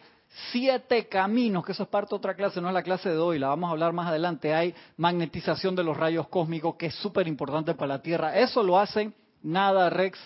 siete 0.52 1.08
caminos, 1.08 1.66
que 1.66 1.74
eso 1.74 1.84
es 1.84 1.90
parte 1.90 2.10
de 2.12 2.16
otra 2.16 2.36
clase, 2.36 2.62
no 2.62 2.68
es 2.68 2.74
la 2.74 2.84
clase 2.84 3.10
de 3.10 3.18
hoy, 3.18 3.40
la 3.40 3.48
vamos 3.50 3.68
a 3.68 3.72
hablar 3.72 3.94
más 3.94 4.08
adelante. 4.08 4.54
Hay 4.54 4.74
magnetización 4.98 5.76
de 5.76 5.84
los 5.84 5.98
rayos 5.98 6.28
cósmicos, 6.28 6.76
que 6.76 6.88
es 6.88 6.96
súper 6.96 7.28
importante 7.28 7.74
para 7.74 7.96
la 7.96 8.02
Tierra. 8.02 8.38
Eso 8.38 8.64
lo 8.64 8.80
hacen 8.80 9.14
Nada, 9.44 9.90
Rex, 9.90 10.20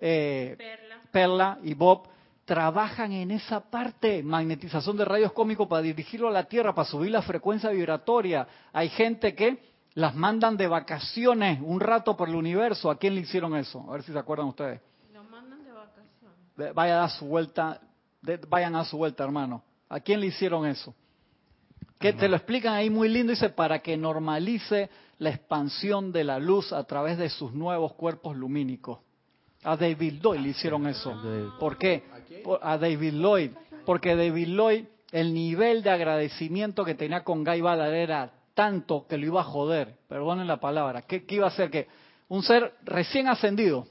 eh, 0.00 0.56
Perla. 1.10 1.58
y 1.62 1.74
Bob. 1.74 2.08
Trabajan 2.44 3.12
en 3.12 3.30
esa 3.30 3.60
parte, 3.60 4.22
magnetización 4.22 4.98
de 4.98 5.06
rayos 5.06 5.32
cósmicos 5.32 5.66
para 5.66 5.80
dirigirlo 5.80 6.28
a 6.28 6.30
la 6.30 6.44
Tierra, 6.44 6.74
para 6.74 6.86
subir 6.86 7.10
la 7.10 7.22
frecuencia 7.22 7.70
vibratoria. 7.70 8.46
Hay 8.72 8.90
gente 8.90 9.34
que 9.34 9.58
las 9.94 10.14
mandan 10.14 10.56
de 10.56 10.66
vacaciones 10.66 11.58
un 11.62 11.80
rato 11.80 12.16
por 12.16 12.28
el 12.28 12.34
universo. 12.34 12.90
¿A 12.90 12.98
quién 12.98 13.14
le 13.14 13.22
hicieron 13.22 13.56
eso? 13.56 13.84
A 13.88 13.92
ver 13.92 14.02
si 14.02 14.12
se 14.12 14.18
acuerdan 14.18 14.48
ustedes. 14.48 14.80
Nos 15.12 15.28
mandan 15.30 15.64
de 15.64 15.72
vacaciones. 15.72 16.74
Vaya 16.74 16.96
a 16.96 16.98
dar 16.98 17.10
su 17.10 17.24
vuelta 17.24 17.80
vayan 18.48 18.76
a 18.76 18.84
su 18.84 18.96
vuelta, 18.96 19.24
hermano. 19.24 19.62
¿A 19.88 20.00
quién 20.00 20.20
le 20.20 20.26
hicieron 20.26 20.66
eso? 20.66 20.94
Que 21.98 22.12
te 22.12 22.28
lo 22.28 22.36
explican 22.36 22.74
ahí 22.74 22.90
muy 22.90 23.08
lindo, 23.08 23.30
dice, 23.30 23.48
para 23.50 23.78
que 23.78 23.96
normalice 23.96 24.90
la 25.18 25.30
expansión 25.30 26.12
de 26.12 26.24
la 26.24 26.38
luz 26.38 26.72
a 26.72 26.84
través 26.84 27.18
de 27.18 27.30
sus 27.30 27.52
nuevos 27.52 27.94
cuerpos 27.94 28.36
lumínicos. 28.36 28.98
A 29.62 29.76
David 29.76 30.20
Lloyd 30.20 30.40
le 30.40 30.48
hicieron 30.50 30.86
eso. 30.86 31.14
¿Por 31.58 31.78
qué? 31.78 32.04
A 32.60 32.76
David 32.76 33.14
Lloyd. 33.14 33.50
Porque 33.86 34.16
David 34.16 34.48
Lloyd, 34.48 34.84
el 35.12 35.32
nivel 35.32 35.82
de 35.82 35.90
agradecimiento 35.90 36.84
que 36.84 36.94
tenía 36.94 37.24
con 37.24 37.44
Guy 37.44 37.60
Ballard 37.60 37.94
era 37.94 38.32
tanto 38.54 39.06
que 39.06 39.16
lo 39.16 39.26
iba 39.26 39.40
a 39.40 39.44
joder. 39.44 39.96
Perdonen 40.08 40.46
la 40.46 40.60
palabra. 40.60 41.02
¿Qué, 41.02 41.24
qué 41.24 41.36
iba 41.36 41.46
a 41.46 41.48
hacer? 41.48 41.70
Que 41.70 41.88
un 42.28 42.42
ser 42.42 42.74
recién 42.84 43.28
ascendido, 43.28 43.86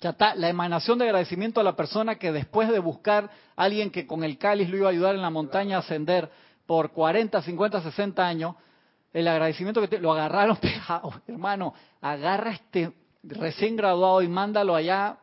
la 0.00 0.48
emanación 0.48 0.98
de 0.98 1.04
agradecimiento 1.04 1.60
a 1.60 1.64
la 1.64 1.76
persona 1.76 2.16
que 2.16 2.32
después 2.32 2.70
de 2.70 2.78
buscar 2.78 3.30
a 3.56 3.64
alguien 3.64 3.90
que 3.90 4.06
con 4.06 4.24
el 4.24 4.38
cáliz 4.38 4.70
lo 4.70 4.78
iba 4.78 4.86
a 4.86 4.90
ayudar 4.90 5.14
en 5.14 5.22
la 5.22 5.30
montaña 5.30 5.76
a 5.76 5.80
ascender 5.80 6.30
por 6.64 6.92
40, 6.92 7.42
50, 7.42 7.82
60 7.82 8.26
años, 8.26 8.56
el 9.12 9.28
agradecimiento 9.28 9.80
que 9.80 9.88
te, 9.88 9.98
lo 9.98 10.12
agarraron 10.12 10.58
hermano, 11.26 11.74
agarra 12.00 12.52
este 12.52 12.92
recién 13.22 13.76
graduado 13.76 14.22
y 14.22 14.28
mándalo 14.28 14.74
allá 14.74 15.18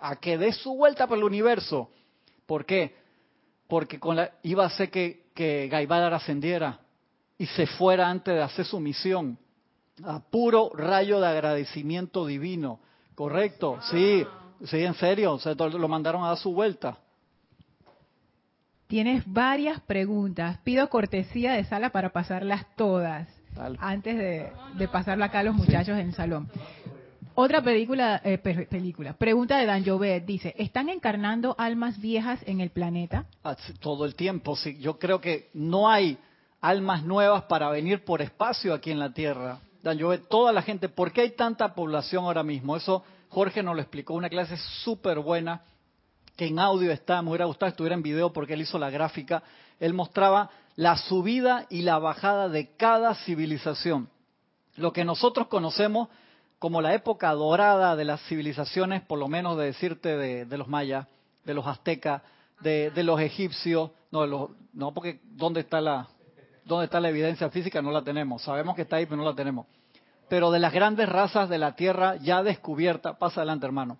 a 0.00 0.16
que 0.16 0.36
dé 0.36 0.52
su 0.52 0.74
vuelta 0.74 1.06
por 1.06 1.18
el 1.18 1.24
universo. 1.24 1.90
¿Por 2.46 2.66
qué? 2.66 2.96
Porque 3.66 3.98
con 3.98 4.16
la, 4.16 4.32
iba 4.42 4.64
a 4.64 4.66
hacer 4.66 4.90
que, 4.90 5.26
que 5.34 5.68
Gaibadar 5.68 6.12
ascendiera 6.12 6.80
y 7.38 7.46
se 7.46 7.66
fuera 7.66 8.10
antes 8.10 8.34
de 8.34 8.42
hacer 8.42 8.64
su 8.64 8.80
misión. 8.80 9.38
A 10.04 10.20
puro 10.20 10.70
rayo 10.74 11.20
de 11.20 11.28
agradecimiento 11.28 12.26
divino. 12.26 12.80
Correcto, 13.18 13.80
sí, 13.90 14.24
sí, 14.62 14.76
en 14.84 14.94
serio, 14.94 15.32
o 15.32 15.38
sea, 15.40 15.52
lo 15.52 15.88
mandaron 15.88 16.22
a 16.22 16.28
dar 16.28 16.38
su 16.38 16.52
vuelta. 16.52 16.98
Tienes 18.86 19.24
varias 19.26 19.80
preguntas. 19.80 20.58
Pido 20.62 20.88
cortesía 20.88 21.54
de 21.54 21.64
sala 21.64 21.90
para 21.90 22.10
pasarlas 22.10 22.64
todas 22.76 23.26
antes 23.80 24.16
de, 24.16 24.88
pasarla 24.92 25.24
acá 25.24 25.40
a 25.40 25.42
los 25.42 25.56
muchachos 25.56 25.98
en 25.98 26.06
el 26.06 26.14
salón. 26.14 26.48
Otra 27.34 27.60
película, 27.60 28.20
eh, 28.22 28.38
película. 28.38 29.14
Pregunta 29.14 29.58
de 29.58 29.66
Dan 29.66 29.84
Jovet. 29.84 30.24
Dice, 30.24 30.54
¿están 30.56 30.88
encarnando 30.88 31.56
almas 31.58 32.00
viejas 32.00 32.38
en 32.46 32.60
el 32.60 32.70
planeta? 32.70 33.26
Ah, 33.42 33.56
todo 33.80 34.04
el 34.04 34.14
tiempo, 34.14 34.54
sí. 34.54 34.78
Yo 34.78 35.00
creo 35.00 35.20
que 35.20 35.50
no 35.54 35.90
hay 35.90 36.18
almas 36.60 37.02
nuevas 37.02 37.42
para 37.46 37.68
venir 37.70 38.04
por 38.04 38.22
espacio 38.22 38.72
aquí 38.72 38.92
en 38.92 39.00
la 39.00 39.12
Tierra. 39.12 39.58
Dan 39.82 39.98
toda 40.28 40.52
la 40.52 40.62
gente, 40.62 40.88
¿por 40.88 41.12
qué 41.12 41.22
hay 41.22 41.30
tanta 41.30 41.74
población 41.74 42.24
ahora 42.24 42.42
mismo? 42.42 42.76
Eso 42.76 43.04
Jorge 43.28 43.62
nos 43.62 43.76
lo 43.76 43.82
explicó, 43.82 44.14
una 44.14 44.28
clase 44.28 44.56
súper 44.82 45.18
buena, 45.20 45.62
que 46.36 46.46
en 46.46 46.58
audio 46.58 46.90
está, 46.92 47.20
me 47.22 47.30
hubiera 47.30 47.44
gustado 47.46 47.68
que 47.68 47.74
estuviera 47.74 47.94
en 47.94 48.02
video 48.02 48.32
porque 48.32 48.54
él 48.54 48.62
hizo 48.62 48.78
la 48.78 48.90
gráfica. 48.90 49.42
Él 49.80 49.92
mostraba 49.92 50.50
la 50.76 50.96
subida 50.96 51.66
y 51.68 51.82
la 51.82 51.98
bajada 51.98 52.48
de 52.48 52.74
cada 52.76 53.14
civilización. 53.14 54.08
Lo 54.76 54.92
que 54.92 55.04
nosotros 55.04 55.48
conocemos 55.48 56.08
como 56.58 56.80
la 56.80 56.94
época 56.94 57.30
dorada 57.32 57.96
de 57.96 58.04
las 58.04 58.20
civilizaciones, 58.22 59.02
por 59.02 59.18
lo 59.18 59.28
menos 59.28 59.58
de 59.58 59.66
decirte 59.66 60.16
de, 60.16 60.58
los 60.58 60.68
mayas, 60.68 61.06
de 61.44 61.54
los 61.54 61.66
aztecas, 61.66 62.22
de, 62.60 62.90
los 63.02 63.20
egipcios, 63.20 63.90
no, 64.10 64.50
no 64.72 64.94
porque 64.94 65.20
¿dónde 65.24 65.60
está 65.60 65.80
la, 65.80 66.08
¿Dónde 66.68 66.84
está 66.84 67.00
la 67.00 67.08
evidencia 67.08 67.48
física? 67.48 67.80
No 67.80 67.90
la 67.90 68.02
tenemos. 68.02 68.42
Sabemos 68.42 68.76
que 68.76 68.82
está 68.82 68.96
ahí, 68.96 69.06
pero 69.06 69.16
no 69.16 69.24
la 69.24 69.34
tenemos. 69.34 69.66
Pero 70.28 70.50
de 70.50 70.58
las 70.58 70.70
grandes 70.70 71.08
razas 71.08 71.48
de 71.48 71.56
la 71.56 71.74
Tierra 71.74 72.16
ya 72.16 72.42
descubierta, 72.42 73.18
pasa 73.18 73.40
adelante 73.40 73.64
hermano. 73.64 73.96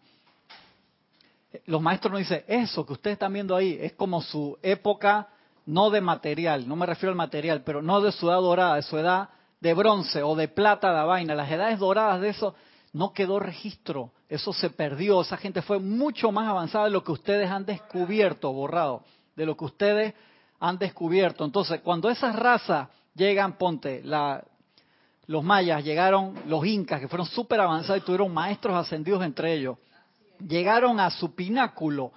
Los 1.65 1.81
maestros 1.81 2.13
nos 2.13 2.21
dicen, 2.21 2.45
eso 2.47 2.85
que 2.85 2.93
ustedes 2.93 3.15
están 3.15 3.33
viendo 3.33 3.57
ahí 3.57 3.79
es 3.81 3.95
como 3.95 4.21
su 4.21 4.59
época, 4.63 5.29
no 5.65 5.89
de 5.89 6.03
material, 6.03 6.69
no 6.69 6.77
me 6.77 6.85
refiero 6.85 7.11
al 7.11 7.17
material, 7.17 7.63
pero 7.65 7.81
no 7.81 8.03
de 8.03 8.13
su 8.13 8.29
edad 8.29 8.43
dorada, 8.43 8.75
de 8.75 8.83
su 8.83 8.99
edad 8.99 9.31
de 9.61 9.73
bronce 9.73 10.23
o 10.23 10.37
de 10.37 10.49
plata 10.49 10.93
de 10.95 11.07
vaina. 11.07 11.35
Las 11.35 11.51
edades 11.51 11.79
doradas 11.79 12.21
de 12.21 12.29
eso 12.29 12.55
no 12.93 13.15
quedó 13.15 13.41
registro, 13.41 14.13
eso 14.29 14.53
se 14.53 14.69
perdió, 14.69 15.23
esa 15.23 15.39
gente 15.39 15.63
fue 15.63 15.79
mucho 15.79 16.31
más 16.33 16.47
avanzada 16.47 16.85
de 16.85 16.91
lo 16.91 17.03
que 17.03 17.13
ustedes 17.13 17.51
han 17.51 17.65
descubierto, 17.65 18.53
borrado, 18.53 19.05
de 19.35 19.47
lo 19.47 19.57
que 19.57 19.65
ustedes 19.65 20.15
han 20.61 20.79
descubierto. 20.79 21.45
Entonces, 21.45 21.81
cuando 21.81 22.11
esas 22.11 22.35
razas 22.37 22.89
llegan, 23.15 23.57
ponte, 23.59 24.03
la, 24.05 24.45
los 25.27 25.45
mayas 25.45 25.85
llegaron, 25.85 26.35
los 26.47 26.65
incas, 26.67 27.01
que 27.01 27.09
fueron 27.09 27.27
súper 27.27 27.61
avanzados 27.61 28.03
y 28.03 28.05
tuvieron 28.05 28.33
maestros 28.33 28.75
ascendidos 28.75 29.23
entre 29.25 29.53
ellos, 29.55 29.77
llegaron 30.47 31.01
a 31.01 31.11
su 31.11 31.35
pináculo, 31.35 32.13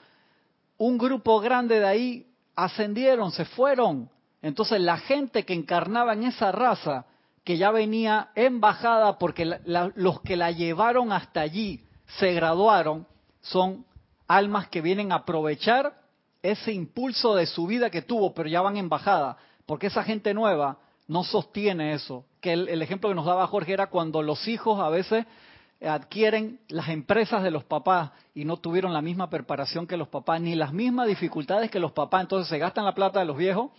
un 0.78 0.98
grupo 0.98 1.40
grande 1.40 1.80
de 1.80 1.88
ahí 1.88 2.28
ascendieron, 2.56 3.32
se 3.32 3.46
fueron. 3.46 4.10
Entonces 4.42 4.82
la 4.82 4.98
gente 4.98 5.46
que 5.46 5.54
encarnaba 5.54 6.14
en 6.14 6.24
esa 6.24 6.52
raza, 6.52 7.06
que 7.44 7.58
ya 7.58 7.72
venía 7.72 8.30
embajada 8.36 9.18
porque 9.18 9.46
los 9.66 10.22
que 10.22 10.36
la 10.36 10.52
llevaron 10.52 11.12
hasta 11.12 11.42
allí 11.42 11.84
se 12.20 12.34
graduaron, 12.34 13.08
son 13.42 13.86
almas 14.28 14.70
que 14.70 14.82
vienen 14.82 15.12
a 15.12 15.16
aprovechar 15.16 16.01
ese 16.44 16.72
impulso 16.72 17.36
de 17.36 17.46
su 17.46 17.68
vida 17.68 17.90
que 17.90 18.02
tuvo, 18.02 18.34
pero 18.34 18.50
ya 18.50 18.62
van 18.62 18.78
embajada, 18.78 19.38
porque 19.66 19.88
esa 19.88 20.04
gente 20.04 20.34
nueva 20.34 20.78
no 21.08 21.24
sostiene 21.24 21.94
eso. 21.94 22.26
Que 22.40 22.54
el, 22.54 22.82
ejemplo 22.82 23.10
que 23.10 23.16
nos 23.16 23.26
daba 23.26 23.48
Jorge 23.48 23.74
era 23.74 23.88
cuando 23.88 24.22
los 24.22 24.48
hijos 24.48 24.80
a 24.80 24.90
veces 24.90 25.26
adquieren 25.82 26.60
las 26.68 26.90
empresas 26.90 27.44
de 27.44 27.52
los 27.52 27.64
papás 27.64 28.12
y 28.36 28.46
no 28.46 28.58
tuvieron 28.58 28.94
la 28.94 29.02
misma 29.02 29.30
preparación 29.30 29.88
que 29.88 29.98
los 29.98 30.08
papás, 30.08 30.40
ni 30.40 30.56
las 30.56 30.74
mismas 30.74 31.08
dificultades 31.08 31.72
que 31.72 31.80
los 31.80 31.92
papás, 31.92 32.22
entonces 32.22 32.48
se 32.50 32.60
gastan 32.60 32.86
la 32.86 32.94
plata 32.94 33.20
de 33.20 33.26
los 33.26 33.38
viejos 33.38 33.72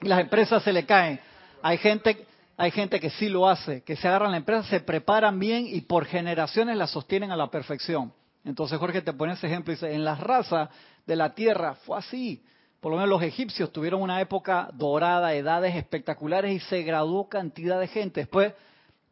y 0.00 0.08
las 0.08 0.20
empresas 0.20 0.62
se 0.62 0.72
le 0.72 0.84
caen. 0.86 1.20
Hay 1.62 1.78
gente, 1.78 2.26
hay 2.56 2.70
gente 2.70 2.98
que 3.00 3.10
sí 3.10 3.28
lo 3.28 3.48
hace, 3.48 3.82
que 3.84 3.96
se 3.96 4.08
agarran 4.08 4.32
la 4.32 4.38
empresa, 4.38 4.64
se 4.64 4.80
preparan 4.80 5.38
bien 5.38 5.66
y 5.66 5.82
por 5.82 6.06
generaciones 6.06 6.76
la 6.76 6.86
sostienen 6.86 7.30
a 7.30 7.36
la 7.36 7.50
perfección. 7.50 8.12
Entonces 8.44 8.78
Jorge 8.78 9.02
te 9.02 9.12
pone 9.12 9.34
ese 9.34 9.46
ejemplo 9.46 9.72
y 9.72 9.76
dice, 9.76 9.94
en 9.94 10.04
las 10.04 10.18
razas 10.18 10.68
de 11.06 11.16
la 11.16 11.34
tierra 11.34 11.74
fue 11.74 11.98
así. 11.98 12.42
Por 12.80 12.90
lo 12.90 12.98
menos 12.98 13.10
los 13.10 13.22
egipcios 13.22 13.72
tuvieron 13.72 14.02
una 14.02 14.20
época 14.20 14.68
dorada, 14.72 15.34
edades 15.34 15.76
espectaculares 15.76 16.52
y 16.52 16.60
se 16.60 16.82
graduó 16.82 17.28
cantidad 17.28 17.78
de 17.78 17.86
gente. 17.86 18.20
Después 18.20 18.54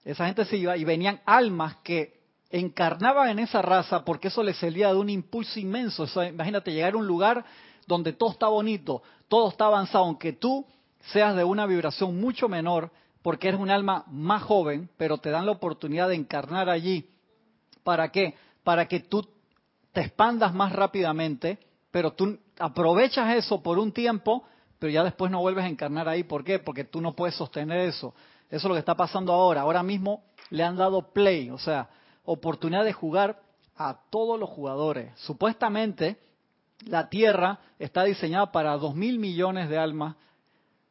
esa 0.04 0.26
gente 0.26 0.44
se 0.44 0.56
iba 0.56 0.76
y 0.76 0.84
venían 0.84 1.20
almas 1.24 1.76
que 1.84 2.20
encarnaban 2.50 3.28
en 3.30 3.38
esa 3.38 3.62
raza 3.62 4.04
porque 4.04 4.28
eso 4.28 4.42
les 4.42 4.56
servía 4.56 4.88
de 4.88 4.96
un 4.96 5.08
impulso 5.08 5.60
inmenso. 5.60 6.06
imagínate 6.22 6.72
llegar 6.72 6.94
a 6.94 6.96
un 6.96 7.06
lugar 7.06 7.44
donde 7.86 8.12
todo 8.12 8.30
está 8.30 8.48
bonito, 8.48 9.02
todo 9.28 9.48
está 9.48 9.66
avanzado, 9.66 10.04
aunque 10.04 10.32
tú 10.32 10.66
seas 11.12 11.36
de 11.36 11.44
una 11.44 11.66
vibración 11.66 12.20
mucho 12.20 12.48
menor, 12.48 12.90
porque 13.22 13.48
eres 13.48 13.60
un 13.60 13.70
alma 13.70 14.04
más 14.08 14.42
joven, 14.42 14.88
pero 14.96 15.18
te 15.18 15.30
dan 15.30 15.46
la 15.46 15.52
oportunidad 15.52 16.08
de 16.08 16.14
encarnar 16.14 16.68
allí. 16.68 17.08
¿Para 17.84 18.10
qué? 18.10 18.34
Para 18.64 18.86
que 18.88 19.00
tú 19.00 19.26
te 19.92 20.02
expandas 20.02 20.54
más 20.54 20.72
rápidamente, 20.72 21.58
pero 21.90 22.12
tú 22.12 22.38
aprovechas 22.58 23.34
eso 23.36 23.62
por 23.62 23.78
un 23.78 23.92
tiempo, 23.92 24.44
pero 24.78 24.92
ya 24.92 25.04
después 25.04 25.30
no 25.30 25.40
vuelves 25.40 25.64
a 25.64 25.68
encarnar 25.68 26.08
ahí. 26.08 26.24
¿Por 26.24 26.44
qué? 26.44 26.58
Porque 26.58 26.84
tú 26.84 27.00
no 27.00 27.14
puedes 27.14 27.34
sostener 27.34 27.80
eso. 27.80 28.14
Eso 28.48 28.56
es 28.56 28.64
lo 28.64 28.74
que 28.74 28.80
está 28.80 28.96
pasando 28.96 29.32
ahora. 29.32 29.62
Ahora 29.62 29.82
mismo 29.82 30.24
le 30.50 30.64
han 30.64 30.76
dado 30.76 31.12
play, 31.12 31.50
o 31.50 31.58
sea, 31.58 31.88
oportunidad 32.24 32.84
de 32.84 32.92
jugar 32.92 33.40
a 33.76 33.98
todos 34.10 34.38
los 34.38 34.50
jugadores. 34.50 35.12
Supuestamente 35.20 36.18
la 36.86 37.08
Tierra 37.08 37.60
está 37.78 38.04
diseñada 38.04 38.52
para 38.52 38.76
dos 38.76 38.94
mil 38.94 39.18
millones 39.18 39.68
de 39.68 39.78
almas. 39.78 40.16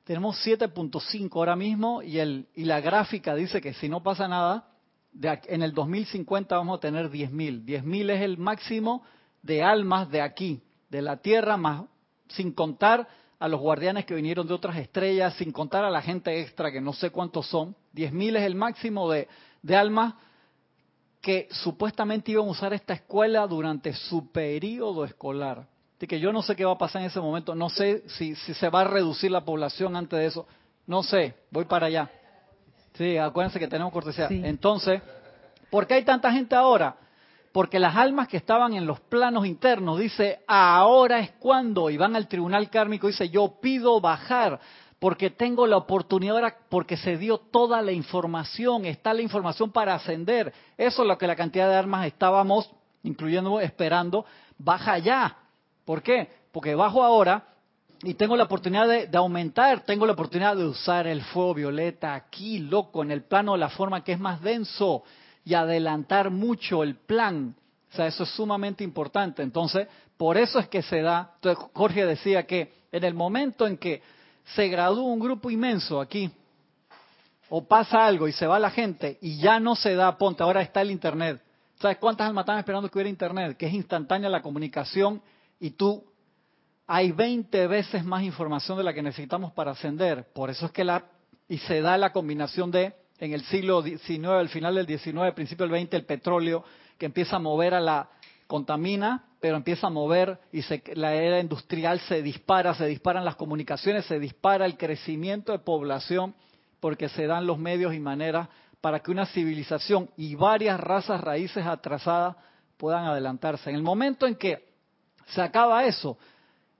Tenemos 0.03 0.37
7.5 0.45 1.29
ahora 1.35 1.55
mismo 1.55 2.01
y, 2.01 2.19
el, 2.19 2.47
y 2.55 2.65
la 2.65 2.81
gráfica 2.81 3.35
dice 3.35 3.61
que 3.61 3.73
si 3.73 3.89
no 3.89 4.01
pasa 4.01 4.27
nada, 4.27 4.67
de, 5.11 5.39
en 5.47 5.61
el 5.61 5.73
2050 5.73 6.55
vamos 6.55 6.77
a 6.77 6.81
tener 6.81 7.11
10.000. 7.11 7.63
10.000 7.63 8.09
es 8.11 8.21
el 8.21 8.37
máximo 8.37 9.03
de 9.41 9.63
almas 9.63 10.09
de 10.09 10.21
aquí, 10.21 10.61
de 10.89 11.01
la 11.01 11.17
Tierra, 11.17 11.57
más 11.57 11.83
sin 12.27 12.51
contar 12.51 13.07
a 13.39 13.47
los 13.47 13.59
guardianes 13.59 14.05
que 14.05 14.13
vinieron 14.13 14.47
de 14.47 14.53
otras 14.53 14.77
estrellas, 14.77 15.33
sin 15.35 15.51
contar 15.51 15.85
a 15.85 15.89
la 15.89 16.01
gente 16.01 16.41
extra, 16.41 16.71
que 16.71 16.81
no 16.81 16.93
sé 16.93 17.09
cuántos 17.09 17.47
son. 17.47 17.75
10.000 17.95 18.37
es 18.37 18.43
el 18.43 18.55
máximo 18.55 19.09
de, 19.09 19.27
de 19.61 19.75
almas 19.75 20.13
que 21.21 21.47
supuestamente 21.51 22.31
iban 22.31 22.47
a 22.47 22.51
usar 22.51 22.73
esta 22.73 22.93
escuela 22.93 23.47
durante 23.47 23.93
su 23.93 24.31
periodo 24.31 25.05
escolar. 25.05 25.67
Así 25.97 26.07
que 26.07 26.19
yo 26.19 26.31
no 26.31 26.41
sé 26.41 26.55
qué 26.55 26.63
va 26.63 26.73
a 26.73 26.77
pasar 26.77 27.01
en 27.01 27.07
ese 27.07 27.19
momento, 27.19 27.55
no 27.55 27.69
sé 27.69 28.03
si, 28.07 28.35
si 28.35 28.53
se 28.53 28.69
va 28.69 28.81
a 28.81 28.85
reducir 28.85 29.31
la 29.31 29.43
población 29.43 29.95
antes 29.95 30.17
de 30.17 30.25
eso, 30.27 30.47
no 30.87 31.03
sé, 31.03 31.35
voy 31.51 31.65
para 31.65 31.87
allá. 31.87 32.09
Sí, 32.93 33.17
acuérdense 33.17 33.59
que 33.59 33.67
tenemos 33.67 33.91
cortesía. 33.91 34.27
Entonces, 34.29 35.01
¿por 35.69 35.87
qué 35.87 35.95
hay 35.95 36.03
tanta 36.03 36.31
gente 36.31 36.55
ahora? 36.55 36.95
Porque 37.51 37.79
las 37.79 37.95
almas 37.95 38.27
que 38.27 38.37
estaban 38.37 38.73
en 38.73 38.85
los 38.85 38.99
planos 38.99 39.45
internos, 39.45 39.99
dice, 39.99 40.41
ahora 40.47 41.19
es 41.19 41.31
cuando, 41.39 41.89
y 41.89 41.97
van 41.97 42.15
al 42.15 42.27
tribunal 42.27 42.69
kármico, 42.69 43.07
dice, 43.07 43.29
yo 43.29 43.59
pido 43.59 43.99
bajar 43.99 44.59
porque 44.99 45.29
tengo 45.29 45.65
la 45.65 45.77
oportunidad 45.77 46.55
porque 46.67 46.97
se 46.97 47.17
dio 47.17 47.37
toda 47.37 47.81
la 47.81 47.91
información, 47.91 48.85
está 48.85 49.13
la 49.13 49.21
información 49.21 49.71
para 49.71 49.95
ascender. 49.95 50.53
Eso 50.77 51.01
es 51.01 51.07
lo 51.07 51.17
que 51.17 51.25
la 51.25 51.37
cantidad 51.37 51.69
de 51.69 51.75
armas 51.75 52.05
estábamos, 52.05 52.69
incluyendo 53.03 53.61
esperando, 53.61 54.25
baja 54.57 54.97
ya. 54.97 55.37
¿Por 55.85 56.03
qué? 56.03 56.29
Porque 56.51 56.75
bajo 56.75 57.03
ahora 57.03 57.45
y 58.03 58.13
tengo 58.13 58.37
la 58.37 58.43
oportunidad 58.43 58.87
de, 58.87 59.17
aumentar, 59.17 59.81
tengo 59.81 60.05
la 60.05 60.13
oportunidad 60.13 60.55
de 60.55 60.65
usar 60.65 61.05
el 61.07 61.21
fuego 61.21 61.53
violeta 61.53 62.13
aquí, 62.13 62.59
loco, 62.59 63.01
en 63.01 63.11
el 63.11 63.23
plano 63.23 63.53
de 63.53 63.57
la 63.57 63.69
forma 63.69 64.03
que 64.03 64.13
es 64.13 64.19
más 64.19 64.41
denso 64.41 65.03
y 65.49 65.55
adelantar 65.55 66.29
mucho 66.29 66.83
el 66.83 66.95
plan. 66.95 67.55
O 67.91 67.95
sea, 67.95 68.05
eso 68.05 68.21
es 68.21 68.29
sumamente 68.29 68.83
importante. 68.83 69.41
Entonces, 69.41 69.87
por 70.15 70.37
eso 70.37 70.59
es 70.59 70.67
que 70.67 70.83
se 70.83 71.01
da. 71.01 71.31
Entonces, 71.35 71.65
Jorge 71.73 72.05
decía 72.05 72.45
que 72.45 72.71
en 72.91 73.03
el 73.03 73.15
momento 73.15 73.65
en 73.65 73.77
que 73.77 74.03
se 74.53 74.67
gradúa 74.67 75.11
un 75.11 75.19
grupo 75.19 75.49
inmenso 75.49 75.99
aquí, 75.99 76.31
o 77.49 77.67
pasa 77.67 78.05
algo 78.05 78.27
y 78.27 78.31
se 78.31 78.45
va 78.45 78.59
la 78.59 78.69
gente 78.69 79.17
y 79.21 79.39
ya 79.39 79.59
no 79.59 79.75
se 79.75 79.95
da, 79.95 80.15
ponte, 80.19 80.43
ahora 80.43 80.61
está 80.61 80.81
el 80.81 80.91
Internet. 80.91 81.41
¿Sabes 81.81 81.97
cuántas 81.97 82.27
almas 82.27 82.43
están 82.43 82.59
esperando 82.59 82.87
que 82.87 82.99
hubiera 82.99 83.09
Internet? 83.09 83.57
Que 83.57 83.65
es 83.65 83.73
instantánea 83.73 84.29
la 84.29 84.43
comunicación 84.43 85.19
y 85.59 85.71
tú 85.71 86.03
hay 86.85 87.11
20 87.11 87.65
veces 87.65 88.05
más 88.05 88.21
información 88.21 88.77
de 88.77 88.83
la 88.83 88.93
que 88.93 89.01
necesitamos 89.01 89.51
para 89.53 89.71
ascender. 89.71 90.27
Por 90.31 90.51
eso 90.51 90.67
es 90.67 90.71
que 90.71 90.83
la, 90.83 91.05
y 91.47 91.57
se 91.57 91.81
da 91.81 91.97
la 91.97 92.11
combinación 92.11 92.69
de, 92.69 92.93
en 93.19 93.33
el 93.33 93.43
siglo 93.45 93.81
XIX, 93.81 94.27
al 94.27 94.49
final 94.49 94.75
del 94.75 94.87
XIX, 94.87 95.33
principio 95.35 95.67
del 95.67 95.85
XX, 95.85 95.93
el 95.93 96.05
petróleo, 96.05 96.63
que 96.97 97.05
empieza 97.05 97.35
a 97.37 97.39
mover 97.39 97.73
a 97.73 97.79
la, 97.79 98.09
contamina, 98.49 99.25
pero 99.39 99.57
empieza 99.57 99.85
a 99.85 99.89
mover 99.91 100.39
y 100.51 100.63
la 100.95 101.13
era 101.13 101.39
industrial 101.39 101.99
se 101.99 102.23
dispara, 102.23 102.73
se 102.73 102.87
disparan 102.87 103.23
las 103.23 103.35
comunicaciones, 103.35 104.05
se 104.05 104.19
dispara 104.19 104.65
el 104.65 104.75
crecimiento 104.75 105.51
de 105.51 105.59
población 105.59 106.33
porque 106.79 107.09
se 107.09 107.27
dan 107.27 107.45
los 107.45 107.59
medios 107.59 107.93
y 107.93 107.99
maneras 107.99 108.49
para 108.81 109.01
que 109.01 109.11
una 109.11 109.27
civilización 109.27 110.09
y 110.17 110.33
varias 110.33 110.79
razas 110.79 111.21
raíces 111.21 111.63
atrasadas 111.63 112.37
puedan 112.77 113.05
adelantarse. 113.05 113.69
En 113.69 113.75
el 113.75 113.83
momento 113.83 114.25
en 114.25 114.33
que 114.33 114.67
se 115.27 115.43
acaba 115.43 115.85
eso, 115.85 116.17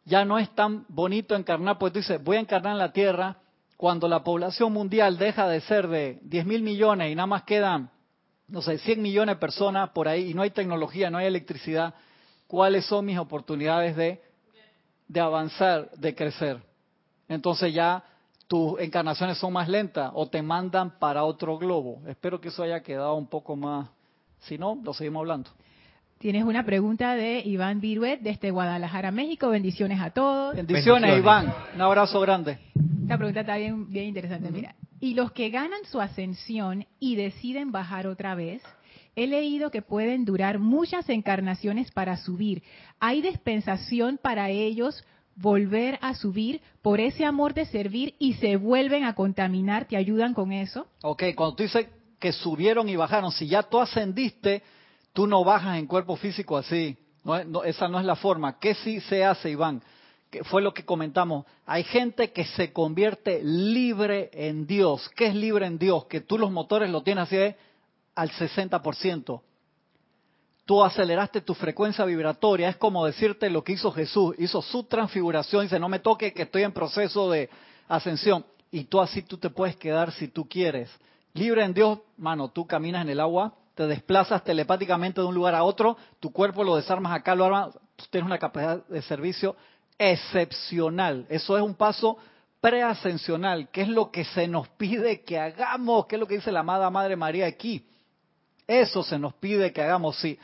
ya 0.05 0.25
no 0.25 0.39
es 0.39 0.49
tan 0.55 0.85
bonito 0.87 1.35
encarnar, 1.35 1.77
pues 1.77 1.93
tú 1.93 1.99
dices, 1.99 2.23
voy 2.23 2.37
a 2.37 2.39
encarnar 2.39 2.71
en 2.71 2.79
la 2.79 2.91
Tierra, 2.91 3.37
cuando 3.79 4.09
la 4.09 4.25
población 4.25 4.73
mundial 4.73 5.17
deja 5.17 5.47
de 5.47 5.61
ser 5.61 5.87
de 5.87 6.19
10 6.23 6.45
mil 6.45 6.63
millones 6.63 7.13
y 7.13 7.15
nada 7.15 7.27
más 7.27 7.43
quedan 7.43 7.89
no 8.49 8.61
sé, 8.61 8.77
100 8.77 9.01
millones 9.01 9.37
de 9.37 9.39
personas 9.39 9.91
por 9.91 10.09
ahí 10.09 10.31
y 10.31 10.33
no 10.33 10.41
hay 10.41 10.49
tecnología, 10.49 11.09
no 11.09 11.17
hay 11.17 11.27
electricidad, 11.27 11.93
¿cuáles 12.45 12.85
son 12.87 13.05
mis 13.05 13.17
oportunidades 13.17 13.95
de, 13.95 14.21
de 15.07 15.19
avanzar, 15.21 15.91
de 15.91 16.13
crecer? 16.13 16.61
Entonces 17.29 17.73
ya 17.73 18.03
tus 18.49 18.77
encarnaciones 18.81 19.37
son 19.37 19.53
más 19.53 19.69
lentas 19.69 20.11
o 20.13 20.27
te 20.27 20.41
mandan 20.41 20.99
para 20.99 21.23
otro 21.23 21.57
globo. 21.57 22.01
Espero 22.05 22.41
que 22.41 22.49
eso 22.49 22.63
haya 22.63 22.83
quedado 22.83 23.13
un 23.13 23.27
poco 23.27 23.55
más. 23.55 23.87
Si 24.39 24.57
no, 24.57 24.77
lo 24.83 24.93
seguimos 24.93 25.21
hablando. 25.21 25.51
Tienes 26.19 26.43
una 26.43 26.65
pregunta 26.65 27.15
de 27.15 27.39
Iván 27.45 27.79
Viruet 27.79 28.19
desde 28.19 28.51
Guadalajara, 28.51 29.09
México. 29.09 29.47
Bendiciones 29.47 30.01
a 30.01 30.09
todos. 30.09 30.53
Bendiciones, 30.53 31.17
Iván. 31.17 31.53
Un 31.73 31.81
abrazo 31.81 32.19
grande. 32.19 32.59
Esta 33.03 33.17
pregunta 33.17 33.39
está 33.39 33.55
bien, 33.55 33.89
bien 33.89 34.07
interesante. 34.07 34.51
Mira, 34.51 34.75
y 34.99 35.13
los 35.13 35.31
que 35.31 35.49
ganan 35.49 35.79
su 35.85 36.01
ascensión 36.01 36.85
y 36.99 37.15
deciden 37.15 37.71
bajar 37.71 38.05
otra 38.05 38.35
vez, 38.35 38.61
he 39.15 39.27
leído 39.27 39.71
que 39.71 39.81
pueden 39.81 40.25
durar 40.25 40.59
muchas 40.59 41.07
encarnaciones 41.07 41.89
para 41.91 42.17
subir. 42.17 42.63
¿Hay 42.99 43.21
dispensación 43.21 44.19
para 44.21 44.49
ellos 44.49 45.05
volver 45.37 45.99
a 46.01 46.15
subir 46.15 46.59
por 46.81 46.99
ese 46.99 47.23
amor 47.23 47.53
de 47.53 47.65
servir 47.65 48.15
y 48.19 48.33
se 48.33 48.57
vuelven 48.57 49.05
a 49.05 49.15
contaminar? 49.15 49.85
¿Te 49.85 49.95
ayudan 49.95 50.33
con 50.33 50.51
eso? 50.51 50.85
Ok, 51.01 51.23
cuando 51.33 51.55
tú 51.55 51.63
dices 51.63 51.87
que 52.19 52.33
subieron 52.33 52.89
y 52.89 52.97
bajaron, 52.97 53.31
si 53.31 53.47
ya 53.47 53.63
tú 53.63 53.79
ascendiste, 53.79 54.63
tú 55.19 55.27
no 55.27 55.43
bajas 55.43 55.77
en 55.77 55.85
cuerpo 55.85 56.15
físico 56.15 56.55
así. 56.55 56.95
esa 57.65 57.89
no 57.89 57.99
es 57.99 58.05
la 58.05 58.15
forma. 58.15 58.57
¿Qué 58.57 58.73
sí 58.73 59.01
se 59.01 59.25
hace, 59.25 59.49
Iván? 59.49 59.81
que 60.29 60.45
fue 60.45 60.61
lo 60.61 60.73
que 60.73 60.85
comentamos, 60.85 61.45
hay 61.65 61.83
gente 61.83 62.31
que 62.31 62.45
se 62.45 62.71
convierte 62.71 63.41
libre 63.43 64.29
en 64.31 64.65
Dios. 64.65 65.09
¿Qué 65.17 65.25
es 65.25 65.35
libre 65.35 65.65
en 65.65 65.77
Dios? 65.77 66.05
Que 66.05 66.21
tú 66.21 66.37
los 66.37 66.51
motores 66.51 66.89
lo 66.89 67.03
tienes 67.03 67.23
así 67.23 67.53
al 68.15 68.31
60%. 68.31 69.41
tú 70.63 70.81
aceleraste 70.81 71.41
tu 71.41 71.53
frecuencia 71.53 72.05
vibratoria. 72.05 72.69
Es 72.69 72.77
como 72.77 73.05
decirte 73.05 73.49
lo 73.49 73.61
que 73.61 73.73
hizo 73.73 73.91
Jesús. 73.91 74.35
Hizo 74.37 74.61
su 74.61 74.85
transfiguración. 74.85 75.63
Dice, 75.63 75.79
no 75.81 75.89
me 75.89 75.99
toque 75.99 76.31
que 76.31 76.43
estoy 76.43 76.63
en 76.63 76.71
proceso 76.71 77.29
de 77.29 77.49
ascensión. 77.89 78.45
Y 78.71 78.85
tú 78.85 79.01
así 79.01 79.21
tú 79.23 79.37
te 79.37 79.49
puedes 79.49 79.75
quedar 79.75 80.13
si 80.13 80.29
tú 80.29 80.47
quieres. 80.47 80.89
Libre 81.33 81.65
en 81.65 81.73
Dios, 81.73 81.99
mano, 82.15 82.47
tú 82.47 82.65
caminas 82.65 83.01
en 83.01 83.09
el 83.09 83.19
agua, 83.19 83.53
te 83.79 83.87
desplazas 83.87 84.43
telepáticamente 84.43 85.21
de 85.21 85.27
un 85.27 85.33
lugar 85.33 85.55
a 85.55 85.63
otro, 85.63 85.95
tu 86.19 86.33
cuerpo 86.33 86.65
lo 86.65 86.75
desarmas 86.75 87.13
acá, 87.13 87.33
lo 87.33 87.45
armas, 87.45 87.79
tienes 88.09 88.25
una 88.25 88.37
capacidad 88.37 88.85
de 88.85 89.01
servicio 89.01 89.55
excepcional. 89.97 91.25
Eso 91.29 91.55
es 91.55 91.63
un 91.63 91.75
paso 91.75 92.17
preascensional, 92.59 93.69
que 93.69 93.83
es 93.83 93.87
lo 93.87 94.11
que 94.11 94.25
se 94.25 94.49
nos 94.49 94.67
pide 94.67 95.21
que 95.21 95.39
hagamos, 95.39 96.07
que 96.07 96.17
es 96.17 96.19
lo 96.19 96.27
que 96.27 96.35
dice 96.35 96.51
la 96.51 96.59
amada 96.59 96.89
Madre 96.89 97.15
María 97.15 97.45
aquí. 97.45 97.87
Eso 98.67 99.01
se 99.01 99.17
nos 99.17 99.33
pide 99.35 99.71
que 99.71 99.81
hagamos, 99.81 100.17
sí 100.17 100.37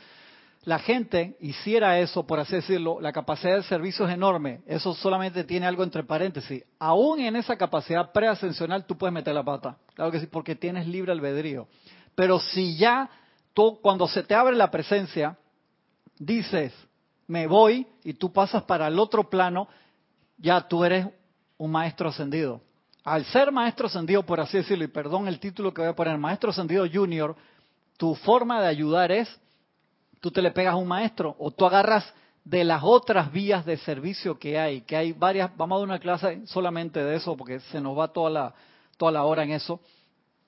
la 0.66 0.80
gente 0.80 1.36
hiciera 1.38 2.00
eso, 2.00 2.26
por 2.26 2.40
así 2.40 2.56
decirlo, 2.56 3.00
la 3.00 3.12
capacidad 3.12 3.54
de 3.54 3.62
servicio 3.62 4.04
es 4.08 4.12
enorme. 4.12 4.62
Eso 4.66 4.94
solamente 4.94 5.44
tiene 5.44 5.64
algo 5.64 5.84
entre 5.84 6.02
paréntesis. 6.02 6.64
Aún 6.80 7.20
en 7.20 7.36
esa 7.36 7.56
capacidad 7.56 8.10
preascensional 8.10 8.84
tú 8.84 8.98
puedes 8.98 9.14
meter 9.14 9.32
la 9.32 9.44
pata. 9.44 9.78
Claro 9.94 10.10
que 10.10 10.18
sí, 10.18 10.26
porque 10.26 10.56
tienes 10.56 10.88
libre 10.88 11.12
albedrío. 11.12 11.68
Pero 12.16 12.40
si 12.40 12.76
ya 12.76 13.08
tú, 13.56 13.78
cuando 13.80 14.06
se 14.06 14.22
te 14.22 14.34
abre 14.34 14.54
la 14.54 14.70
presencia, 14.70 15.34
dices, 16.18 16.74
me 17.26 17.46
voy 17.46 17.86
y 18.04 18.12
tú 18.12 18.30
pasas 18.30 18.62
para 18.64 18.86
el 18.86 18.98
otro 18.98 19.30
plano, 19.30 19.66
ya 20.36 20.60
tú 20.68 20.84
eres 20.84 21.06
un 21.56 21.70
maestro 21.70 22.10
ascendido. 22.10 22.60
Al 23.02 23.24
ser 23.24 23.50
maestro 23.50 23.86
ascendido, 23.86 24.22
por 24.24 24.40
así 24.40 24.58
decirlo, 24.58 24.84
y 24.84 24.88
perdón 24.88 25.26
el 25.26 25.40
título 25.40 25.72
que 25.72 25.80
voy 25.80 25.90
a 25.90 25.96
poner, 25.96 26.18
maestro 26.18 26.50
ascendido 26.50 26.84
junior, 26.92 27.34
tu 27.96 28.14
forma 28.14 28.60
de 28.60 28.68
ayudar 28.68 29.10
es 29.10 29.40
tú 30.20 30.30
te 30.30 30.42
le 30.42 30.50
pegas 30.50 30.74
a 30.74 30.76
un 30.76 30.88
maestro 30.88 31.34
o 31.38 31.50
tú 31.50 31.64
agarras 31.64 32.12
de 32.44 32.62
las 32.62 32.82
otras 32.84 33.32
vías 33.32 33.64
de 33.64 33.78
servicio 33.78 34.38
que 34.38 34.58
hay, 34.58 34.82
que 34.82 34.96
hay 34.98 35.12
varias, 35.14 35.56
vamos 35.56 35.76
a 35.76 35.78
dar 35.78 35.88
una 35.88 35.98
clase 35.98 36.42
solamente 36.46 37.02
de 37.02 37.16
eso 37.16 37.34
porque 37.38 37.60
se 37.60 37.80
nos 37.80 37.98
va 37.98 38.08
toda 38.08 38.28
la, 38.28 38.54
toda 38.98 39.12
la 39.12 39.24
hora 39.24 39.44
en 39.44 39.52
eso, 39.52 39.80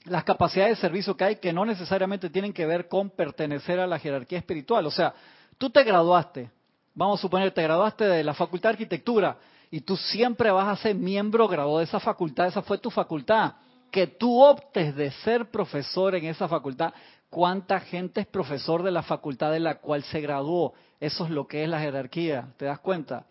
las 0.05 0.24
capacidades 0.24 0.76
de 0.76 0.80
servicio 0.80 1.16
que 1.16 1.24
hay 1.24 1.36
que 1.36 1.53
no 1.53 1.64
necesariamente 1.64 2.30
tienen 2.30 2.53
que 2.53 2.66
ver 2.66 2.88
con 2.88 3.11
pertenecer 3.11 3.80
a 3.80 3.86
la 3.86 3.99
jerarquía 3.99 4.38
espiritual. 4.38 4.86
O 4.86 4.90
sea, 4.90 5.14
tú 5.59 5.70
te 5.70 5.82
graduaste, 5.84 6.51
vamos 6.94 7.18
a 7.18 7.22
suponer, 7.22 7.53
te 7.53 7.62
graduaste 7.62 8.05
de 8.05 8.24
la 8.24 8.34
Facultad 8.34 8.70
de 8.70 8.74
Arquitectura 8.74 9.36
y 9.70 9.80
tú 9.80 9.96
siempre 9.96 10.51
vas 10.51 10.68
a 10.68 10.82
ser 10.82 10.94
miembro 10.94 11.46
graduado 11.49 11.78
de 11.78 11.84
esa 11.84 12.01
facultad, 12.01 12.46
esa 12.46 12.62
fue 12.62 12.78
tu 12.78 12.90
facultad. 12.90 13.55
Que 13.90 14.07
tú 14.07 14.42
optes 14.42 14.94
de 14.96 15.11
ser 15.11 15.51
profesor 15.51 16.14
en 16.14 16.26
esa 16.26 16.46
facultad 16.46 16.92
cuánta 17.30 17.80
gente 17.80 18.22
es 18.22 18.26
profesor 18.26 18.82
de 18.82 18.90
la 18.90 19.03
facultad 19.03 19.53
de 19.53 19.61
la 19.61 19.76
cual 19.76 20.03
se 20.03 20.20
graduó. 20.20 20.74
Eso 21.01 21.24
es 21.24 21.30
lo 21.30 21.46
que 21.46 21.62
es 21.62 21.68
la 21.68 21.80
jerarquía, 21.80 22.49
¿te 22.57 22.64
das 22.64 22.80
cuenta? 22.80 23.24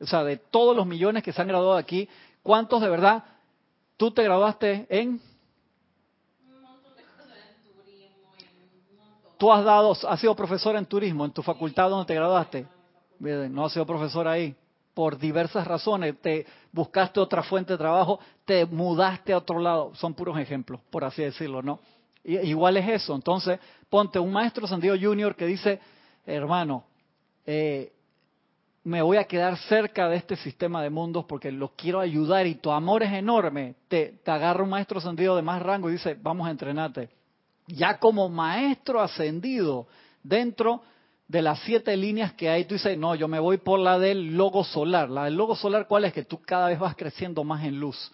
O 0.00 0.06
sea, 0.06 0.24
de 0.24 0.36
todos 0.36 0.74
los 0.74 0.86
millones 0.86 1.22
que 1.22 1.32
se 1.32 1.40
han 1.40 1.48
graduado 1.48 1.76
aquí, 1.76 2.08
¿cuántos 2.42 2.80
de 2.80 2.88
verdad 2.88 3.24
tú 3.96 4.10
te 4.10 4.22
graduaste 4.22 4.86
en? 4.88 5.20
Tú 9.40 9.50
has 9.50 9.64
dado, 9.64 9.96
has 10.06 10.20
sido 10.20 10.36
profesor 10.36 10.76
en 10.76 10.84
turismo 10.84 11.24
en 11.24 11.30
tu 11.30 11.42
facultad 11.42 11.88
donde 11.88 12.04
te 12.04 12.14
graduaste. 12.14 12.66
No 13.18 13.64
has 13.64 13.72
sido 13.72 13.86
profesor 13.86 14.28
ahí 14.28 14.54
por 14.92 15.16
diversas 15.16 15.66
razones. 15.66 16.20
Te 16.20 16.44
buscaste 16.70 17.20
otra 17.20 17.42
fuente 17.42 17.72
de 17.72 17.78
trabajo, 17.78 18.20
te 18.44 18.66
mudaste 18.66 19.32
a 19.32 19.38
otro 19.38 19.58
lado. 19.58 19.94
Son 19.94 20.12
puros 20.12 20.38
ejemplos, 20.38 20.82
por 20.90 21.04
así 21.04 21.22
decirlo, 21.22 21.62
¿no? 21.62 21.80
Igual 22.22 22.76
es 22.76 22.86
eso. 22.86 23.14
Entonces, 23.14 23.58
ponte 23.88 24.18
un 24.18 24.30
maestro 24.30 24.66
Sandido 24.66 24.94
Junior 25.00 25.34
que 25.34 25.46
dice, 25.46 25.80
hermano, 26.26 26.84
eh, 27.46 27.94
me 28.84 29.00
voy 29.00 29.16
a 29.16 29.24
quedar 29.24 29.56
cerca 29.56 30.06
de 30.10 30.16
este 30.16 30.36
sistema 30.36 30.82
de 30.82 30.90
mundos 30.90 31.24
porque 31.24 31.50
los 31.50 31.70
quiero 31.70 32.00
ayudar 32.00 32.46
y 32.46 32.56
tu 32.56 32.70
amor 32.70 33.02
es 33.02 33.12
enorme. 33.14 33.74
Te, 33.88 34.20
agarra 34.26 34.62
un 34.62 34.68
maestro 34.68 34.98
ascendido 34.98 35.34
de 35.34 35.40
más 35.40 35.62
rango 35.62 35.88
y 35.88 35.94
dice, 35.94 36.14
vamos 36.20 36.46
a 36.46 36.50
entrenarte. 36.50 37.19
Ya 37.74 37.98
como 37.98 38.28
maestro 38.28 39.00
ascendido 39.00 39.86
dentro 40.22 40.82
de 41.28 41.42
las 41.42 41.60
siete 41.60 41.96
líneas 41.96 42.32
que 42.32 42.48
hay, 42.48 42.64
tú 42.64 42.74
dices, 42.74 42.98
no, 42.98 43.14
yo 43.14 43.28
me 43.28 43.38
voy 43.38 43.58
por 43.58 43.78
la 43.78 43.98
del 43.98 44.36
logo 44.36 44.64
solar. 44.64 45.08
La 45.08 45.24
del 45.24 45.36
logo 45.36 45.54
solar, 45.54 45.86
¿cuál 45.86 46.04
es? 46.04 46.12
Que 46.12 46.24
tú 46.24 46.40
cada 46.40 46.68
vez 46.68 46.78
vas 46.78 46.96
creciendo 46.96 47.44
más 47.44 47.64
en 47.64 47.78
luz. 47.78 48.12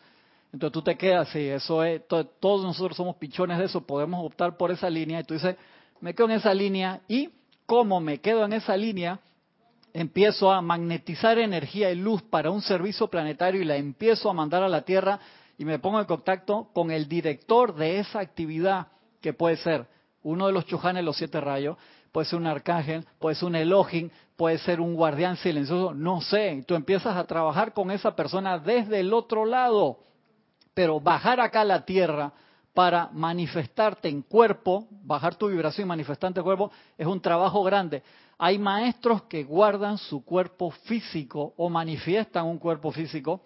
Entonces 0.53 0.73
tú 0.73 0.83
te 0.83 0.97
quedas, 0.97 1.29
sí, 1.31 1.41
eso 1.41 1.83
es, 1.83 2.03
todos 2.07 2.65
nosotros 2.65 2.97
somos 2.97 3.17
pichones 3.17 3.59
de 3.59 3.65
eso, 3.65 3.87
podemos 3.87 4.25
optar 4.25 4.57
por 4.57 4.71
esa 4.71 4.89
línea 4.89 5.21
y 5.21 5.25
tú 5.25 5.35
dices, 5.35 5.57
me 6.01 6.15
quedo 6.15 6.27
en 6.27 6.37
esa 6.37 6.55
línea 6.55 7.01
y 7.09 7.31
como 7.67 8.01
me 8.01 8.21
quedo 8.21 8.45
en 8.45 8.55
esa 8.55 8.77
línea, 8.77 9.21
empiezo 9.93 10.51
a 10.53 10.63
magnetizar 10.63 11.39
energía 11.39 11.91
y 11.91 11.97
luz 11.97 12.23
para 12.23 12.51
un 12.51 12.63
servicio 12.63 13.09
planetario 13.09 13.61
y 13.61 13.65
la 13.65 13.77
empiezo 13.77 14.31
a 14.31 14.35
mandar 14.35 14.63
a 14.63 14.69
la 14.69 14.83
Tierra 14.83 15.19
y 15.59 15.65
me 15.65 15.79
pongo 15.79 15.99
en 16.01 16.07
contacto 16.07 16.69
con 16.73 16.91
el 16.91 17.09
director 17.09 17.75
de 17.75 17.99
esa 17.99 18.21
actividad, 18.21 18.89
que 19.21 19.33
puede 19.33 19.57
ser 19.57 19.87
uno 20.23 20.47
de 20.47 20.53
los 20.53 20.67
chujanes 20.67 21.05
los 21.05 21.17
siete 21.17 21.41
rayos, 21.41 21.77
puede 22.13 22.27
ser 22.27 22.39
un 22.39 22.47
arcángel, 22.47 23.05
puede 23.19 23.37
ser 23.37 23.47
un 23.47 23.57
Elohim, 23.57 24.11
puede 24.37 24.59
ser 24.59 24.81
un 24.81 24.95
guardián 24.95 25.37
silencioso, 25.37 25.95
no 25.95 26.21
sé. 26.21 26.65
Tú 26.67 26.75
empiezas 26.75 27.17
a 27.17 27.25
trabajar 27.25 27.73
con 27.73 27.91
esa 27.91 28.17
persona 28.17 28.59
desde 28.59 29.01
el 29.01 29.13
otro 29.13 29.45
lado 29.45 29.99
pero 30.77 31.01
bajar 31.01 31.41
acá 31.41 31.63
a 31.63 31.65
la 31.65 31.87
tierra 31.87 32.31
para 32.75 33.09
manifestarte 33.11 34.11
en 34.11 34.21
cuerpo, 34.21 34.87
bajar 34.91 35.35
tu 35.35 35.49
vibración 35.49 35.87
y 35.87 35.89
manifestarte 35.89 36.41
en 36.41 36.45
cuerpo, 36.45 36.71
es 36.99 37.07
un 37.07 37.19
trabajo 37.19 37.63
grande. 37.63 38.03
Hay 38.37 38.59
maestros 38.59 39.23
que 39.23 39.43
guardan 39.43 39.97
su 39.97 40.23
cuerpo 40.23 40.71
físico 40.71 41.55
o 41.57 41.71
manifiestan 41.71 42.45
un 42.45 42.59
cuerpo 42.59 42.93
físico 42.93 43.41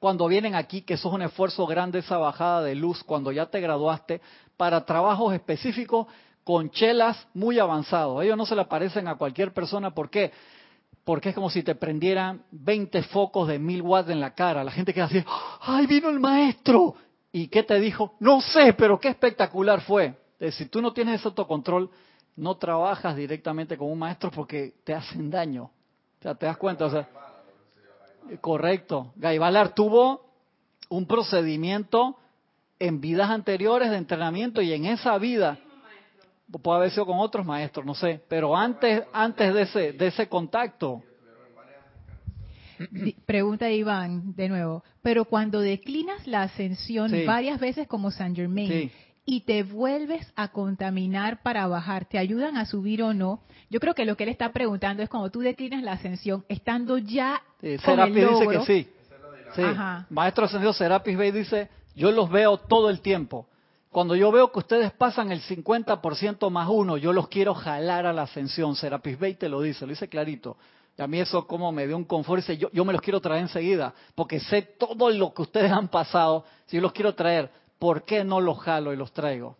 cuando 0.00 0.26
vienen 0.26 0.56
aquí, 0.56 0.82
que 0.82 0.94
eso 0.94 1.08
es 1.08 1.14
un 1.14 1.22
esfuerzo 1.22 1.64
grande, 1.68 2.00
esa 2.00 2.18
bajada 2.18 2.62
de 2.62 2.74
luz, 2.74 3.04
cuando 3.04 3.30
ya 3.30 3.46
te 3.46 3.60
graduaste, 3.60 4.20
para 4.56 4.84
trabajos 4.84 5.34
específicos 5.34 6.06
con 6.44 6.70
chelas 6.70 7.26
muy 7.34 7.58
avanzados. 7.58 8.22
Ellos 8.22 8.36
no 8.36 8.46
se 8.46 8.56
le 8.56 8.64
parecen 8.64 9.08
a 9.08 9.16
cualquier 9.16 9.52
persona, 9.52 9.92
¿por 9.92 10.10
qué? 10.10 10.32
porque 11.06 11.28
es 11.28 11.36
como 11.36 11.50
si 11.50 11.62
te 11.62 11.76
prendieran 11.76 12.42
20 12.50 13.04
focos 13.04 13.46
de 13.46 13.60
mil 13.60 13.80
watts 13.80 14.10
en 14.10 14.18
la 14.18 14.34
cara. 14.34 14.64
La 14.64 14.72
gente 14.72 14.92
queda 14.92 15.04
así, 15.04 15.22
¡ay, 15.60 15.86
vino 15.86 16.08
el 16.08 16.18
maestro! 16.18 16.96
¿Y 17.30 17.46
qué 17.46 17.62
te 17.62 17.78
dijo? 17.78 18.16
No 18.18 18.40
sé, 18.40 18.72
pero 18.72 18.98
qué 18.98 19.10
espectacular 19.10 19.82
fue. 19.82 20.18
si 20.50 20.66
tú 20.66 20.82
no 20.82 20.92
tienes 20.92 21.20
ese 21.20 21.28
autocontrol, 21.28 21.90
no 22.34 22.56
trabajas 22.56 23.14
directamente 23.14 23.78
con 23.78 23.88
un 23.88 24.00
maestro 24.00 24.32
porque 24.32 24.74
te 24.82 24.94
hacen 24.94 25.30
daño. 25.30 25.70
O 26.18 26.22
sea, 26.22 26.34
te 26.34 26.46
das 26.46 26.56
cuenta. 26.56 26.86
O 26.86 26.90
sea, 26.90 27.08
correcto. 28.40 29.12
Gaibalar 29.14 29.76
tuvo 29.76 30.26
un 30.88 31.06
procedimiento 31.06 32.16
en 32.78 33.00
vidas 33.00 33.30
anteriores 33.30 33.90
de 33.90 33.96
entrenamiento 33.96 34.60
y 34.60 34.72
en 34.72 34.86
esa 34.86 35.16
vida 35.18 35.58
puede 36.62 36.76
haber 36.78 36.90
sido 36.90 37.06
con 37.06 37.18
otros 37.18 37.44
maestros, 37.44 37.84
no 37.84 37.94
sé, 37.94 38.20
pero 38.28 38.56
antes, 38.56 39.02
antes 39.12 39.52
de 39.52 39.62
ese, 39.62 39.92
de 39.92 40.06
ese 40.06 40.28
contacto. 40.28 41.02
Pregunta 43.24 43.70
Iván 43.70 44.34
de 44.36 44.48
nuevo, 44.48 44.84
pero 45.02 45.24
cuando 45.24 45.60
declinas 45.60 46.26
la 46.26 46.42
ascensión 46.42 47.10
varias 47.26 47.58
veces 47.58 47.88
como 47.88 48.10
San 48.10 48.36
Germain 48.36 48.92
y 49.24 49.40
te 49.40 49.62
vuelves 49.62 50.30
a 50.36 50.48
contaminar 50.48 51.42
para 51.42 51.66
bajar, 51.66 52.04
¿te 52.04 52.18
ayudan 52.18 52.56
a 52.56 52.66
subir 52.66 53.02
o 53.02 53.14
no? 53.14 53.40
Yo 53.70 53.80
creo 53.80 53.94
que 53.94 54.04
lo 54.04 54.16
que 54.16 54.24
él 54.24 54.28
está 54.28 54.52
preguntando 54.52 55.02
es 55.02 55.08
cuando 55.08 55.30
tú 55.30 55.40
declinas 55.40 55.82
la 55.82 55.92
ascensión, 55.92 56.44
estando 56.48 56.98
ya 56.98 57.42
con 57.84 57.98
el 57.98 58.14
dice 58.14 58.46
que 58.48 58.60
sí. 58.60 58.88
sí. 59.56 59.62
Maestro 60.10 60.44
ascendido 60.44 60.72
Serapis 60.74 61.16
Bey 61.16 61.32
dice, 61.32 61.70
yo 61.96 62.12
los 62.12 62.30
veo 62.30 62.58
todo 62.58 62.88
el 62.90 63.00
tiempo 63.00 63.48
cuando 63.96 64.14
yo 64.14 64.30
veo 64.30 64.52
que 64.52 64.58
ustedes 64.58 64.92
pasan 64.92 65.32
el 65.32 65.40
50% 65.40 66.50
más 66.50 66.68
uno, 66.68 66.98
yo 66.98 67.14
los 67.14 67.28
quiero 67.28 67.54
jalar 67.54 68.04
a 68.04 68.12
la 68.12 68.24
ascensión. 68.24 68.76
Serapis 68.76 69.18
Bey 69.18 69.36
te 69.36 69.48
lo 69.48 69.62
dice, 69.62 69.86
lo 69.86 69.90
dice 69.92 70.06
clarito. 70.06 70.58
Y 70.98 71.00
a 71.00 71.06
mí 71.06 71.18
eso 71.18 71.46
como 71.46 71.72
me 71.72 71.86
dio 71.86 71.96
un 71.96 72.04
confort. 72.04 72.42
Dice, 72.42 72.58
yo, 72.58 72.70
yo 72.72 72.84
me 72.84 72.92
los 72.92 73.00
quiero 73.00 73.22
traer 73.22 73.40
enseguida, 73.40 73.94
porque 74.14 74.38
sé 74.38 74.60
todo 74.60 75.08
lo 75.08 75.32
que 75.32 75.40
ustedes 75.40 75.72
han 75.72 75.88
pasado. 75.88 76.44
Si 76.66 76.76
yo 76.76 76.82
los 76.82 76.92
quiero 76.92 77.14
traer, 77.14 77.50
¿por 77.78 78.04
qué 78.04 78.22
no 78.22 78.38
los 78.38 78.58
jalo 78.58 78.92
y 78.92 78.96
los 78.96 79.12
traigo? 79.12 79.56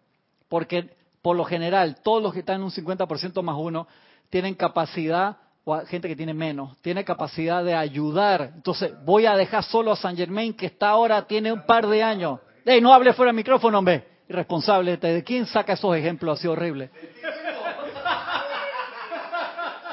Porque 0.50 0.94
por 1.22 1.34
lo 1.34 1.46
general, 1.46 2.02
todos 2.02 2.22
los 2.22 2.34
que 2.34 2.40
están 2.40 2.56
en 2.56 2.64
un 2.64 2.70
50% 2.70 3.42
más 3.42 3.56
uno 3.58 3.88
tienen 4.28 4.54
capacidad, 4.54 5.38
o 5.68 5.84
gente 5.86 6.06
que 6.06 6.14
tiene 6.14 6.32
menos, 6.32 6.80
tiene 6.80 7.04
capacidad 7.04 7.64
de 7.64 7.74
ayudar. 7.74 8.52
Entonces, 8.54 8.92
voy 9.04 9.26
a 9.26 9.36
dejar 9.36 9.64
solo 9.64 9.90
a 9.90 9.96
San 9.96 10.16
Germain, 10.16 10.54
que 10.54 10.66
está 10.66 10.90
ahora, 10.90 11.26
tiene 11.26 11.52
un 11.52 11.66
par 11.66 11.88
de 11.88 12.04
años. 12.04 12.38
Ey, 12.64 12.80
no 12.80 12.94
hable 12.94 13.12
fuera 13.12 13.30
del 13.30 13.36
micrófono, 13.36 13.78
hombre 13.80 14.16
irresponsable. 14.28 14.96
¿De 14.96 15.24
quién 15.24 15.46
saca 15.46 15.72
esos 15.72 15.96
ejemplos 15.96 16.38
así 16.38 16.46
horribles? 16.48 16.90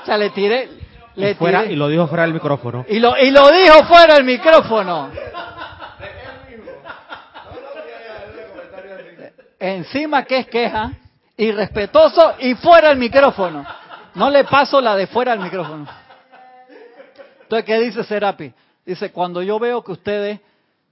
O 0.02 0.06
sea, 0.06 0.18
le 0.18 0.30
tiré. 0.30 0.70
Le 1.16 1.32
y, 1.32 1.34
fuera, 1.36 1.66
y 1.66 1.76
lo 1.76 1.88
dijo 1.88 2.08
fuera 2.08 2.24
del 2.24 2.34
micrófono. 2.34 2.86
Y 2.88 3.00
lo, 3.00 3.18
y 3.18 3.32
lo 3.32 3.50
dijo 3.50 3.84
fuera 3.86 4.16
del 4.16 4.26
micrófono. 4.26 5.12
Encima 9.60 10.24
que 10.26 10.40
es 10.40 10.48
queja, 10.48 10.92
irrespetuoso 11.38 12.36
y 12.40 12.54
fuera 12.56 12.90
del 12.90 12.98
micrófono. 12.98 13.66
No 14.16 14.30
le 14.30 14.44
paso 14.44 14.80
la 14.80 14.96
de 14.96 15.08
fuera 15.08 15.34
al 15.34 15.40
micrófono. 15.40 15.88
Entonces, 17.42 17.66
¿qué 17.66 17.80
dice 17.80 18.04
Serapi? 18.04 18.54
Dice, 18.86 19.12
cuando 19.12 19.42
yo 19.42 19.60
veo 19.60 19.84
que 19.84 19.92
ustedes, 19.92 20.40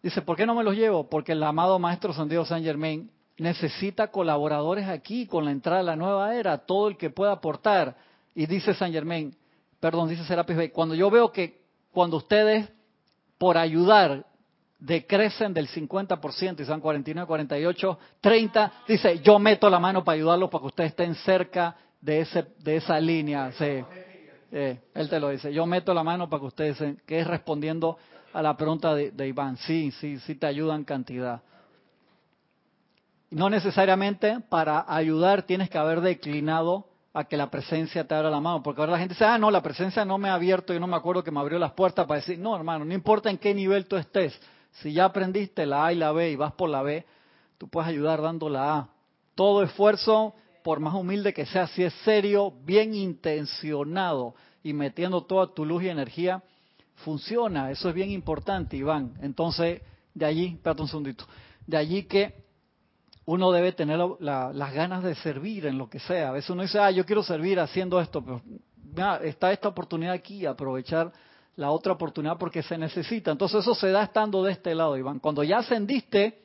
dice, 0.01 0.21
¿por 0.21 0.35
qué 0.35 0.45
no 0.45 0.55
me 0.55 0.63
los 0.63 0.75
llevo? 0.75 1.07
Porque 1.07 1.33
el 1.33 1.43
amado 1.43 1.77
Maestro 1.77 2.13
Santiago 2.13 2.45
San 2.45 2.63
Germain 2.63 3.11
necesita 3.37 4.07
colaboradores 4.07 4.87
aquí 4.87 5.27
con 5.27 5.45
la 5.45 5.51
entrada 5.51 5.79
de 5.79 5.85
la 5.85 5.95
nueva 5.95 6.35
era, 6.35 6.57
todo 6.59 6.87
el 6.87 6.97
que 6.97 7.09
pueda 7.09 7.33
aportar. 7.33 7.95
Y 8.33 8.45
dice 8.45 8.73
San 8.73 8.91
Germain, 8.91 9.35
perdón, 9.79 10.09
dice 10.09 10.23
Serapis 10.23 10.71
cuando 10.71 10.95
yo 10.95 11.09
veo 11.09 11.31
que 11.31 11.61
cuando 11.91 12.17
ustedes, 12.17 12.71
por 13.37 13.57
ayudar, 13.57 14.25
decrecen 14.79 15.53
del 15.53 15.67
50% 15.67 16.61
y 16.61 16.65
son 16.65 16.79
49, 16.81 17.27
48, 17.27 17.99
30, 18.19 18.71
dice, 18.87 19.19
yo 19.19 19.37
meto 19.37 19.69
la 19.69 19.79
mano 19.79 20.03
para 20.03 20.15
ayudarlos 20.15 20.49
para 20.49 20.61
que 20.61 20.67
ustedes 20.67 20.89
estén 20.91 21.13
cerca 21.15 21.75
de, 22.01 22.21
ese, 22.21 22.47
de 22.59 22.77
esa 22.77 22.99
línea. 22.99 23.51
Sí. 23.53 23.83
Él 24.51 25.09
te 25.09 25.19
lo 25.19 25.29
dice, 25.29 25.53
yo 25.53 25.65
meto 25.65 25.93
la 25.93 26.03
mano 26.03 26.29
para 26.29 26.41
que 26.41 26.47
ustedes, 26.47 26.77
que 27.05 27.19
es 27.19 27.27
respondiendo 27.27 27.97
a 28.33 28.41
la 28.41 28.57
pregunta 28.57 28.93
de, 28.93 29.11
de 29.11 29.27
Iván, 29.27 29.57
sí, 29.57 29.91
sí, 29.91 30.19
sí 30.19 30.35
te 30.35 30.45
ayudan 30.45 30.83
cantidad. 30.83 31.41
No 33.29 33.49
necesariamente 33.49 34.39
para 34.49 34.83
ayudar 34.87 35.43
tienes 35.43 35.69
que 35.69 35.77
haber 35.77 36.01
declinado 36.01 36.87
a 37.13 37.25
que 37.25 37.37
la 37.37 37.49
presencia 37.49 38.05
te 38.07 38.15
abra 38.15 38.29
la 38.29 38.39
mano, 38.39 38.63
porque 38.63 38.81
ahora 38.81 38.93
la 38.93 38.99
gente 38.99 39.13
dice, 39.13 39.25
ah, 39.25 39.37
no, 39.37 39.51
la 39.51 39.61
presencia 39.61 40.03
no 40.05 40.17
me 40.17 40.29
ha 40.29 40.33
abierto, 40.33 40.73
yo 40.73 40.79
no 40.79 40.87
me 40.87 40.95
acuerdo 40.95 41.23
que 41.23 41.31
me 41.31 41.39
abrió 41.39 41.59
las 41.59 41.73
puertas 41.73 42.05
para 42.05 42.19
decir, 42.19 42.39
no, 42.39 42.55
hermano, 42.55 42.85
no 42.85 42.93
importa 42.93 43.29
en 43.29 43.37
qué 43.37 43.53
nivel 43.53 43.85
tú 43.85 43.97
estés, 43.97 44.37
si 44.71 44.93
ya 44.93 45.05
aprendiste 45.05 45.65
la 45.65 45.87
A 45.87 45.93
y 45.93 45.97
la 45.97 46.11
B 46.11 46.31
y 46.31 46.35
vas 46.35 46.53
por 46.53 46.69
la 46.69 46.81
B, 46.81 47.05
tú 47.57 47.67
puedes 47.67 47.89
ayudar 47.89 48.21
dando 48.21 48.49
la 48.49 48.75
A. 48.75 48.89
Todo 49.35 49.63
esfuerzo, 49.63 50.35
por 50.63 50.79
más 50.79 50.93
humilde 50.93 51.33
que 51.33 51.45
sea, 51.45 51.67
si 51.67 51.83
es 51.83 51.93
serio, 52.05 52.53
bien 52.65 52.93
intencionado 52.93 54.35
y 54.63 54.73
metiendo 54.73 55.23
toda 55.23 55.53
tu 55.53 55.65
luz 55.65 55.83
y 55.83 55.89
energía, 55.89 56.43
funciona. 56.95 57.71
Eso 57.71 57.89
es 57.89 57.95
bien 57.95 58.11
importante, 58.11 58.77
Iván. 58.77 59.13
Entonces, 59.21 59.81
de 60.13 60.25
allí, 60.25 60.45
espérate 60.55 60.81
un 60.81 60.87
segundito, 60.87 61.25
de 61.65 61.77
allí 61.77 62.03
que 62.03 62.41
uno 63.25 63.51
debe 63.51 63.71
tener 63.71 63.99
las 64.19 64.73
ganas 64.73 65.03
de 65.03 65.15
servir 65.15 65.65
en 65.65 65.77
lo 65.77 65.89
que 65.89 65.99
sea. 65.99 66.29
A 66.29 66.31
veces 66.31 66.49
uno 66.49 66.63
dice, 66.63 66.79
ah, 66.79 66.91
yo 66.91 67.05
quiero 67.05 67.23
servir 67.23 67.59
haciendo 67.59 67.99
esto, 68.01 68.23
pero 68.23 68.41
está 69.23 69.51
esta 69.51 69.69
oportunidad 69.69 70.13
aquí, 70.13 70.45
aprovechar 70.45 71.11
la 71.55 71.71
otra 71.71 71.93
oportunidad 71.93 72.37
porque 72.37 72.63
se 72.63 72.77
necesita. 72.77 73.31
Entonces 73.31 73.61
eso 73.61 73.75
se 73.75 73.91
da 73.91 74.03
estando 74.03 74.43
de 74.43 74.53
este 74.53 74.73
lado, 74.73 74.97
Iván. 74.97 75.19
Cuando 75.19 75.43
ya 75.43 75.59
ascendiste, 75.59 76.41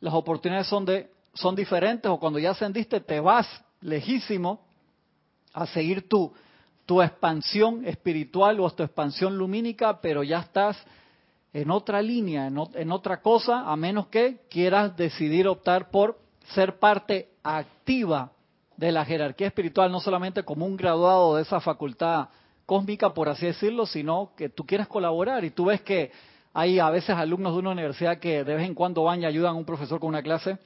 las 0.00 0.14
oportunidades 0.14 0.68
son, 0.68 0.84
de, 0.84 1.10
son 1.34 1.54
diferentes 1.54 2.10
o 2.10 2.18
cuando 2.18 2.38
ya 2.38 2.50
ascendiste 2.50 3.00
te 3.00 3.20
vas 3.20 3.46
lejísimo 3.80 4.60
a 5.52 5.66
seguir 5.66 6.08
tu, 6.08 6.32
tu 6.86 7.02
expansión 7.02 7.84
espiritual 7.84 8.60
o 8.60 8.70
tu 8.70 8.82
expansión 8.82 9.36
lumínica, 9.36 10.00
pero 10.00 10.22
ya 10.22 10.40
estás 10.40 10.76
en 11.52 11.70
otra 11.70 12.02
línea, 12.02 12.46
en, 12.46 12.92
otra 12.92 13.20
cosa, 13.20 13.70
a 13.70 13.76
menos 13.76 14.08
que 14.08 14.40
quieras 14.50 14.96
decidir 14.96 15.48
optar 15.48 15.90
por 15.90 16.18
ser 16.54 16.78
parte 16.78 17.30
activa 17.42 18.32
de 18.76 18.92
la 18.92 19.04
jerarquía 19.04 19.48
espiritual, 19.48 19.90
no 19.90 20.00
solamente 20.00 20.42
como 20.44 20.66
un 20.66 20.76
graduado 20.76 21.36
de 21.36 21.42
esa 21.42 21.60
facultad 21.60 22.28
cósmica, 22.66 23.12
por 23.12 23.28
así 23.28 23.46
decirlo, 23.46 23.86
sino 23.86 24.32
que 24.36 24.48
tú 24.48 24.64
quieres 24.64 24.86
colaborar. 24.86 25.44
Y 25.44 25.50
tú 25.50 25.66
ves 25.66 25.80
que 25.80 26.12
hay 26.52 26.78
a 26.78 26.90
veces 26.90 27.10
alumnos 27.10 27.54
de 27.54 27.58
una 27.60 27.70
universidad 27.70 28.18
que 28.18 28.44
de 28.44 28.54
vez 28.54 28.66
en 28.66 28.74
cuando 28.74 29.04
van 29.04 29.22
y 29.22 29.26
ayudan 29.26 29.54
a 29.54 29.58
un 29.58 29.64
profesor 29.64 29.98
con 29.98 30.10
una 30.10 30.22
clase 30.22 30.58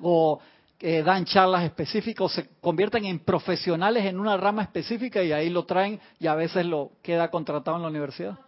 o 0.00 0.40
que 0.78 1.02
dan 1.02 1.24
charlas 1.24 1.64
específicas 1.64 2.20
o 2.22 2.28
se 2.28 2.48
convierten 2.60 3.04
en 3.04 3.20
profesionales 3.20 4.04
en 4.04 4.18
una 4.18 4.36
rama 4.36 4.62
específica 4.62 5.22
y 5.22 5.32
ahí 5.32 5.50
lo 5.50 5.64
traen 5.64 6.00
y 6.18 6.26
a 6.26 6.34
veces 6.34 6.66
lo 6.66 6.92
queda 7.02 7.30
contratado 7.30 7.76
en 7.76 7.82
la 7.82 7.88
universidad 7.88 8.38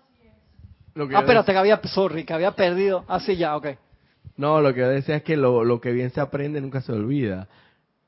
ah, 1.14 1.20
espérate, 1.20 1.52
que 1.52 1.58
había, 1.58 1.80
sorry, 1.84 2.24
que 2.24 2.32
había 2.32 2.52
perdido. 2.52 3.04
Ah, 3.08 3.20
sí, 3.20 3.36
ya, 3.36 3.56
ok. 3.56 3.68
No, 4.36 4.60
lo 4.60 4.74
que 4.74 4.80
yo 4.80 4.88
decía 4.88 5.16
es 5.16 5.22
que 5.22 5.36
lo, 5.36 5.64
lo 5.64 5.80
que 5.80 5.92
bien 5.92 6.10
se 6.10 6.20
aprende 6.20 6.60
nunca 6.60 6.80
se 6.80 6.92
olvida. 6.92 7.48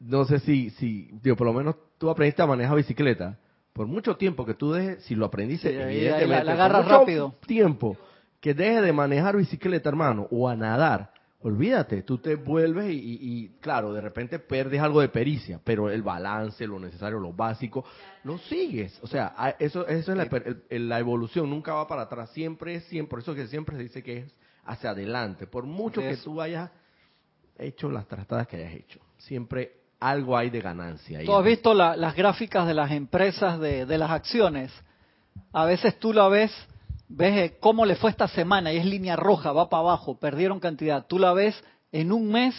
No 0.01 0.25
sé 0.25 0.41
si, 0.41 0.71
si, 0.71 1.11
digo, 1.23 1.37
por 1.37 1.47
lo 1.47 1.53
menos 1.53 1.77
tú 1.99 2.11
aprendiste 2.11 2.43
a 2.43 2.47
manejar 2.47 2.77
bicicleta. 2.77 3.39
Por 3.73 3.87
mucho 3.87 4.17
tiempo 4.17 4.45
que 4.45 4.55
tú 4.55 4.73
dejes, 4.73 5.05
si 5.05 5.15
lo 5.15 5.27
aprendiste, 5.27 5.71
evidentemente, 5.71 6.45
la, 6.45 6.53
agarras 6.53 6.89
rápido. 6.89 7.35
tiempo 7.47 7.97
que 8.41 8.55
dejes 8.55 8.83
de 8.83 8.93
manejar 8.93 9.37
bicicleta, 9.37 9.89
hermano, 9.89 10.27
o 10.31 10.49
a 10.49 10.57
nadar, 10.57 11.13
olvídate, 11.43 12.03
tú 12.03 12.19
te 12.19 12.35
vuelves 12.35 12.91
y, 12.91 13.51
claro, 13.61 13.93
de 13.93 14.01
repente 14.01 14.39
pierdes 14.39 14.81
algo 14.81 15.01
de 15.01 15.09
pericia, 15.09 15.61
pero 15.63 15.89
el 15.91 16.03
balance, 16.03 16.67
lo 16.67 16.79
necesario, 16.81 17.19
lo 17.19 17.33
básico, 17.33 17.85
lo 18.25 18.39
sigues. 18.39 18.99
O 19.03 19.07
sea, 19.07 19.57
eso, 19.59 19.87
eso 19.87 20.13
es 20.13 20.19
la, 20.19 20.29
la 20.71 20.99
evolución, 20.99 21.49
nunca 21.49 21.75
va 21.75 21.87
para 21.87 22.03
atrás, 22.03 22.31
siempre 22.31 22.77
es 22.77 22.85
siempre, 22.85 23.11
por 23.11 23.21
eso 23.21 23.35
que 23.35 23.47
siempre 23.47 23.77
se 23.77 23.83
dice 23.83 24.03
que 24.03 24.19
es 24.19 24.35
hacia 24.65 24.91
adelante, 24.91 25.47
por 25.47 25.65
mucho 25.65 26.01
que 26.01 26.17
tú 26.17 26.41
hayas 26.41 26.71
hecho 27.57 27.91
las 27.91 28.07
tratadas 28.07 28.47
que 28.47 28.57
hayas 28.57 28.75
hecho, 28.75 29.01
siempre 29.17 29.73
algo 30.01 30.37
hay 30.37 30.51
de 30.51 30.61
ganancia. 30.61 31.25
Tú 31.25 31.35
has 31.35 31.45
visto 31.45 31.73
las 31.73 32.15
gráficas 32.15 32.67
de 32.67 32.75
las 32.75 32.91
empresas 32.91 33.59
de, 33.61 33.87
de 33.87 33.99
las 33.99 34.11
acciones, 34.11 34.73
a 35.53 35.65
veces 35.65 35.99
tú 35.99 36.13
la 36.13 36.29
ves 36.29 36.53
ves 37.09 37.37
eh, 37.37 37.57
cómo 37.61 37.85
le 37.85 37.97
fue 37.97 38.11
esta 38.11 38.29
semana 38.29 38.73
y 38.73 38.77
es 38.77 38.85
línea 38.85 39.17
roja, 39.17 39.53
va 39.53 39.69
para 39.69 39.81
abajo, 39.81 40.19
perdieron 40.19 40.61
cantidad. 40.61 41.07
Tú 41.07 41.19
la 41.19 41.33
ves 41.33 41.63
en 41.93 42.13
un 42.13 42.31
mes, 42.31 42.55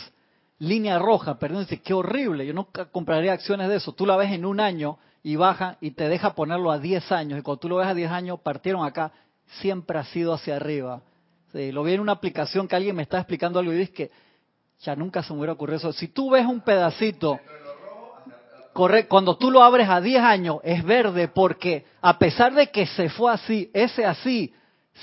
línea 0.57 0.99
roja, 0.99 1.37
perdieron, 1.39 1.65
dices, 1.65 1.81
qué 1.81 1.93
horrible, 1.93 2.45
yo 2.45 2.53
nunca 2.53 2.85
compraría 2.85 3.33
acciones 3.33 3.69
de 3.69 3.75
eso. 3.75 3.93
Tú 3.93 4.05
la 4.05 4.17
ves 4.17 4.31
en 4.31 4.45
un 4.45 4.59
año 4.59 4.97
y 5.23 5.35
baja 5.35 5.77
y 5.81 5.91
te 5.91 6.09
deja 6.09 6.33
ponerlo 6.33 6.71
a 6.71 6.79
10 6.79 7.11
años. 7.11 7.39
Y 7.39 7.41
cuando 7.41 7.59
tú 7.59 7.69
lo 7.69 7.77
ves 7.77 7.87
a 7.87 7.93
10 7.93 8.11
años, 8.11 8.39
partieron 8.41 8.85
acá, 8.85 9.11
siempre 9.61 9.99
ha 9.99 10.03
sido 10.05 10.33
hacia 10.33 10.55
arriba. 10.55 11.01
lo 11.53 11.83
vi 11.83 11.93
en 11.93 12.01
una 12.01 12.13
aplicación 12.13 12.67
que 12.67 12.75
alguien 12.75 12.95
me 12.95 13.03
está 13.03 13.17
explicando 13.17 13.59
algo 13.59 13.73
y 13.73 13.77
dice 13.77 13.93
que 13.93 14.11
ya 14.81 14.95
nunca 14.95 15.23
se 15.23 15.33
me 15.33 15.39
hubiera 15.39 15.53
ocurrido 15.53 15.77
eso. 15.77 15.93
Si 15.93 16.07
tú 16.07 16.31
ves 16.31 16.45
un 16.45 16.61
pedacito 16.61 17.39
cuando 18.73 19.37
tú 19.37 19.51
lo 19.51 19.63
abres 19.63 19.89
a 19.89 19.99
10 19.99 20.21
años 20.21 20.57
es 20.63 20.83
verde 20.83 21.27
porque 21.27 21.85
a 22.01 22.17
pesar 22.17 22.53
de 22.53 22.67
que 22.67 22.85
se 22.85 23.09
fue 23.09 23.31
así, 23.31 23.69
ese 23.73 24.05
así 24.05 24.53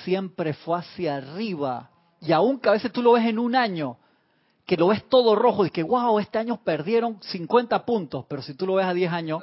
siempre 0.04 0.54
fue 0.54 0.78
hacia 0.78 1.16
arriba. 1.16 1.90
Y 2.20 2.32
aún 2.32 2.58
que 2.58 2.68
a 2.68 2.72
veces 2.72 2.92
tú 2.92 3.02
lo 3.02 3.12
ves 3.12 3.26
en 3.26 3.38
un 3.38 3.54
año, 3.54 3.98
que 4.64 4.76
lo 4.76 4.88
ves 4.88 5.08
todo 5.08 5.34
rojo 5.36 5.66
y 5.66 5.70
que, 5.70 5.82
wow, 5.82 6.18
este 6.18 6.38
año 6.38 6.60
perdieron 6.62 7.18
50 7.22 7.84
puntos, 7.84 8.24
pero 8.28 8.42
si 8.42 8.54
tú 8.54 8.66
lo 8.66 8.74
ves 8.74 8.86
a 8.86 8.94
10 8.94 9.12
años, 9.12 9.42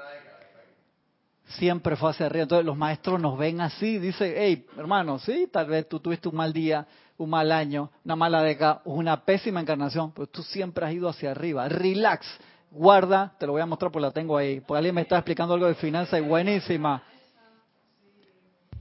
siempre 1.45 1.95
fue 1.95 2.09
hacia 2.09 2.25
arriba. 2.25 2.43
Entonces 2.43 2.65
los 2.65 2.77
maestros 2.77 3.21
nos 3.21 3.37
ven 3.37 3.61
así, 3.61 3.99
dice, 3.99 4.33
hey, 4.37 4.65
hermano, 4.77 5.19
sí, 5.19 5.47
tal 5.51 5.67
vez 5.67 5.87
tú 5.87 5.99
tuviste 5.99 6.27
un 6.27 6.35
mal 6.35 6.51
día, 6.51 6.87
un 7.17 7.29
mal 7.29 7.51
año, 7.51 7.91
una 8.03 8.15
mala 8.15 8.41
década, 8.41 8.81
una 8.85 9.23
pésima 9.23 9.61
encarnación, 9.61 10.11
pero 10.11 10.27
tú 10.27 10.43
siempre 10.43 10.85
has 10.85 10.93
ido 10.93 11.07
hacia 11.07 11.31
arriba. 11.31 11.69
Relax 11.69 12.25
guarda, 12.73 13.33
te 13.37 13.45
lo 13.45 13.53
voy 13.53 13.61
a 13.61 13.65
mostrar 13.65 13.91
porque 13.91 14.05
la 14.07 14.11
tengo 14.11 14.35
ahí. 14.37 14.59
Porque 14.59 14.77
alguien 14.77 14.95
me 14.95 15.01
está 15.01 15.17
explicando 15.17 15.53
algo 15.53 15.67
de 15.67 15.75
finanzas 15.75 16.19
y 16.19 16.23
buenísima. 16.23 17.03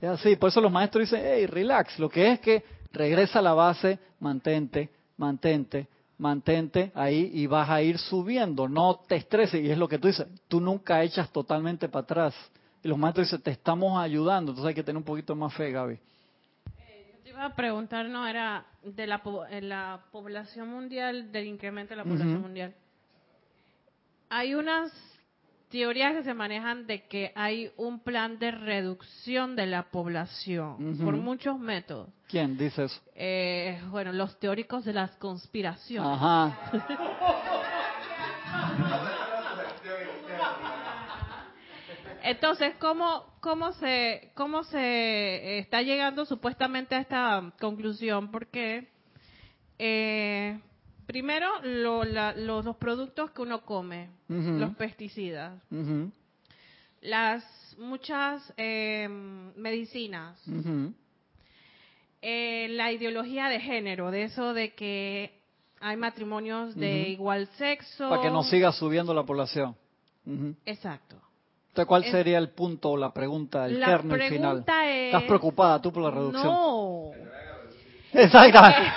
Es 0.00 0.08
así, 0.08 0.34
por 0.36 0.48
eso 0.48 0.60
los 0.60 0.72
maestros 0.72 1.08
dicen, 1.08 1.22
hey, 1.24 1.46
relax. 1.46 1.98
Lo 1.98 2.08
que 2.08 2.32
es 2.32 2.40
que 2.40 2.64
regresa 2.92 3.38
a 3.38 3.42
la 3.42 3.54
base, 3.54 3.98
mantente, 4.18 4.90
mantente, 5.16 5.86
mantente 6.18 6.90
ahí 6.94 7.30
y 7.32 7.46
vas 7.46 7.68
a 7.70 7.82
ir 7.82 7.98
subiendo. 7.98 8.68
No 8.68 9.00
te 9.06 9.16
estreses. 9.16 9.62
Y 9.62 9.70
es 9.70 9.78
lo 9.78 9.88
que 9.88 9.98
tú 9.98 10.08
dices, 10.08 10.26
tú 10.48 10.60
nunca 10.60 11.02
echas 11.02 11.30
totalmente 11.30 11.88
para 11.88 12.02
atrás. 12.02 12.34
Y 12.82 12.88
los 12.88 12.98
maestros 12.98 13.28
dicen, 13.28 13.42
te 13.42 13.52
estamos 13.52 13.96
ayudando. 13.96 14.50
Entonces 14.50 14.70
hay 14.70 14.74
que 14.74 14.82
tener 14.82 14.96
un 14.96 15.04
poquito 15.04 15.36
más 15.36 15.54
fe, 15.54 15.70
Gaby. 15.70 15.94
Eh, 15.94 17.12
yo 17.12 17.22
te 17.22 17.28
iba 17.28 17.44
a 17.44 17.54
preguntar, 17.54 18.08
no, 18.08 18.26
era 18.26 18.66
de 18.82 19.06
la, 19.06 19.22
la 19.60 20.00
población 20.10 20.68
mundial, 20.68 21.30
del 21.30 21.46
incremento 21.46 21.90
de 21.90 21.96
la 21.98 22.04
población 22.04 22.40
mundial 22.40 22.74
hay 24.34 24.54
unas 24.54 24.90
teorías 25.68 26.14
que 26.14 26.24
se 26.24 26.32
manejan 26.32 26.86
de 26.86 27.06
que 27.06 27.32
hay 27.34 27.70
un 27.76 28.00
plan 28.00 28.38
de 28.38 28.50
reducción 28.50 29.56
de 29.56 29.66
la 29.66 29.90
población 29.90 30.96
por 31.04 31.14
muchos 31.16 31.58
métodos. 31.58 32.08
¿Quién 32.28 32.56
dice 32.56 32.84
eso? 32.84 32.98
Eh, 33.14 33.78
bueno, 33.90 34.10
los 34.10 34.38
teóricos 34.40 34.86
de 34.86 34.94
las 34.94 35.10
conspiraciones. 35.16 36.10
Ajá. 36.10 36.58
Entonces, 42.24 42.74
¿cómo, 42.78 43.26
cómo, 43.40 43.72
se, 43.72 44.30
¿cómo 44.34 44.64
se 44.64 45.58
está 45.58 45.82
llegando 45.82 46.24
supuestamente 46.24 46.94
a 46.94 47.00
esta 47.00 47.52
conclusión? 47.60 48.30
Porque 48.30 48.88
eh, 49.78 50.58
Primero, 51.12 51.46
los 51.62 52.76
productos 52.76 53.32
que 53.32 53.42
uno 53.42 53.60
come, 53.66 54.08
los 54.28 54.74
pesticidas, 54.76 55.60
las 57.02 57.44
muchas 57.76 58.50
em, 58.56 59.52
medicinas, 59.56 60.42
eh, 62.22 62.66
la 62.70 62.92
ideología 62.92 63.50
de 63.50 63.60
género, 63.60 64.10
de 64.10 64.22
eso 64.22 64.54
de 64.54 64.72
que 64.72 65.38
hay 65.80 65.98
matrimonios 65.98 66.74
de 66.76 67.10
igual 67.10 67.46
sexo. 67.58 68.08
Para 68.08 68.22
que 68.22 68.30
no 68.30 68.42
siga 68.42 68.72
subiendo 68.72 69.12
la 69.12 69.24
población. 69.24 69.76
Exacto. 70.64 71.16
Entonces, 71.68 71.88
¿cuál 71.88 72.04
sería 72.04 72.38
el 72.38 72.50
punto 72.50 72.92
o 72.92 72.96
la 72.96 73.12
pregunta, 73.12 73.66
el 73.66 73.80
la 73.80 73.86
kernel 73.86 74.30
final? 74.30 74.64
Es... 74.66 75.06
¿Estás 75.06 75.24
preocupada 75.24 75.82
tú 75.82 75.92
por 75.92 76.04
la 76.04 76.10
reducción? 76.10 76.46
No. 76.46 77.10
Exactamente. 78.14 78.92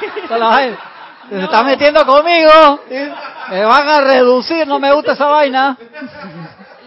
Se 1.30 1.44
está 1.44 1.64
metiendo 1.64 2.06
conmigo. 2.06 2.80
Me 3.50 3.66
van 3.66 3.88
a 3.88 4.02
reducir, 4.02 4.68
no 4.68 4.80
me 4.80 4.94
gusta 4.94 5.14
esa 5.14 5.28
vaina. 5.28 5.78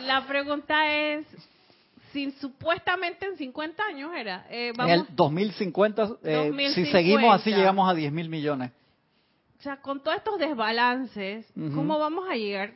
La 0.05 0.27
pregunta 0.27 0.93
es, 0.93 1.27
si 2.13 2.31
supuestamente 2.33 3.27
en 3.27 3.37
50 3.37 3.83
años 3.85 4.11
era... 4.17 4.47
Eh, 4.51 4.73
en 4.77 4.89
el 4.89 5.07
2050, 5.11 6.09
eh, 6.25 6.71
si 6.75 6.87
seguimos 6.87 7.35
así, 7.35 7.51
llegamos 7.51 7.89
a 7.91 7.95
10 7.95 8.13
mil 8.13 8.29
millones. 8.29 8.73
O 9.59 9.63
sea, 9.63 9.81
con 9.81 10.01
todos 10.03 10.17
estos 10.17 10.39
desbalances, 10.39 11.47
¿cómo 11.75 11.99
vamos 11.99 12.29
a 12.31 12.35
llegar 12.35 12.73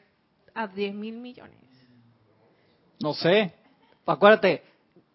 a 0.55 0.67
10 0.67 0.95
mil 0.95 1.17
millones? 1.17 1.57
No 3.01 3.15
sé. 3.15 3.55
Acuérdate, 4.05 4.63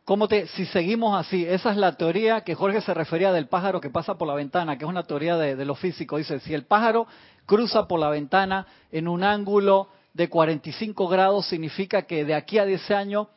¿cómo 0.07 0.29
te, 0.29 0.47
si 0.47 0.65
seguimos 0.67 1.19
así, 1.19 1.45
esa 1.45 1.69
es 1.69 1.75
la 1.75 1.97
teoría 1.97 2.39
que 2.39 2.55
Jorge 2.55 2.79
se 2.79 2.93
refería 2.93 3.33
del 3.33 3.49
pájaro 3.49 3.81
que 3.81 3.89
pasa 3.89 4.17
por 4.17 4.25
la 4.25 4.35
ventana, 4.35 4.77
que 4.77 4.85
es 4.85 4.89
una 4.89 5.03
teoría 5.03 5.35
de, 5.35 5.57
de 5.57 5.65
lo 5.65 5.75
físico. 5.75 6.15
Dice, 6.15 6.39
si 6.39 6.53
el 6.53 6.63
pájaro 6.63 7.07
cruza 7.45 7.89
por 7.89 7.99
la 7.99 8.09
ventana 8.09 8.65
en 8.89 9.09
un 9.09 9.21
ángulo 9.21 9.89
de 10.13 10.29
45 10.29 11.09
grados, 11.09 11.47
significa 11.47 12.03
que 12.03 12.23
de 12.23 12.35
aquí 12.35 12.57
a 12.57 12.63
10 12.63 12.89
años 12.91 13.27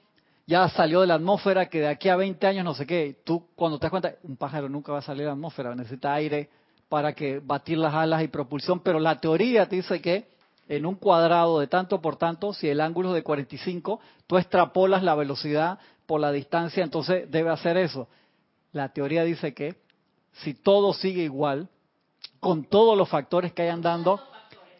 ya 0.47 0.69
salió 0.69 1.01
de 1.01 1.09
la 1.09 1.15
atmósfera, 1.15 1.69
que 1.69 1.81
de 1.81 1.89
aquí 1.89 2.09
a 2.09 2.15
20 2.15 2.47
años 2.47 2.65
no 2.65 2.75
sé 2.75 2.87
qué. 2.87 3.17
Tú 3.25 3.49
cuando 3.57 3.81
te 3.81 3.87
das 3.87 3.91
cuenta, 3.91 4.15
un 4.23 4.37
pájaro 4.37 4.69
nunca 4.69 4.93
va 4.93 4.99
a 4.99 5.03
salir 5.03 5.23
de 5.23 5.27
la 5.27 5.33
atmósfera, 5.33 5.75
necesita 5.75 6.15
aire 6.15 6.51
para 6.89 7.15
que 7.15 7.41
batir 7.41 7.79
las 7.79 7.95
alas 7.95 8.23
y 8.23 8.29
propulsión, 8.29 8.79
pero 8.79 9.01
la 9.01 9.19
teoría 9.19 9.69
te 9.69 9.75
dice 9.75 10.01
que 10.01 10.29
en 10.69 10.87
un 10.87 10.95
cuadrado 10.95 11.59
de 11.59 11.67
tanto 11.67 12.01
por 12.01 12.15
tanto, 12.15 12.53
si 12.53 12.69
el 12.69 12.81
ángulo 12.81 13.09
es 13.09 13.17
de 13.17 13.25
45, 13.25 13.99
tú 14.29 14.39
extrapolas 14.39 15.03
la 15.03 15.17
velocidad 15.17 15.81
por 16.11 16.21
la 16.21 16.33
distancia, 16.33 16.83
entonces 16.83 17.31
debe 17.31 17.51
hacer 17.51 17.77
eso. 17.77 18.09
La 18.73 18.89
teoría 18.89 19.23
dice 19.23 19.55
que 19.55 19.77
si 20.33 20.55
todo 20.55 20.93
sigue 20.93 21.23
igual, 21.23 21.69
con 22.41 22.65
todos 22.65 22.99
los 22.99 23.09
factores 23.09 23.53
que 23.53 23.63
hayan 23.63 23.81
dando, 23.81 24.21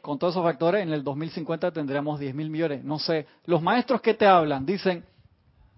con 0.03 0.19
todos 0.19 0.35
esos 0.35 0.43
factores, 0.43 0.83
en 0.83 0.93
el 0.93 1.05
2050 1.05 1.71
tendremos 1.71 2.19
10 2.19 2.35
mil 2.35 2.51
millones. 2.51 2.83
No 2.83 2.99
sé, 2.99 3.29
los 3.45 3.63
maestros 3.63 4.01
que 4.01 4.15
te 4.15 4.27
hablan 4.27 4.67
dicen 4.67 5.05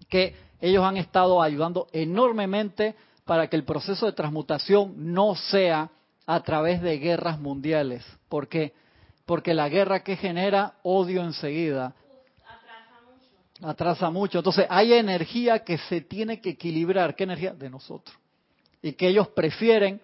que 0.09 0.35
ellos 0.59 0.83
han 0.83 0.97
estado 0.97 1.39
ayudando 1.39 1.87
enormemente 1.91 2.95
para 3.23 3.45
que 3.45 3.55
el 3.55 3.63
proceso 3.63 4.07
de 4.07 4.13
transmutación 4.13 5.13
no 5.13 5.35
sea 5.35 5.91
a 6.25 6.39
través 6.39 6.81
de 6.81 6.97
guerras 6.97 7.39
mundiales. 7.39 8.03
¿Por 8.27 8.47
qué? 8.47 8.73
porque 9.25 9.53
la 9.53 9.69
guerra 9.69 10.03
que 10.03 10.17
genera 10.17 10.73
odio 10.83 11.23
enseguida. 11.23 11.93
Atrasa 13.63 14.09
mucho. 14.09 14.39
Entonces 14.39 14.65
hay 14.69 14.93
energía 14.93 15.59
que 15.59 15.77
se 15.77 16.01
tiene 16.01 16.41
que 16.41 16.51
equilibrar. 16.51 17.15
¿Qué 17.15 17.23
energía? 17.23 17.53
De 17.53 17.69
nosotros. 17.69 18.15
Y 18.81 18.93
que 18.93 19.07
ellos 19.07 19.29
prefieren 19.29 20.01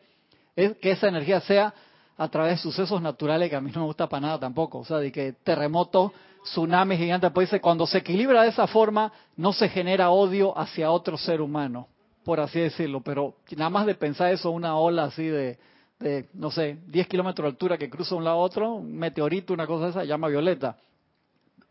que 0.55 0.91
esa 0.91 1.07
energía 1.07 1.41
sea 1.41 1.73
a 2.17 2.27
través 2.29 2.51
de 2.51 2.57
sucesos 2.57 3.01
naturales 3.01 3.49
que 3.49 3.55
a 3.55 3.61
mí 3.61 3.71
no 3.73 3.81
me 3.81 3.85
gusta 3.87 4.07
para 4.07 4.21
nada 4.21 4.39
tampoco. 4.39 4.79
O 4.79 4.85
sea, 4.85 4.97
de 4.97 5.11
que 5.11 5.33
terremotos, 5.33 6.11
tsunamis 6.43 6.99
gigantes. 6.99 7.31
Pues 7.31 7.49
dice, 7.49 7.61
cuando 7.61 7.85
se 7.85 7.99
equilibra 7.99 8.43
de 8.43 8.49
esa 8.49 8.67
forma, 8.67 9.11
no 9.35 9.53
se 9.53 9.69
genera 9.69 10.09
odio 10.09 10.57
hacia 10.57 10.91
otro 10.91 11.17
ser 11.17 11.41
humano, 11.41 11.87
por 12.23 12.39
así 12.39 12.59
decirlo. 12.59 13.01
Pero 13.01 13.35
nada 13.55 13.69
más 13.69 13.85
de 13.85 13.95
pensar 13.95 14.31
eso, 14.31 14.51
una 14.51 14.77
ola 14.77 15.05
así 15.05 15.23
de, 15.23 15.57
de, 15.99 16.29
no 16.33 16.51
sé, 16.51 16.77
10 16.87 17.07
kilómetros 17.07 17.43
de 17.43 17.49
altura 17.49 17.77
que 17.77 17.89
cruza 17.89 18.15
un 18.15 18.23
lado 18.23 18.37
a 18.37 18.41
otro, 18.41 18.73
un 18.73 18.97
meteorito, 18.97 19.53
una 19.53 19.67
cosa 19.67 19.85
de 19.85 19.91
esa, 19.91 20.03
llama 20.03 20.27
violeta. 20.27 20.77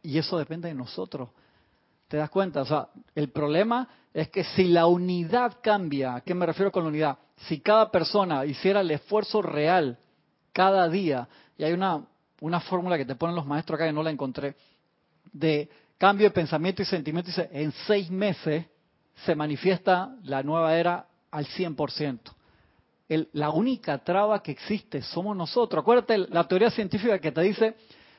Y 0.02 0.18
eso 0.18 0.38
depende 0.38 0.68
de 0.68 0.74
nosotros. 0.74 1.30
¿Te 2.08 2.16
das 2.16 2.30
cuenta? 2.30 2.62
O 2.62 2.64
sea, 2.64 2.88
el 3.14 3.28
problema 3.30 3.88
es 4.12 4.28
que 4.28 4.42
si 4.42 4.64
la 4.64 4.86
unidad 4.86 5.58
cambia, 5.62 6.16
¿a 6.16 6.20
qué 6.22 6.34
me 6.34 6.46
refiero 6.46 6.72
con 6.72 6.82
la 6.84 6.88
unidad? 6.88 7.18
Si 7.46 7.60
cada 7.60 7.90
persona 7.90 8.44
hiciera 8.44 8.80
el 8.80 8.90
esfuerzo 8.90 9.42
real 9.42 9.98
cada 10.52 10.88
día, 10.88 11.28
y 11.56 11.64
hay 11.64 11.72
una, 11.72 12.04
una 12.40 12.60
fórmula 12.60 12.96
que 12.96 13.04
te 13.04 13.14
ponen 13.14 13.36
los 13.36 13.46
maestros 13.46 13.76
acá 13.76 13.86
que 13.86 13.92
no 13.92 14.02
la 14.02 14.10
encontré, 14.10 14.56
de 15.32 15.68
cambio 15.98 16.28
de 16.28 16.34
pensamiento 16.34 16.82
y 16.82 16.86
sentimiento, 16.86 17.28
dice, 17.28 17.48
en 17.52 17.72
seis 17.86 18.10
meses 18.10 18.64
se 19.26 19.34
manifiesta 19.34 20.16
la 20.24 20.42
nueva 20.42 20.76
era 20.76 21.06
al 21.30 21.46
100% 21.46 22.18
la 23.32 23.50
única 23.50 23.98
traba 23.98 24.42
que 24.42 24.52
existe 24.52 25.02
somos 25.02 25.36
nosotros. 25.36 25.80
Acuérdate 25.80 26.18
la 26.18 26.46
teoría 26.46 26.70
científica 26.70 27.18
que 27.18 27.32
te 27.32 27.40
dice, 27.40 27.76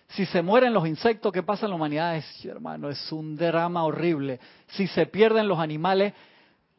si 0.10 0.26
se 0.26 0.41
mueren 0.41 0.74
los 0.74 0.88
insectos, 0.88 1.32
¿qué 1.32 1.43
pasa 1.43 1.66
en 1.66 1.72
la 1.72 1.76
humanidad? 1.76 2.16
Es, 2.16 2.45
hermano, 2.45 2.89
es 2.89 3.12
un 3.12 3.36
drama 3.36 3.84
horrible. 3.84 4.39
Si 4.68 4.88
se 4.88 5.05
pierden 5.05 5.47
los 5.47 5.60
animales, 5.60 6.14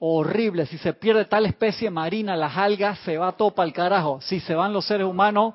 horrible. 0.00 0.66
Si 0.66 0.78
se 0.78 0.92
pierde 0.94 1.26
tal 1.26 1.46
especie 1.46 1.90
marina, 1.90 2.36
las 2.36 2.56
algas, 2.56 2.98
se 3.00 3.16
va 3.18 3.32
todo 3.32 3.54
para 3.54 3.66
el 3.66 3.72
carajo. 3.72 4.20
Si 4.20 4.40
se 4.40 4.54
van 4.54 4.72
los 4.72 4.84
seres 4.86 5.06
humanos, 5.06 5.54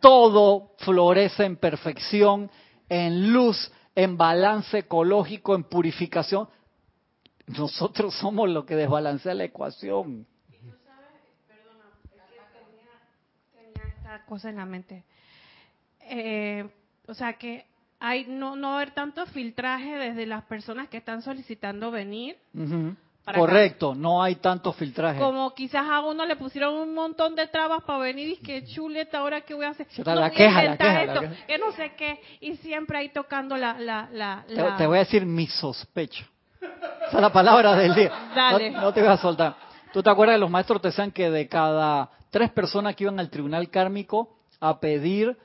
todo 0.00 0.74
florece 0.78 1.44
en 1.44 1.56
perfección, 1.56 2.50
en 2.88 3.32
luz, 3.32 3.72
en 3.96 4.16
balance 4.16 4.78
ecológico, 4.78 5.56
en 5.56 5.64
purificación. 5.64 6.48
Nosotros 7.46 8.14
somos 8.14 8.48
lo 8.48 8.64
que 8.64 8.76
desbalancea 8.76 9.34
la 9.34 9.44
ecuación. 9.44 10.26
cosa 14.26 14.50
en 14.50 14.56
la 14.56 14.66
mente. 14.66 15.04
Eh, 16.00 16.68
o 17.08 17.14
sea 17.14 17.32
que 17.32 17.64
hay 18.00 18.26
no, 18.28 18.54
no 18.54 18.76
haber 18.76 18.92
tanto 18.92 19.26
filtraje 19.26 19.96
desde 19.96 20.26
las 20.26 20.44
personas 20.44 20.88
que 20.88 20.98
están 20.98 21.22
solicitando 21.22 21.90
venir. 21.90 22.36
Correcto, 23.24 23.94
no 23.94 24.22
hay 24.22 24.36
tanto 24.36 24.72
filtraje. 24.72 25.18
Como 25.18 25.52
quizás 25.54 25.86
a 25.88 26.00
uno 26.00 26.24
le 26.24 26.36
pusieron 26.36 26.74
un 26.74 26.94
montón 26.94 27.34
de 27.34 27.46
trabas 27.48 27.82
para 27.82 27.98
venir 27.98 28.28
y 28.28 28.36
que 28.36 28.64
chuleta, 28.64 29.18
ahora 29.18 29.42
qué 29.42 29.54
voy 29.54 29.66
a 29.66 29.70
hacer. 29.70 29.86
la, 30.06 30.30
queja, 30.30 30.62
la, 30.62 30.76
que 31.46 31.58
no 31.58 31.72
sé 31.72 31.92
qué, 31.96 32.20
y 32.40 32.56
siempre 32.56 32.98
ahí 32.98 33.10
tocando 33.10 33.56
la... 33.56 33.78
la, 33.78 34.08
la, 34.12 34.44
te, 34.76 34.86
voy 34.86 34.96
a 34.96 35.00
decir 35.00 35.26
mi 35.26 35.46
sospecha. 35.46 36.24
Esa 36.60 37.16
es 37.16 37.20
la 37.20 37.32
palabra 37.32 37.74
del 37.74 37.94
día. 37.94 38.12
Dale. 38.34 38.70
No, 38.70 38.92
te 38.92 39.00
voy 39.00 39.10
a 39.10 39.16
soltar. 39.18 39.56
¿Tú 39.92 40.02
te 40.02 40.10
acuerdas 40.10 40.36
que 40.36 40.40
los 40.40 40.50
maestros 40.50 40.80
te 40.80 40.88
decían 40.88 41.10
que 41.10 41.30
de 41.30 41.48
cada 41.48 42.10
tres 42.30 42.50
personas 42.50 42.96
que 42.96 43.04
iban 43.04 43.18
al 43.20 43.30
tribunal 43.30 43.68
kármico 43.70 44.38
a 44.60 44.80
pedir, 44.80 45.36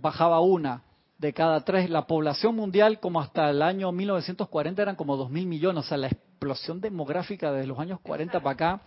bajaba 0.00 0.40
una 0.40 0.82
de 1.18 1.32
cada 1.32 1.60
tres. 1.60 1.90
La 1.90 2.06
población 2.06 2.54
mundial, 2.56 3.00
como 3.00 3.20
hasta 3.20 3.50
el 3.50 3.62
año 3.62 3.92
1940, 3.92 4.82
eran 4.82 4.96
como 4.96 5.16
dos 5.16 5.30
mil 5.30 5.46
millones. 5.46 5.84
O 5.84 5.88
sea, 5.88 5.96
la 5.96 6.08
explosión 6.08 6.80
demográfica 6.80 7.52
desde 7.52 7.66
los 7.66 7.78
años 7.78 8.00
40 8.00 8.40
para 8.40 8.52
acá, 8.52 8.80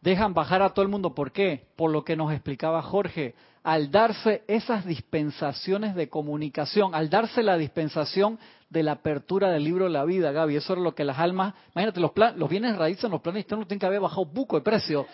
dejan 0.00 0.34
bajar 0.34 0.62
a 0.62 0.70
todo 0.70 0.82
el 0.82 0.90
mundo. 0.90 1.14
¿Por 1.14 1.32
qué? 1.32 1.66
Por 1.76 1.90
lo 1.90 2.04
que 2.04 2.16
nos 2.16 2.32
explicaba 2.32 2.82
Jorge. 2.82 3.34
Al 3.62 3.92
darse 3.92 4.42
esas 4.48 4.84
dispensaciones 4.84 5.94
de 5.94 6.08
comunicación, 6.08 6.96
al 6.96 7.08
darse 7.08 7.44
la 7.44 7.56
dispensación 7.56 8.38
de 8.68 8.82
la 8.82 8.92
apertura 8.92 9.50
del 9.50 9.62
libro 9.62 9.84
de 9.84 9.90
la 9.90 10.04
vida, 10.04 10.32
Gaby, 10.32 10.56
eso 10.56 10.72
era 10.72 10.82
lo 10.82 10.96
que 10.96 11.04
las 11.04 11.18
almas, 11.18 11.54
imagínate, 11.72 12.00
los, 12.00 12.10
plan, 12.10 12.36
los 12.38 12.48
bienes 12.48 12.76
raíces 12.76 13.04
en 13.04 13.12
los 13.12 13.20
planes 13.20 13.42
externos 13.42 13.68
tienen 13.68 13.78
que 13.78 13.86
haber 13.86 14.00
bajado 14.00 14.24
buco 14.24 14.56
de 14.56 14.62
precio. 14.62 15.06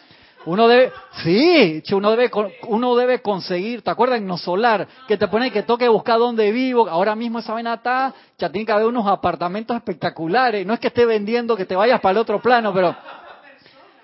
Uno 0.49 0.67
debe, 0.67 0.93
sí, 1.23 1.83
uno 1.93 2.11
debe, 2.13 2.31
uno 2.69 2.97
debe 2.97 3.21
conseguir, 3.21 3.83
¿te 3.83 3.91
acuerdas 3.91 4.23
No 4.23 4.39
Solar? 4.39 4.89
Que 5.07 5.19
te 5.19 5.29
pone 5.29 5.51
que 5.51 5.63
toque 5.63 5.87
buscar 5.89 6.19
dónde 6.19 6.51
vivo, 6.53 6.89
ahora 6.89 7.15
mismo 7.15 7.41
esa 7.41 7.53
vaina 7.53 7.75
está, 7.75 8.15
ya 8.39 8.51
tiene 8.51 8.65
que 8.65 8.73
haber 8.73 8.87
unos 8.87 9.07
apartamentos 9.07 9.77
espectaculares, 9.77 10.65
no 10.65 10.73
es 10.73 10.81
que 10.81 10.87
esté 10.87 11.05
vendiendo 11.05 11.55
que 11.55 11.67
te 11.67 11.77
vayas 11.77 12.01
para 12.01 12.13
el 12.13 12.19
otro 12.19 12.41
plano, 12.41 12.73
pero... 12.73 12.97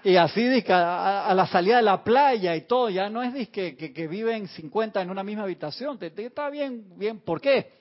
Y 0.03 0.17
así 0.17 0.63
a, 0.69 1.29
a, 1.29 1.35
la 1.35 1.47
salida 1.47 1.77
de 1.77 1.83
la 1.83 2.05
playa 2.05 2.55
y 2.55 2.67
todo, 2.67 2.91
ya 2.91 3.09
no 3.09 3.23
es 3.23 3.49
que, 3.49 3.75
que, 3.75 3.95
que 3.95 4.07
viven 4.07 4.47
50 4.47 5.01
en 5.01 5.09
una 5.09 5.23
misma 5.23 5.45
habitación, 5.45 5.99
te, 5.99 6.13
está 6.15 6.51
bien, 6.51 6.85
bien, 6.99 7.21
¿por 7.21 7.41
qué? 7.41 7.73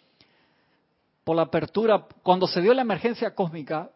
Por 1.26 1.36
la 1.36 1.42
apertura, 1.42 2.06
cuando 2.24 2.48
se 2.48 2.62
dio 2.62 2.74
la 2.74 2.84
emergencia 2.84 3.36
cósmica, 3.36 3.90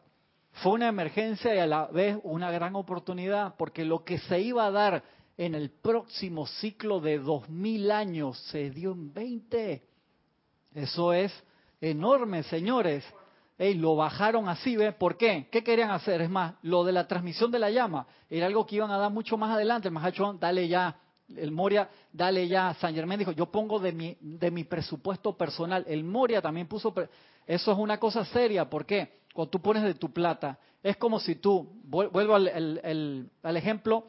fue 0.62 0.74
una 0.74 0.88
emergencia 0.88 1.54
y 1.54 1.60
a 1.60 1.68
la 1.68 1.88
vez 1.88 2.18
una 2.24 2.52
gran 2.52 2.76
oportunidad, 2.76 3.56
porque 3.58 3.86
lo 3.86 4.04
que 4.04 4.18
se 4.20 4.40
iba 4.40 4.66
a 4.66 4.72
dar 4.72 5.04
en 5.38 5.54
el 5.54 5.70
próximo 5.70 6.48
ciclo 6.48 7.00
de 7.00 7.20
dos 7.20 7.48
mil 7.50 7.92
años 7.92 8.40
se 8.52 8.72
dio 8.72 8.92
en 8.92 9.14
20. 9.14 9.84
Eso 10.74 11.14
es 11.14 11.32
enorme, 11.80 12.44
señores. 12.44 13.06
Ey, 13.60 13.76
lo 13.76 13.96
bajaron 13.96 14.50
así, 14.50 14.76
¿ves? 14.76 14.94
¿Por 14.96 15.18
qué? 15.18 15.48
¿Qué 15.52 15.64
querían 15.64 15.92
hacer? 15.92 16.22
Es 16.22 16.30
más, 16.30 16.56
lo 16.62 16.84
de 16.84 16.92
la 16.92 17.08
transmisión 17.08 17.52
de 17.52 17.60
la 17.60 17.72
llama 17.72 18.06
era 18.30 18.46
algo 18.46 18.66
que 18.66 18.76
iban 18.76 18.92
a 18.92 18.98
dar 18.98 19.12
mucho 19.12 19.38
más 19.38 19.52
adelante. 19.52 19.88
El 19.88 19.94
Mahacho, 19.94 20.34
dale 20.40 20.68
ya. 20.68 20.96
El 21.36 21.52
Moria, 21.52 21.90
dale 22.12 22.48
ya. 22.48 22.74
San 22.76 22.94
Germán 22.94 23.20
dijo, 23.20 23.32
yo 23.32 23.52
pongo 23.52 23.80
de 23.80 23.92
mi, 23.92 24.18
de 24.22 24.52
mi 24.52 24.64
presupuesto 24.64 25.36
personal. 25.36 25.84
El 25.88 26.04
Moria 26.04 26.42
también 26.42 26.68
puso... 26.68 26.94
Eso 27.46 27.72
es 27.72 27.78
una 27.78 27.98
cosa 27.98 28.26
seria. 28.26 28.70
¿Por 28.70 28.86
qué? 28.86 29.10
cuando 29.38 29.52
tú 29.52 29.62
pones 29.62 29.84
de 29.84 29.94
tu 29.94 30.12
plata, 30.12 30.58
es 30.82 30.98
como 30.98 31.20
si 31.20 31.36
tú, 31.36 31.70
vuelvo 31.84 32.34
al, 32.34 33.30
ejemplo 33.44 34.08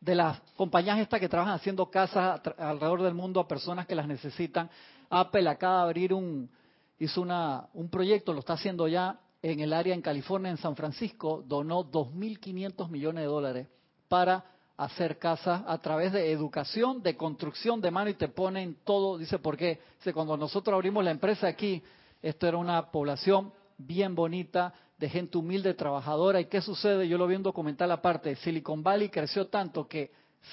de 0.00 0.16
las 0.16 0.40
compañías 0.56 0.98
estas 0.98 1.20
que 1.20 1.28
trabajan 1.28 1.54
haciendo 1.54 1.88
casas 1.88 2.40
alrededor 2.58 3.02
del 3.02 3.14
mundo 3.14 3.38
a 3.38 3.46
personas 3.46 3.86
que 3.86 3.94
las 3.94 4.08
necesitan. 4.08 4.68
Apple 5.08 5.48
acaba 5.48 5.76
de 5.76 5.82
abrir 5.84 6.12
un, 6.12 6.50
hizo 6.98 7.22
una, 7.22 7.68
un 7.74 7.88
proyecto, 7.88 8.32
lo 8.32 8.40
está 8.40 8.54
haciendo 8.54 8.88
ya 8.88 9.20
en 9.40 9.60
el 9.60 9.72
área 9.72 9.94
en 9.94 10.02
California, 10.02 10.50
en 10.50 10.56
San 10.56 10.74
Francisco, 10.74 11.44
donó 11.46 11.84
2.500 11.84 12.88
millones 12.88 13.22
de 13.22 13.28
dólares 13.28 13.68
para 14.08 14.44
hacer 14.76 15.18
casas 15.18 15.62
a 15.66 15.78
través 15.78 16.12
de 16.12 16.30
educación, 16.30 17.02
de 17.02 17.16
construcción 17.16 17.80
de 17.80 17.90
mano 17.90 18.10
y 18.10 18.14
te 18.14 18.28
ponen 18.28 18.76
todo, 18.84 19.16
dice, 19.16 19.38
¿por 19.38 19.56
qué? 19.56 19.80
Cuando 20.12 20.36
nosotros 20.36 20.74
abrimos 20.74 21.02
la 21.04 21.10
empresa 21.10 21.46
aquí, 21.46 21.82
esto 22.22 22.46
era 22.46 22.56
una 22.56 22.90
población 22.90 23.52
bien 23.78 24.14
bonita, 24.14 24.74
de 24.98 25.08
gente 25.08 25.36
humilde, 25.38 25.74
trabajadora, 25.74 26.40
¿y 26.40 26.46
qué 26.46 26.60
sucede? 26.60 27.06
Yo 27.08 27.18
lo 27.18 27.26
vi 27.26 27.34
en 27.34 27.42
documental 27.42 27.90
aparte, 27.90 28.34
Silicon 28.36 28.82
Valley 28.82 29.08
creció 29.08 29.48
tanto 29.48 29.86
que 29.86 30.10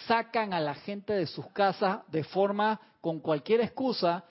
sacan 0.07 0.53
a 0.53 0.59
la 0.59 0.75
gente 0.75 1.13
de 1.13 1.27
sus 1.27 1.47
casas 1.47 1.99
de 2.09 2.23
forma, 2.23 2.79
con 2.99 3.19
cualquier 3.19 3.61
excusa, 3.61 4.23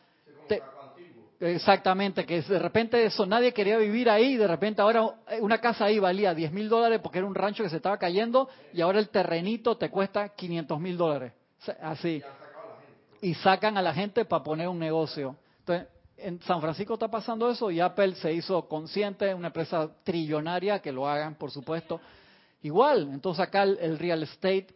Exactamente, 1.44 2.24
que 2.24 2.40
de 2.40 2.58
repente 2.60 3.04
eso, 3.04 3.26
nadie 3.26 3.52
quería 3.52 3.76
vivir 3.76 4.08
ahí, 4.08 4.36
de 4.36 4.46
repente 4.46 4.80
ahora 4.80 5.08
una 5.40 5.58
casa 5.58 5.86
ahí 5.86 5.98
valía 5.98 6.32
10 6.34 6.52
mil 6.52 6.68
dólares 6.68 7.00
porque 7.02 7.18
era 7.18 7.26
un 7.26 7.34
rancho 7.34 7.64
que 7.64 7.68
se 7.68 7.78
estaba 7.78 7.98
cayendo 7.98 8.48
y 8.72 8.80
ahora 8.80 9.00
el 9.00 9.08
terrenito 9.08 9.76
te 9.76 9.90
cuesta 9.90 10.28
500 10.28 10.78
mil 10.78 10.96
dólares. 10.96 11.32
Así. 11.80 12.22
Y 13.20 13.34
sacan 13.34 13.76
a 13.76 13.82
la 13.82 13.92
gente 13.92 14.24
para 14.24 14.44
poner 14.44 14.68
un 14.68 14.78
negocio. 14.78 15.34
Entonces, 15.58 15.88
en 16.16 16.40
San 16.42 16.60
Francisco 16.60 16.94
está 16.94 17.08
pasando 17.08 17.50
eso 17.50 17.72
y 17.72 17.80
Apple 17.80 18.14
se 18.14 18.32
hizo 18.32 18.68
consciente, 18.68 19.34
una 19.34 19.48
empresa 19.48 19.90
trillonaria, 20.04 20.78
que 20.78 20.92
lo 20.92 21.08
hagan, 21.08 21.34
por 21.34 21.50
supuesto. 21.50 22.00
Igual, 22.62 23.08
entonces 23.12 23.40
acá 23.40 23.64
el 23.64 23.98
real 23.98 24.22
estate 24.22 24.68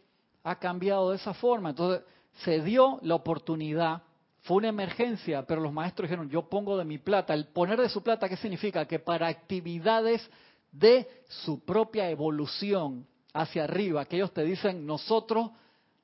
ha 0.43 0.59
cambiado 0.59 1.11
de 1.11 1.15
esa 1.15 1.33
forma. 1.33 1.69
Entonces, 1.69 2.03
se 2.43 2.61
dio 2.61 2.99
la 3.03 3.15
oportunidad 3.15 4.01
fue 4.47 4.57
una 4.57 4.69
emergencia, 4.69 5.45
pero 5.45 5.59
los 5.59 5.73
maestros 5.73 6.09
dijeron, 6.09 6.29
yo 6.29 6.47
pongo 6.47 6.77
de 6.77 6.85
mi 6.85 6.97
plata. 6.97 7.33
El 7.33 7.47
poner 7.47 7.79
de 7.81 7.89
su 7.89 8.01
plata, 8.01 8.29
¿qué 8.29 8.37
significa? 8.37 8.85
Que 8.85 8.97
para 8.97 9.27
actividades 9.27 10.27
de 10.71 11.05
su 11.27 11.65
propia 11.65 12.09
evolución 12.09 13.05
hacia 13.33 13.65
arriba, 13.65 14.05
que 14.05 14.15
ellos 14.15 14.33
te 14.33 14.43
dicen 14.43 14.85
nosotros 14.85 15.51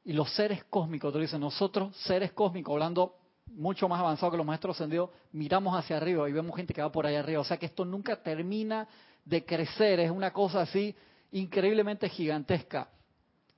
y 0.04 0.12
los 0.12 0.30
seres 0.34 0.66
cósmicos, 0.66 1.14
te 1.14 1.20
dicen 1.20 1.40
nosotros, 1.40 1.96
seres 1.96 2.34
cósmicos, 2.34 2.74
hablando 2.74 3.16
mucho 3.48 3.88
más 3.88 4.02
avanzado 4.02 4.34
que 4.34 4.38
los 4.38 4.46
maestros 4.46 4.76
ascendidos, 4.76 5.10
miramos 5.32 5.78
hacia 5.78 5.96
arriba 5.96 6.28
y 6.28 6.34
vemos 6.34 6.54
gente 6.56 6.74
que 6.74 6.82
va 6.82 6.92
por 6.92 7.06
ahí 7.06 7.16
arriba. 7.16 7.40
O 7.40 7.46
sea 7.46 7.56
que 7.56 7.68
esto 7.68 7.86
nunca 7.86 8.22
termina 8.22 8.90
de 9.24 9.46
crecer, 9.46 10.02
es 10.02 10.12
una 10.12 10.34
cosa 10.34 10.62
así 10.62 10.94
increíblemente 11.32 12.10
gigantesca. 12.10 12.90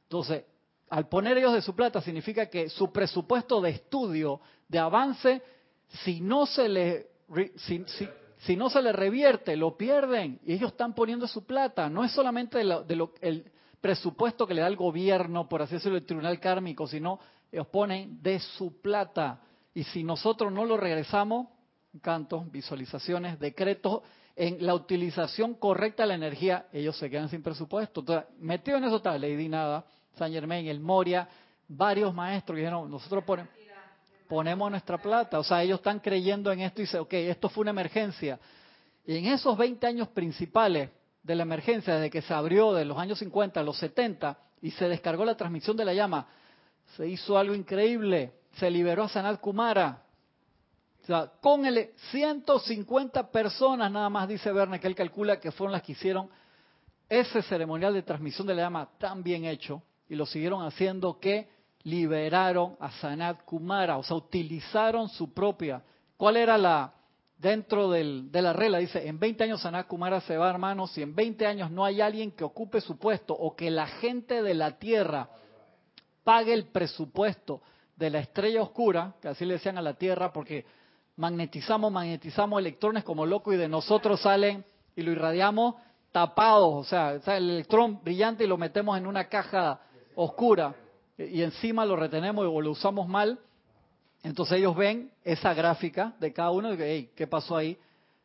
Entonces, 0.04 0.44
al 0.90 1.08
poner 1.08 1.38
ellos 1.38 1.54
de 1.54 1.62
su 1.64 1.76
plata 1.76 2.02
significa 2.02 2.46
que 2.46 2.70
su 2.70 2.92
presupuesto 2.92 3.60
de 3.62 3.72
estudio, 3.72 4.40
de 4.68 4.80
avance, 4.80 5.42
si 6.04 6.22
no 6.22 6.46
se 6.46 6.68
le, 6.68 7.08
si, 7.58 8.56
no 8.56 8.70
se 8.70 8.82
le 8.82 8.92
revierte, 8.92 9.56
lo 9.56 9.78
pierden. 9.78 10.40
Y 10.44 10.54
ellos 10.54 10.72
están 10.72 10.94
poniendo 10.94 11.28
su 11.28 11.46
plata. 11.46 11.90
No 11.90 12.04
es 12.04 12.12
solamente 12.12 12.58
de 12.58 13.08
el 13.22 13.52
presupuesto 13.82 14.48
que 14.48 14.54
le 14.54 14.62
da 14.62 14.68
el 14.68 14.76
gobierno, 14.76 15.48
por 15.48 15.62
así 15.62 15.76
decirlo, 15.76 15.98
el 15.98 16.06
tribunal 16.06 16.40
kármico, 16.40 16.88
sino 16.88 17.20
ellos 17.52 17.68
ponen 17.68 18.22
de 18.22 18.40
su 18.40 18.82
plata. 18.82 19.42
Y 19.74 19.84
si 19.84 20.04
nosotros 20.04 20.52
no 20.52 20.66
lo 20.66 20.78
regresamos, 20.78 21.48
cantos, 22.02 22.52
visualizaciones, 22.52 23.40
decretos, 23.40 24.02
en 24.36 24.66
la 24.66 24.74
utilización 24.74 25.54
correcta 25.54 26.04
de 26.04 26.08
la 26.08 26.16
energía, 26.16 26.68
ellos 26.74 26.98
se 26.98 27.10
quedan 27.10 27.30
sin 27.30 27.42
presupuesto. 27.42 28.02
Entonces, 28.02 28.26
metido 28.40 28.78
en 28.78 28.84
eso 28.84 28.98
está 28.98 29.18
Lady 29.18 29.48
Nada, 29.48 29.86
San 30.18 30.32
Germain, 30.32 30.68
el 30.68 30.80
Moria, 30.82 31.28
varios 31.68 32.14
maestros 32.14 32.56
que 32.56 32.62
dijeron, 32.62 32.90
nosotros 32.90 33.24
ponemos 33.24 33.54
nuestra 34.30 34.98
plata. 34.98 35.40
O 35.40 35.44
sea, 35.44 35.64
ellos 35.64 35.80
están 35.80 36.00
creyendo 36.00 36.52
en 36.52 36.62
esto 36.62 36.82
y 36.82 36.86
dicen, 36.86 37.02
ok, 37.02 37.14
esto 37.14 37.50
fue 37.50 37.62
una 37.62 37.72
emergencia. 37.72 38.40
Y 39.06 39.18
en 39.18 39.26
esos 39.26 39.58
20 39.58 39.86
años 39.86 40.08
principales 40.10 40.90
de 41.22 41.36
la 41.36 41.44
emergencia, 41.44 41.96
desde 41.96 42.10
que 42.10 42.22
se 42.22 42.34
abrió 42.34 42.74
de 42.74 42.86
los 42.86 42.98
años 42.98 43.20
50 43.20 43.60
a 43.60 43.64
los 43.64 43.78
70 43.78 44.38
y 44.62 44.72
se 44.72 44.88
descargó 44.88 45.26
la 45.26 45.36
transmisión 45.36 45.78
de 45.78 45.86
la 45.86 45.94
llama, 45.94 46.28
se 46.96 47.08
hizo 47.08 47.38
algo 47.38 47.54
increíble. 47.54 48.34
Se 48.54 48.70
liberó 48.70 49.04
a 49.04 49.10
Sanat 49.10 49.40
Kumara. 49.40 50.04
O 51.04 51.06
sea, 51.06 51.32
con 51.40 51.66
el 51.66 51.92
150 52.12 53.30
personas 53.32 53.92
nada 53.92 54.10
más, 54.10 54.28
dice 54.28 54.52
Verne, 54.52 54.80
que 54.80 54.88
él 54.88 54.96
calcula 54.96 55.40
que 55.40 55.52
fueron 55.52 55.74
las 55.74 55.84
que 55.84 55.92
hicieron 55.92 56.30
ese 57.08 57.44
ceremonial 57.44 57.94
de 57.94 58.02
transmisión 58.02 58.48
de 58.48 58.56
la 58.56 58.64
llama 58.64 58.90
tan 58.98 59.22
bien 59.22 59.46
hecho 59.46 59.84
y 60.10 60.16
lo 60.16 60.26
siguieron 60.26 60.64
haciendo 60.64 61.20
que 61.20 61.48
liberaron 61.86 62.76
a 62.80 62.92
Sanat 62.92 63.44
Kumara, 63.46 63.98
o 63.98 64.04
sea, 64.04 64.18
utilizaron 64.18 65.08
su 65.08 65.34
propia. 65.34 65.82
¿Cuál 66.18 66.38
era 66.38 66.58
la, 66.58 66.94
dentro 67.38 67.92
del, 67.92 68.32
de 68.32 68.42
la 68.42 68.54
regla? 68.54 68.80
Dice, 68.80 69.08
en 69.08 69.20
20 69.20 69.44
años 69.44 69.62
Sanat 69.62 69.88
Kumara 69.88 70.20
se 70.22 70.36
va, 70.36 70.50
hermanos, 70.50 70.92
si 70.92 71.04
en 71.04 71.16
20 71.16 71.46
años 71.46 71.70
no 71.70 71.86
hay 71.86 72.02
alguien 72.02 72.32
que 72.32 72.44
ocupe 72.44 72.82
su 72.82 72.98
puesto 72.98 73.36
o 73.36 73.56
que 73.56 73.70
la 73.70 73.86
gente 73.86 74.42
de 74.42 74.56
la 74.56 74.80
Tierra 74.80 75.30
pague 76.24 76.54
el 76.54 76.66
presupuesto 76.66 77.62
de 77.96 78.10
la 78.10 78.20
estrella 78.20 78.64
oscura, 78.64 79.14
que 79.22 79.28
así 79.28 79.46
le 79.46 79.54
decían 79.54 79.78
a 79.78 79.84
la 79.84 79.94
Tierra, 79.94 80.34
porque 80.34 80.66
magnetizamos, 81.18 81.92
magnetizamos 81.92 82.60
electrones 82.60 83.04
como 83.04 83.28
loco 83.28 83.54
y 83.54 83.58
de 83.58 83.70
nosotros 83.70 84.22
salen 84.22 84.66
y 84.96 85.04
lo 85.04 85.12
irradiamos 85.12 85.76
tapados, 86.12 86.74
o 86.74 86.84
sea, 86.84 87.14
el 87.38 87.50
electrón 87.52 88.00
brillante 88.04 88.44
y 88.44 88.48
lo 88.48 88.58
metemos 88.58 88.98
en 88.98 89.06
una 89.06 89.26
caja 89.26 89.82
oscura 90.16 90.74
y 91.18 91.42
encima 91.42 91.86
lo 91.86 91.96
retenemos 91.96 92.46
o 92.46 92.62
lo 92.62 92.72
usamos 92.72 93.08
mal, 93.08 93.40
entonces 94.24 94.58
ellos 94.58 94.76
ven 94.76 95.12
esa 95.24 95.54
gráfica 95.54 96.16
de 96.20 96.34
cada 96.34 96.52
uno 96.52 96.74
y 96.74 96.78
hey, 96.80 97.12
¿qué 97.16 97.28
pasó 97.28 97.56
ahí? 97.56 97.78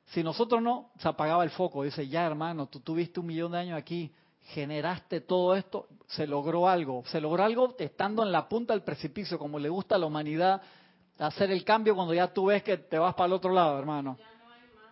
Si 0.07 0.23
nosotros 0.23 0.61
no, 0.63 0.91
se 0.99 1.09
apagaba 1.09 1.45
el 1.45 1.51
foco. 1.51 1.85
Dice, 1.85 2.09
ya 2.09 2.27
hermano, 2.27 2.67
tú 2.67 2.81
tuviste 2.81 3.21
un 3.21 3.27
millón 3.27 3.53
de 3.53 3.59
años 3.59 3.79
aquí, 3.79 4.13
generaste 4.47 5.21
todo 5.21 5.55
esto, 5.55 5.87
se 6.09 6.27
logró 6.27 6.69
algo. 6.69 7.05
Se 7.07 7.21
logró 7.21 7.45
algo 7.45 7.77
estando 7.79 8.23
en 8.23 8.33
la 8.33 8.49
punta 8.49 8.73
del 8.73 8.83
precipicio, 8.83 9.39
como 9.39 9.59
le 9.59 9.69
gusta 9.69 9.95
a 9.95 9.99
la 9.99 10.07
humanidad 10.07 10.63
hacer 11.19 11.51
el 11.51 11.65
cambio 11.65 11.95
cuando 11.95 12.15
ya 12.15 12.33
tú 12.33 12.47
ves 12.47 12.63
que 12.63 12.79
te 12.79 12.99
vas 12.99 13.15
para 13.15 13.27
el 13.27 13.33
otro 13.35 13.53
lado, 13.53 13.79
hermano. 13.79 14.17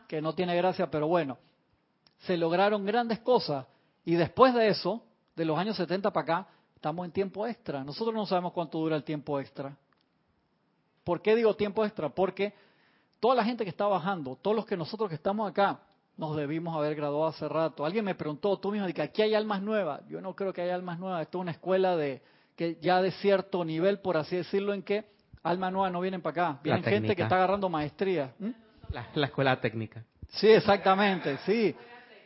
Que 0.06 0.20
no 0.20 0.34
tiene 0.34 0.54
gracia, 0.56 0.90
pero 0.90 1.08
bueno. 1.08 1.38
Se 2.20 2.36
lograron 2.36 2.84
grandes 2.84 3.20
cosas. 3.20 3.66
Y 4.04 4.14
después 4.14 4.54
de 4.54 4.68
eso, 4.68 5.02
de 5.34 5.44
los 5.44 5.58
años 5.58 5.76
70 5.76 6.12
para 6.12 6.22
acá, 6.22 6.48
Estamos 6.78 7.04
en 7.06 7.10
tiempo 7.10 7.44
extra. 7.44 7.82
Nosotros 7.82 8.14
no 8.14 8.24
sabemos 8.24 8.52
cuánto 8.52 8.78
dura 8.78 8.94
el 8.94 9.02
tiempo 9.02 9.40
extra. 9.40 9.76
¿Por 11.02 11.20
qué 11.20 11.34
digo 11.34 11.56
tiempo 11.56 11.84
extra? 11.84 12.08
Porque 12.08 12.54
toda 13.18 13.34
la 13.34 13.42
gente 13.42 13.64
que 13.64 13.70
está 13.70 13.88
bajando, 13.88 14.38
todos 14.40 14.54
los 14.54 14.64
que 14.64 14.76
nosotros 14.76 15.08
que 15.08 15.16
estamos 15.16 15.50
acá, 15.50 15.80
nos 16.16 16.36
debimos 16.36 16.76
haber 16.76 16.94
graduado 16.94 17.26
hace 17.26 17.48
rato. 17.48 17.84
Alguien 17.84 18.04
me 18.04 18.14
preguntó, 18.14 18.56
tú 18.60 18.70
mismo, 18.70 18.86
de 18.86 18.94
que 18.94 19.02
aquí 19.02 19.22
hay 19.22 19.34
almas 19.34 19.60
nuevas. 19.60 20.02
Yo 20.08 20.20
no 20.20 20.36
creo 20.36 20.52
que 20.52 20.62
haya 20.62 20.76
almas 20.76 21.00
nuevas. 21.00 21.22
Esto 21.22 21.38
es 21.38 21.42
una 21.42 21.50
escuela 21.50 21.96
de 21.96 22.22
que 22.54 22.78
ya 22.80 23.02
de 23.02 23.10
cierto 23.10 23.64
nivel, 23.64 23.98
por 23.98 24.16
así 24.16 24.36
decirlo, 24.36 24.72
en 24.72 24.84
que 24.84 25.04
almas 25.42 25.72
nuevas 25.72 25.90
no 25.90 26.00
vienen 26.00 26.22
para 26.22 26.50
acá. 26.50 26.60
Vienen 26.62 26.84
gente 26.84 27.16
que 27.16 27.22
está 27.22 27.34
agarrando 27.34 27.68
maestría. 27.68 28.34
La, 28.90 29.08
la, 29.14 29.26
escuela 29.26 29.60
técnica. 29.60 30.04
Sí, 30.28 30.46
exactamente, 30.46 31.38
sí. 31.38 31.74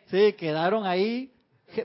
Sí, 0.08 0.34
quedaron 0.34 0.84
ahí 0.84 1.32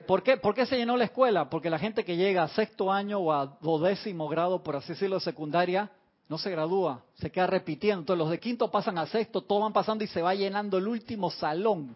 ¿Por 0.05 0.23
qué, 0.23 0.37
¿Por 0.37 0.53
qué 0.53 0.65
se 0.65 0.77
llenó 0.77 0.97
la 0.97 1.05
escuela? 1.05 1.49
Porque 1.49 1.69
la 1.69 1.79
gente 1.79 2.03
que 2.03 2.17
llega 2.17 2.43
a 2.43 2.47
sexto 2.49 2.91
año 2.91 3.19
o 3.19 3.31
a 3.31 3.57
décimo 3.81 4.27
grado, 4.27 4.63
por 4.63 4.75
así 4.75 4.89
decirlo, 4.89 5.17
de 5.17 5.21
secundaria, 5.21 5.89
no 6.29 6.37
se 6.37 6.51
gradúa, 6.51 7.03
se 7.15 7.31
queda 7.31 7.47
repitiendo. 7.47 8.01
Entonces 8.01 8.19
los 8.19 8.29
de 8.29 8.39
quinto 8.39 8.69
pasan 8.69 8.97
a 8.97 9.05
sexto, 9.07 9.41
todos 9.41 9.61
van 9.61 9.73
pasando 9.73 10.03
y 10.03 10.07
se 10.07 10.21
va 10.21 10.35
llenando 10.35 10.77
el 10.77 10.87
último 10.87 11.31
salón. 11.31 11.95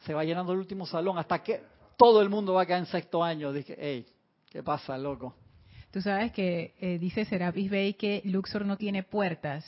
Se 0.00 0.14
va 0.14 0.24
llenando 0.24 0.52
el 0.52 0.58
último 0.58 0.86
salón 0.86 1.18
hasta 1.18 1.42
que 1.42 1.62
todo 1.96 2.22
el 2.22 2.28
mundo 2.28 2.54
va 2.54 2.62
a 2.62 2.66
quedar 2.66 2.80
en 2.80 2.86
sexto 2.86 3.22
año. 3.22 3.52
Dije, 3.52 3.76
hey, 3.78 4.06
¿qué 4.50 4.62
pasa, 4.62 4.96
loco? 4.96 5.34
Tú 5.90 6.00
sabes 6.00 6.32
que 6.32 6.74
eh, 6.80 6.98
dice 6.98 7.24
Serapis 7.24 7.70
Bey 7.70 7.94
que 7.94 8.22
Luxor 8.24 8.64
no 8.64 8.76
tiene 8.76 9.02
puertas 9.02 9.64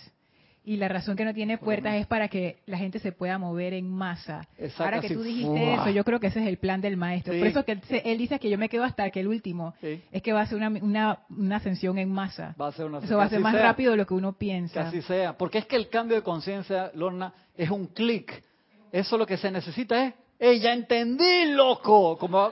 y 0.64 0.76
la 0.76 0.88
razón 0.88 1.16
que 1.16 1.24
no 1.24 1.32
tiene 1.32 1.56
puertas 1.56 1.94
es 1.94 2.06
para 2.06 2.28
que 2.28 2.58
la 2.66 2.76
gente 2.76 2.98
se 2.98 3.12
pueda 3.12 3.38
mover 3.38 3.72
en 3.72 3.90
masa. 3.90 4.46
Exacto, 4.58 4.84
Ahora 4.84 5.00
que 5.00 5.14
tú 5.14 5.22
dijiste 5.22 5.74
eso, 5.74 5.90
yo 5.90 6.04
creo 6.04 6.20
que 6.20 6.26
ese 6.26 6.40
es 6.40 6.46
el 6.46 6.58
plan 6.58 6.80
del 6.80 6.96
maestro. 6.96 7.36
Por 7.36 7.46
eso 7.46 7.64
que 7.64 7.80
él, 8.04 8.18
dice 8.18 8.38
que 8.38 8.50
yo 8.50 8.58
me 8.58 8.68
quedo 8.68 8.84
hasta 8.84 9.08
que 9.10 9.20
el 9.20 9.28
último 9.28 9.74
es 9.82 10.22
que 10.22 10.32
va 10.32 10.42
a 10.42 10.46
ser 10.46 10.58
una, 10.58 11.18
una, 11.28 11.56
ascensión 11.56 11.98
en 11.98 12.12
masa. 12.12 12.54
Va 12.60 12.68
a 12.68 12.72
ser 12.72 12.86
una 12.86 12.98
Eso 12.98 13.16
va 13.16 13.24
a 13.24 13.28
ser 13.28 13.40
más 13.40 13.54
rápido 13.54 13.92
de 13.92 13.96
lo 13.96 14.06
que 14.06 14.14
uno 14.14 14.34
piensa. 14.34 14.82
Que 14.82 14.88
así 14.88 15.02
sea. 15.02 15.36
Porque 15.36 15.58
es 15.58 15.66
que 15.66 15.76
el 15.76 15.88
cambio 15.88 16.16
de 16.16 16.22
conciencia, 16.22 16.90
Lorna, 16.94 17.32
es 17.56 17.70
un 17.70 17.86
clic. 17.86 18.42
Eso 18.92 19.16
lo 19.16 19.26
que 19.26 19.38
se 19.38 19.50
necesita 19.50 20.04
es, 20.04 20.14
¡Ey, 20.38 20.60
ya 20.60 20.72
entendí, 20.72 21.52
loco! 21.52 22.16
Como... 22.18 22.50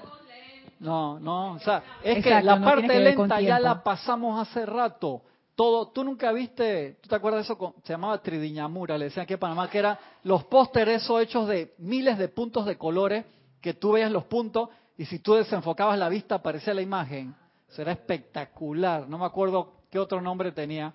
No, 0.81 1.19
no, 1.19 1.55
o 1.55 1.59
sea, 1.59 1.83
es 2.05 2.23
que 2.23 2.31
la 2.31 2.61
parte 2.61 3.01
lenta 3.01 3.41
ya 3.41 3.59
la 3.59 3.83
pasamos 3.83 4.41
hace 4.41 4.65
rato 4.65 5.23
todo, 5.59 5.89
tú 5.89 6.05
nunca 6.05 6.31
viste, 6.31 6.99
¿tú 7.01 7.09
te 7.09 7.17
acuerdas 7.17 7.45
de 7.45 7.53
eso? 7.53 7.75
Se 7.83 7.93
llamaba 7.93 8.23
Tridiñamura, 8.23 8.97
le 8.97 9.07
decían 9.07 9.25
aquí 9.25 9.37
Panamá, 9.37 9.69
que 9.69 9.79
eran 9.79 9.99
los 10.23 10.45
pósteres 10.45 11.03
esos 11.03 11.21
hechos 11.21 11.49
de 11.49 11.75
miles 11.79 12.17
de 12.17 12.29
puntos 12.29 12.65
de 12.65 12.79
colores, 12.79 13.25
que 13.61 13.75
tú 13.75 13.91
veías 13.91 14.13
los 14.13 14.23
puntos 14.27 14.69
y 14.97 15.05
si 15.07 15.19
tú 15.19 15.35
desenfocabas 15.35 15.99
la 15.99 16.09
vista 16.09 16.37
aparecía 16.37 16.75
la 16.75 16.83
imagen. 16.83 17.35
Eso 17.69 17.83
era 17.83 17.91
espectacular, 17.91 19.09
no 19.09 19.19
me 19.19 19.25
acuerdo 19.25 19.73
qué 19.91 19.99
otro 19.99 20.21
nombre 20.21 20.53
tenía. 20.53 20.95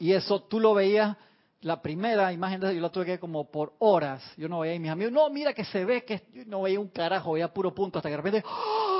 Y 0.00 0.12
eso 0.12 0.42
tú 0.42 0.58
lo 0.58 0.74
veías 0.74 1.16
la 1.60 1.80
primera 1.80 2.32
imagen 2.32 2.58
de 2.58 2.74
yo 2.74 2.80
la 2.80 2.90
tuve 2.90 3.04
que 3.04 3.10
ver 3.12 3.20
como 3.20 3.48
por 3.48 3.74
horas. 3.78 4.24
Yo 4.36 4.48
no 4.48 4.58
veía 4.58 4.74
a 4.74 4.80
mis 4.80 4.90
amigos, 4.90 5.12
no, 5.12 5.30
mira 5.30 5.52
que 5.52 5.64
se 5.64 5.84
ve 5.84 6.04
que 6.04 6.24
yo 6.32 6.42
no 6.46 6.62
veía 6.62 6.80
un 6.80 6.88
carajo, 6.88 7.34
veía 7.34 7.54
puro 7.54 7.72
punto 7.72 8.00
hasta 8.00 8.08
que 8.08 8.16
de 8.16 8.22
repente, 8.22 8.44
¡oh! 8.44 8.97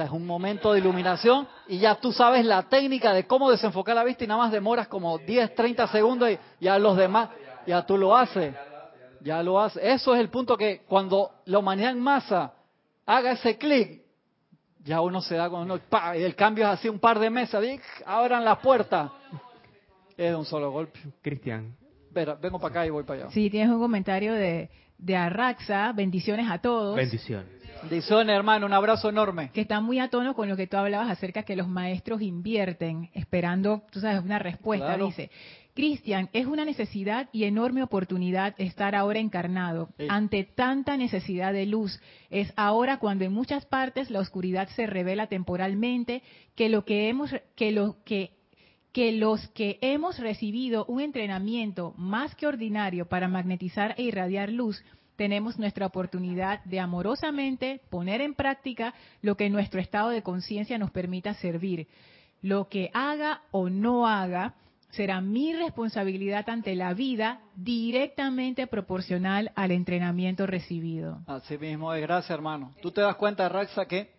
Sea, 0.00 0.06
es 0.06 0.12
un 0.12 0.26
momento 0.26 0.72
de 0.72 0.80
iluminación 0.80 1.46
y 1.68 1.78
ya 1.78 1.94
tú 1.96 2.12
sabes 2.12 2.44
la 2.44 2.62
técnica 2.64 3.12
de 3.12 3.26
cómo 3.26 3.50
desenfocar 3.50 3.94
la 3.94 4.04
vista 4.04 4.24
y 4.24 4.26
nada 4.26 4.42
más 4.42 4.52
demoras 4.52 4.88
como 4.88 5.18
10, 5.18 5.54
30 5.54 5.86
segundos 5.88 6.30
y 6.30 6.38
ya 6.60 6.78
los 6.78 6.96
demás, 6.96 7.30
ya 7.66 7.84
tú 7.84 7.96
lo 7.96 8.16
haces. 8.16 8.54
Ya 9.22 9.42
lo 9.42 9.60
haces. 9.60 9.82
Eso 9.84 10.14
es 10.14 10.20
el 10.20 10.30
punto 10.30 10.56
que 10.56 10.82
cuando 10.88 11.30
la 11.44 11.58
humanidad 11.58 11.90
en 11.90 12.00
masa 12.00 12.54
haga 13.04 13.32
ese 13.32 13.58
clic, 13.58 14.02
ya 14.82 15.02
uno 15.02 15.20
se 15.20 15.34
da 15.34 15.50
con 15.50 15.62
uno, 15.62 15.78
y 16.16 16.22
el 16.22 16.34
cambio 16.34 16.64
es 16.64 16.70
así 16.70 16.88
un 16.88 16.98
par 16.98 17.18
de 17.18 17.28
mesas, 17.28 17.62
abran 18.06 18.44
la 18.44 18.60
puerta. 18.60 19.12
Es 20.16 20.30
de 20.30 20.36
un 20.36 20.46
solo 20.46 20.70
golpe. 20.70 20.98
Cristian. 21.20 21.76
Vengo 22.12 22.58
para 22.58 22.70
acá 22.70 22.86
y 22.86 22.90
voy 22.90 23.04
para 23.04 23.24
allá. 23.24 23.30
Sí, 23.32 23.50
tienes 23.50 23.70
un 23.70 23.78
comentario 23.78 24.32
de, 24.34 24.70
de 25.00 25.16
Arraxa. 25.16 25.92
Bendiciones 25.92 26.46
a 26.50 26.58
todos. 26.58 26.96
Bendiciones. 26.96 27.48
Bendiciones, 27.82 28.36
hermano. 28.36 28.66
Un 28.66 28.74
abrazo 28.74 29.08
enorme. 29.08 29.50
Que 29.52 29.62
está 29.62 29.80
muy 29.80 29.98
a 29.98 30.08
tono 30.08 30.34
con 30.34 30.48
lo 30.48 30.56
que 30.56 30.66
tú 30.66 30.76
hablabas 30.76 31.10
acerca 31.10 31.44
que 31.44 31.56
los 31.56 31.68
maestros 31.68 32.20
invierten 32.20 33.10
esperando, 33.14 33.82
tú 33.90 34.00
sabes, 34.00 34.22
una 34.22 34.38
respuesta. 34.38 34.98
Dice, 34.98 35.30
Cristian, 35.74 36.28
es 36.34 36.46
una 36.46 36.66
necesidad 36.66 37.30
y 37.32 37.44
enorme 37.44 37.82
oportunidad 37.82 38.54
estar 38.58 38.94
ahora 38.94 39.18
encarnado 39.18 39.88
ante 40.08 40.44
tanta 40.44 40.96
necesidad 40.96 41.54
de 41.54 41.64
luz. 41.64 42.00
Es 42.28 42.52
ahora 42.56 42.98
cuando 42.98 43.24
en 43.24 43.32
muchas 43.32 43.64
partes 43.64 44.10
la 44.10 44.20
oscuridad 44.20 44.68
se 44.68 44.86
revela 44.86 45.28
temporalmente 45.28 46.22
que 46.54 46.68
lo 46.68 46.84
que 46.84 47.08
hemos 47.08 47.34
que 47.54 47.72
lo 47.72 47.96
que 48.04 48.32
que 48.92 49.12
los 49.12 49.48
que 49.48 49.78
hemos 49.80 50.18
recibido 50.18 50.84
un 50.86 51.00
entrenamiento 51.00 51.94
más 51.96 52.34
que 52.34 52.46
ordinario 52.46 53.06
para 53.06 53.28
magnetizar 53.28 53.94
e 53.96 54.02
irradiar 54.02 54.50
luz, 54.50 54.82
tenemos 55.16 55.58
nuestra 55.58 55.86
oportunidad 55.86 56.64
de 56.64 56.80
amorosamente 56.80 57.82
poner 57.90 58.20
en 58.20 58.34
práctica 58.34 58.94
lo 59.22 59.36
que 59.36 59.50
nuestro 59.50 59.80
estado 59.80 60.08
de 60.08 60.22
conciencia 60.22 60.78
nos 60.78 60.90
permita 60.90 61.34
servir. 61.34 61.88
Lo 62.42 62.68
que 62.68 62.90
haga 62.94 63.42
o 63.50 63.68
no 63.68 64.06
haga 64.06 64.54
será 64.92 65.20
mi 65.20 65.52
responsabilidad 65.54 66.48
ante 66.48 66.74
la 66.74 66.94
vida 66.94 67.40
directamente 67.54 68.66
proporcional 68.66 69.52
al 69.54 69.70
entrenamiento 69.70 70.46
recibido. 70.46 71.20
Así 71.26 71.58
mismo 71.58 71.92
es, 71.94 72.00
gracias 72.02 72.30
hermano. 72.30 72.72
Tú 72.82 72.90
te 72.90 73.02
das 73.02 73.14
cuenta, 73.16 73.48
Raxa, 73.48 73.86
que 73.86 74.10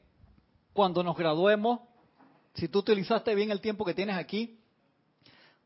cuando 0.71 1.03
nos 1.03 1.17
graduemos, 1.17 1.79
si 2.53 2.67
tú 2.67 2.79
utilizaste 2.79 3.33
bien 3.35 3.51
el 3.51 3.59
tiempo 3.59 3.83
que 3.83 3.93
tienes 3.93 4.15
aquí, 4.15 4.60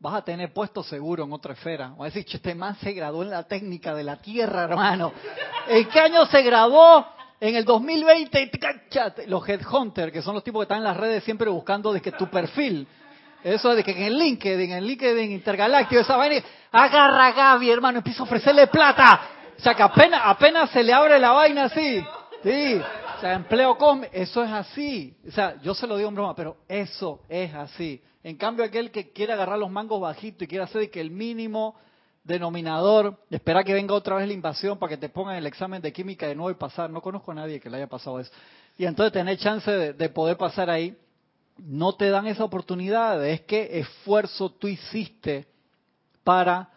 vas 0.05 0.13
a 0.13 0.21
tener 0.23 0.53
puesto 0.53 0.83
seguro 0.83 1.23
en 1.23 1.33
otra 1.33 1.53
esfera. 1.53 1.89
Va 1.99 2.05
a 2.05 2.09
decir, 2.09 2.25
este 2.31 2.53
man 2.53 2.75
se 2.75 2.93
graduó 2.93 3.23
en 3.23 3.31
la 3.31 3.43
técnica 3.43 3.93
de 3.95 4.03
la 4.03 4.17
Tierra, 4.17 4.65
hermano. 4.65 5.11
¿En 5.67 5.89
qué 5.89 5.99
año 5.99 6.25
se 6.27 6.43
graduó? 6.43 7.07
En 7.39 7.55
el 7.55 7.65
2020, 7.65 8.51
los 9.27 9.49
headhunters, 9.49 10.13
que 10.13 10.21
son 10.21 10.35
los 10.35 10.43
tipos 10.43 10.59
que 10.59 10.63
están 10.63 10.77
en 10.77 10.83
las 10.83 10.95
redes 10.95 11.23
siempre 11.23 11.49
buscando 11.49 11.91
de 11.91 12.01
que 12.01 12.11
tu 12.11 12.27
perfil. 12.27 12.87
Eso 13.43 13.75
de 13.75 13.83
que 13.83 13.91
en 13.91 14.03
el 14.03 14.17
LinkedIn, 14.17 14.71
en 14.71 14.77
el 14.77 14.85
LinkedIn 14.85 15.31
intergaláctico, 15.31 16.01
esa 16.01 16.17
vaina, 16.17 16.43
agarra 16.71 17.27
a 17.27 17.31
Gaby, 17.31 17.69
hermano, 17.71 17.97
empieza 17.97 18.21
a 18.21 18.25
ofrecerle 18.25 18.67
plata. 18.67 19.21
O 19.57 19.61
sea, 19.61 19.73
que 19.73 19.83
apenas, 19.83 20.21
apenas 20.23 20.69
se 20.69 20.83
le 20.83 20.93
abre 20.93 21.19
la 21.19 21.31
vaina 21.31 21.65
así. 21.65 22.03
Sí. 22.43 22.81
O 23.17 23.21
sea, 23.21 23.33
empleo 23.33 23.75
com, 23.77 24.03
eso 24.11 24.43
es 24.43 24.51
así. 24.51 25.17
O 25.27 25.31
sea, 25.31 25.55
yo 25.61 25.73
se 25.73 25.87
lo 25.87 25.97
digo 25.97 26.09
en 26.09 26.15
broma, 26.15 26.35
pero 26.35 26.57
eso 26.67 27.21
es 27.27 27.53
así. 27.53 28.01
En 28.25 28.37
cambio, 28.37 28.65
aquel 28.65 28.89
que 28.89 29.11
quiere 29.11 29.33
agarrar 29.33 29.59
los 29.59 29.69
mangos 29.69 30.01
bajitos 30.01 30.41
y 30.41 30.47
quiere 30.47 30.63
hacer 30.63 30.89
que 30.89 30.99
el 30.99 31.11
mínimo 31.11 31.75
denominador, 32.23 33.19
espera 33.29 33.63
que 33.63 33.71
venga 33.71 33.93
otra 33.93 34.15
vez 34.15 34.27
la 34.27 34.33
invasión 34.33 34.79
para 34.79 34.89
que 34.89 34.97
te 34.97 35.09
pongan 35.09 35.35
el 35.35 35.45
examen 35.45 35.79
de 35.79 35.93
química 35.93 36.25
de 36.25 36.33
nuevo 36.33 36.49
y 36.49 36.55
pasar. 36.55 36.89
No 36.89 37.03
conozco 37.03 37.33
a 37.33 37.35
nadie 37.35 37.59
que 37.59 37.69
le 37.69 37.77
haya 37.77 37.85
pasado 37.85 38.19
eso. 38.19 38.31
Y 38.79 38.85
entonces 38.85 39.13
tener 39.13 39.37
chance 39.37 39.69
de, 39.69 40.09
poder 40.09 40.37
pasar 40.37 40.71
ahí, 40.71 40.97
no 41.59 41.93
te 41.93 42.09
dan 42.09 42.25
esa 42.25 42.43
oportunidad. 42.43 43.23
Es 43.23 43.41
que 43.41 43.77
esfuerzo 43.77 44.49
tú 44.49 44.67
hiciste 44.69 45.45
para 46.23 46.71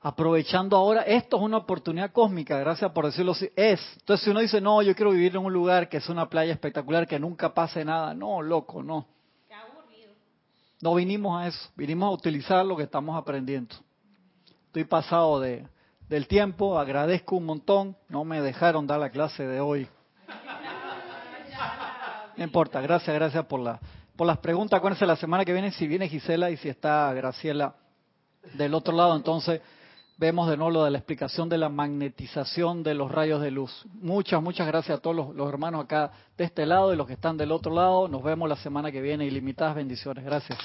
aprovechando 0.00 0.76
ahora, 0.76 1.02
esto 1.02 1.36
es 1.36 1.44
una 1.44 1.58
oportunidad 1.58 2.10
cósmica, 2.10 2.58
gracias 2.58 2.90
por 2.90 3.06
decirlo 3.06 3.30
así, 3.30 3.48
es. 3.54 3.80
Entonces 4.00 4.24
si 4.24 4.30
uno 4.30 4.40
dice, 4.40 4.60
no, 4.60 4.82
yo 4.82 4.96
quiero 4.96 5.12
vivir 5.12 5.36
en 5.36 5.44
un 5.44 5.52
lugar 5.52 5.88
que 5.88 5.98
es 5.98 6.08
una 6.08 6.28
playa 6.28 6.52
espectacular, 6.52 7.06
que 7.06 7.20
nunca 7.20 7.54
pase 7.54 7.84
nada, 7.84 8.14
no, 8.14 8.42
loco, 8.42 8.82
no. 8.82 9.06
No 10.82 10.96
vinimos 10.96 11.40
a 11.40 11.46
eso, 11.46 11.70
vinimos 11.76 12.08
a 12.08 12.10
utilizar 12.10 12.66
lo 12.66 12.76
que 12.76 12.82
estamos 12.82 13.16
aprendiendo. 13.16 13.76
Estoy 14.66 14.82
pasado 14.82 15.38
de, 15.38 15.64
del 16.08 16.26
tiempo, 16.26 16.76
agradezco 16.76 17.36
un 17.36 17.46
montón, 17.46 17.96
no 18.08 18.24
me 18.24 18.40
dejaron 18.40 18.84
dar 18.88 18.98
la 18.98 19.10
clase 19.10 19.46
de 19.46 19.60
hoy. 19.60 19.86
No 22.36 22.42
importa, 22.42 22.80
gracias, 22.80 23.14
gracias 23.14 23.44
por, 23.46 23.60
la, 23.60 23.78
por 24.16 24.26
las 24.26 24.38
preguntas. 24.38 24.76
Acuérdense 24.76 25.06
la 25.06 25.14
semana 25.14 25.44
que 25.44 25.52
viene 25.52 25.70
si 25.70 25.86
viene 25.86 26.08
Gisela 26.08 26.50
y 26.50 26.56
si 26.56 26.68
está 26.68 27.12
Graciela 27.14 27.76
del 28.54 28.74
otro 28.74 28.92
lado, 28.92 29.14
entonces 29.14 29.60
vemos 30.22 30.48
de 30.48 30.56
nuevo 30.56 30.70
lo 30.70 30.84
de 30.84 30.92
la 30.92 30.98
explicación 30.98 31.48
de 31.48 31.58
la 31.58 31.68
magnetización 31.68 32.84
de 32.84 32.94
los 32.94 33.10
rayos 33.10 33.42
de 33.42 33.50
luz. 33.50 33.84
Muchas, 33.94 34.40
muchas 34.40 34.68
gracias 34.68 34.98
a 34.98 35.02
todos 35.02 35.34
los, 35.34 35.48
hermanos 35.48 35.84
acá 35.84 36.12
de 36.38 36.44
este 36.44 36.64
lado 36.64 36.94
y 36.94 36.96
los 36.96 37.08
que 37.08 37.14
están 37.14 37.36
del 37.36 37.50
otro 37.50 37.74
lado. 37.74 38.06
Nos 38.06 38.22
vemos 38.22 38.48
la 38.48 38.54
semana 38.54 38.92
que 38.92 39.00
viene. 39.00 39.26
Ilimitadas 39.26 39.74
bendiciones. 39.74 40.24
Gracias. 40.24 40.56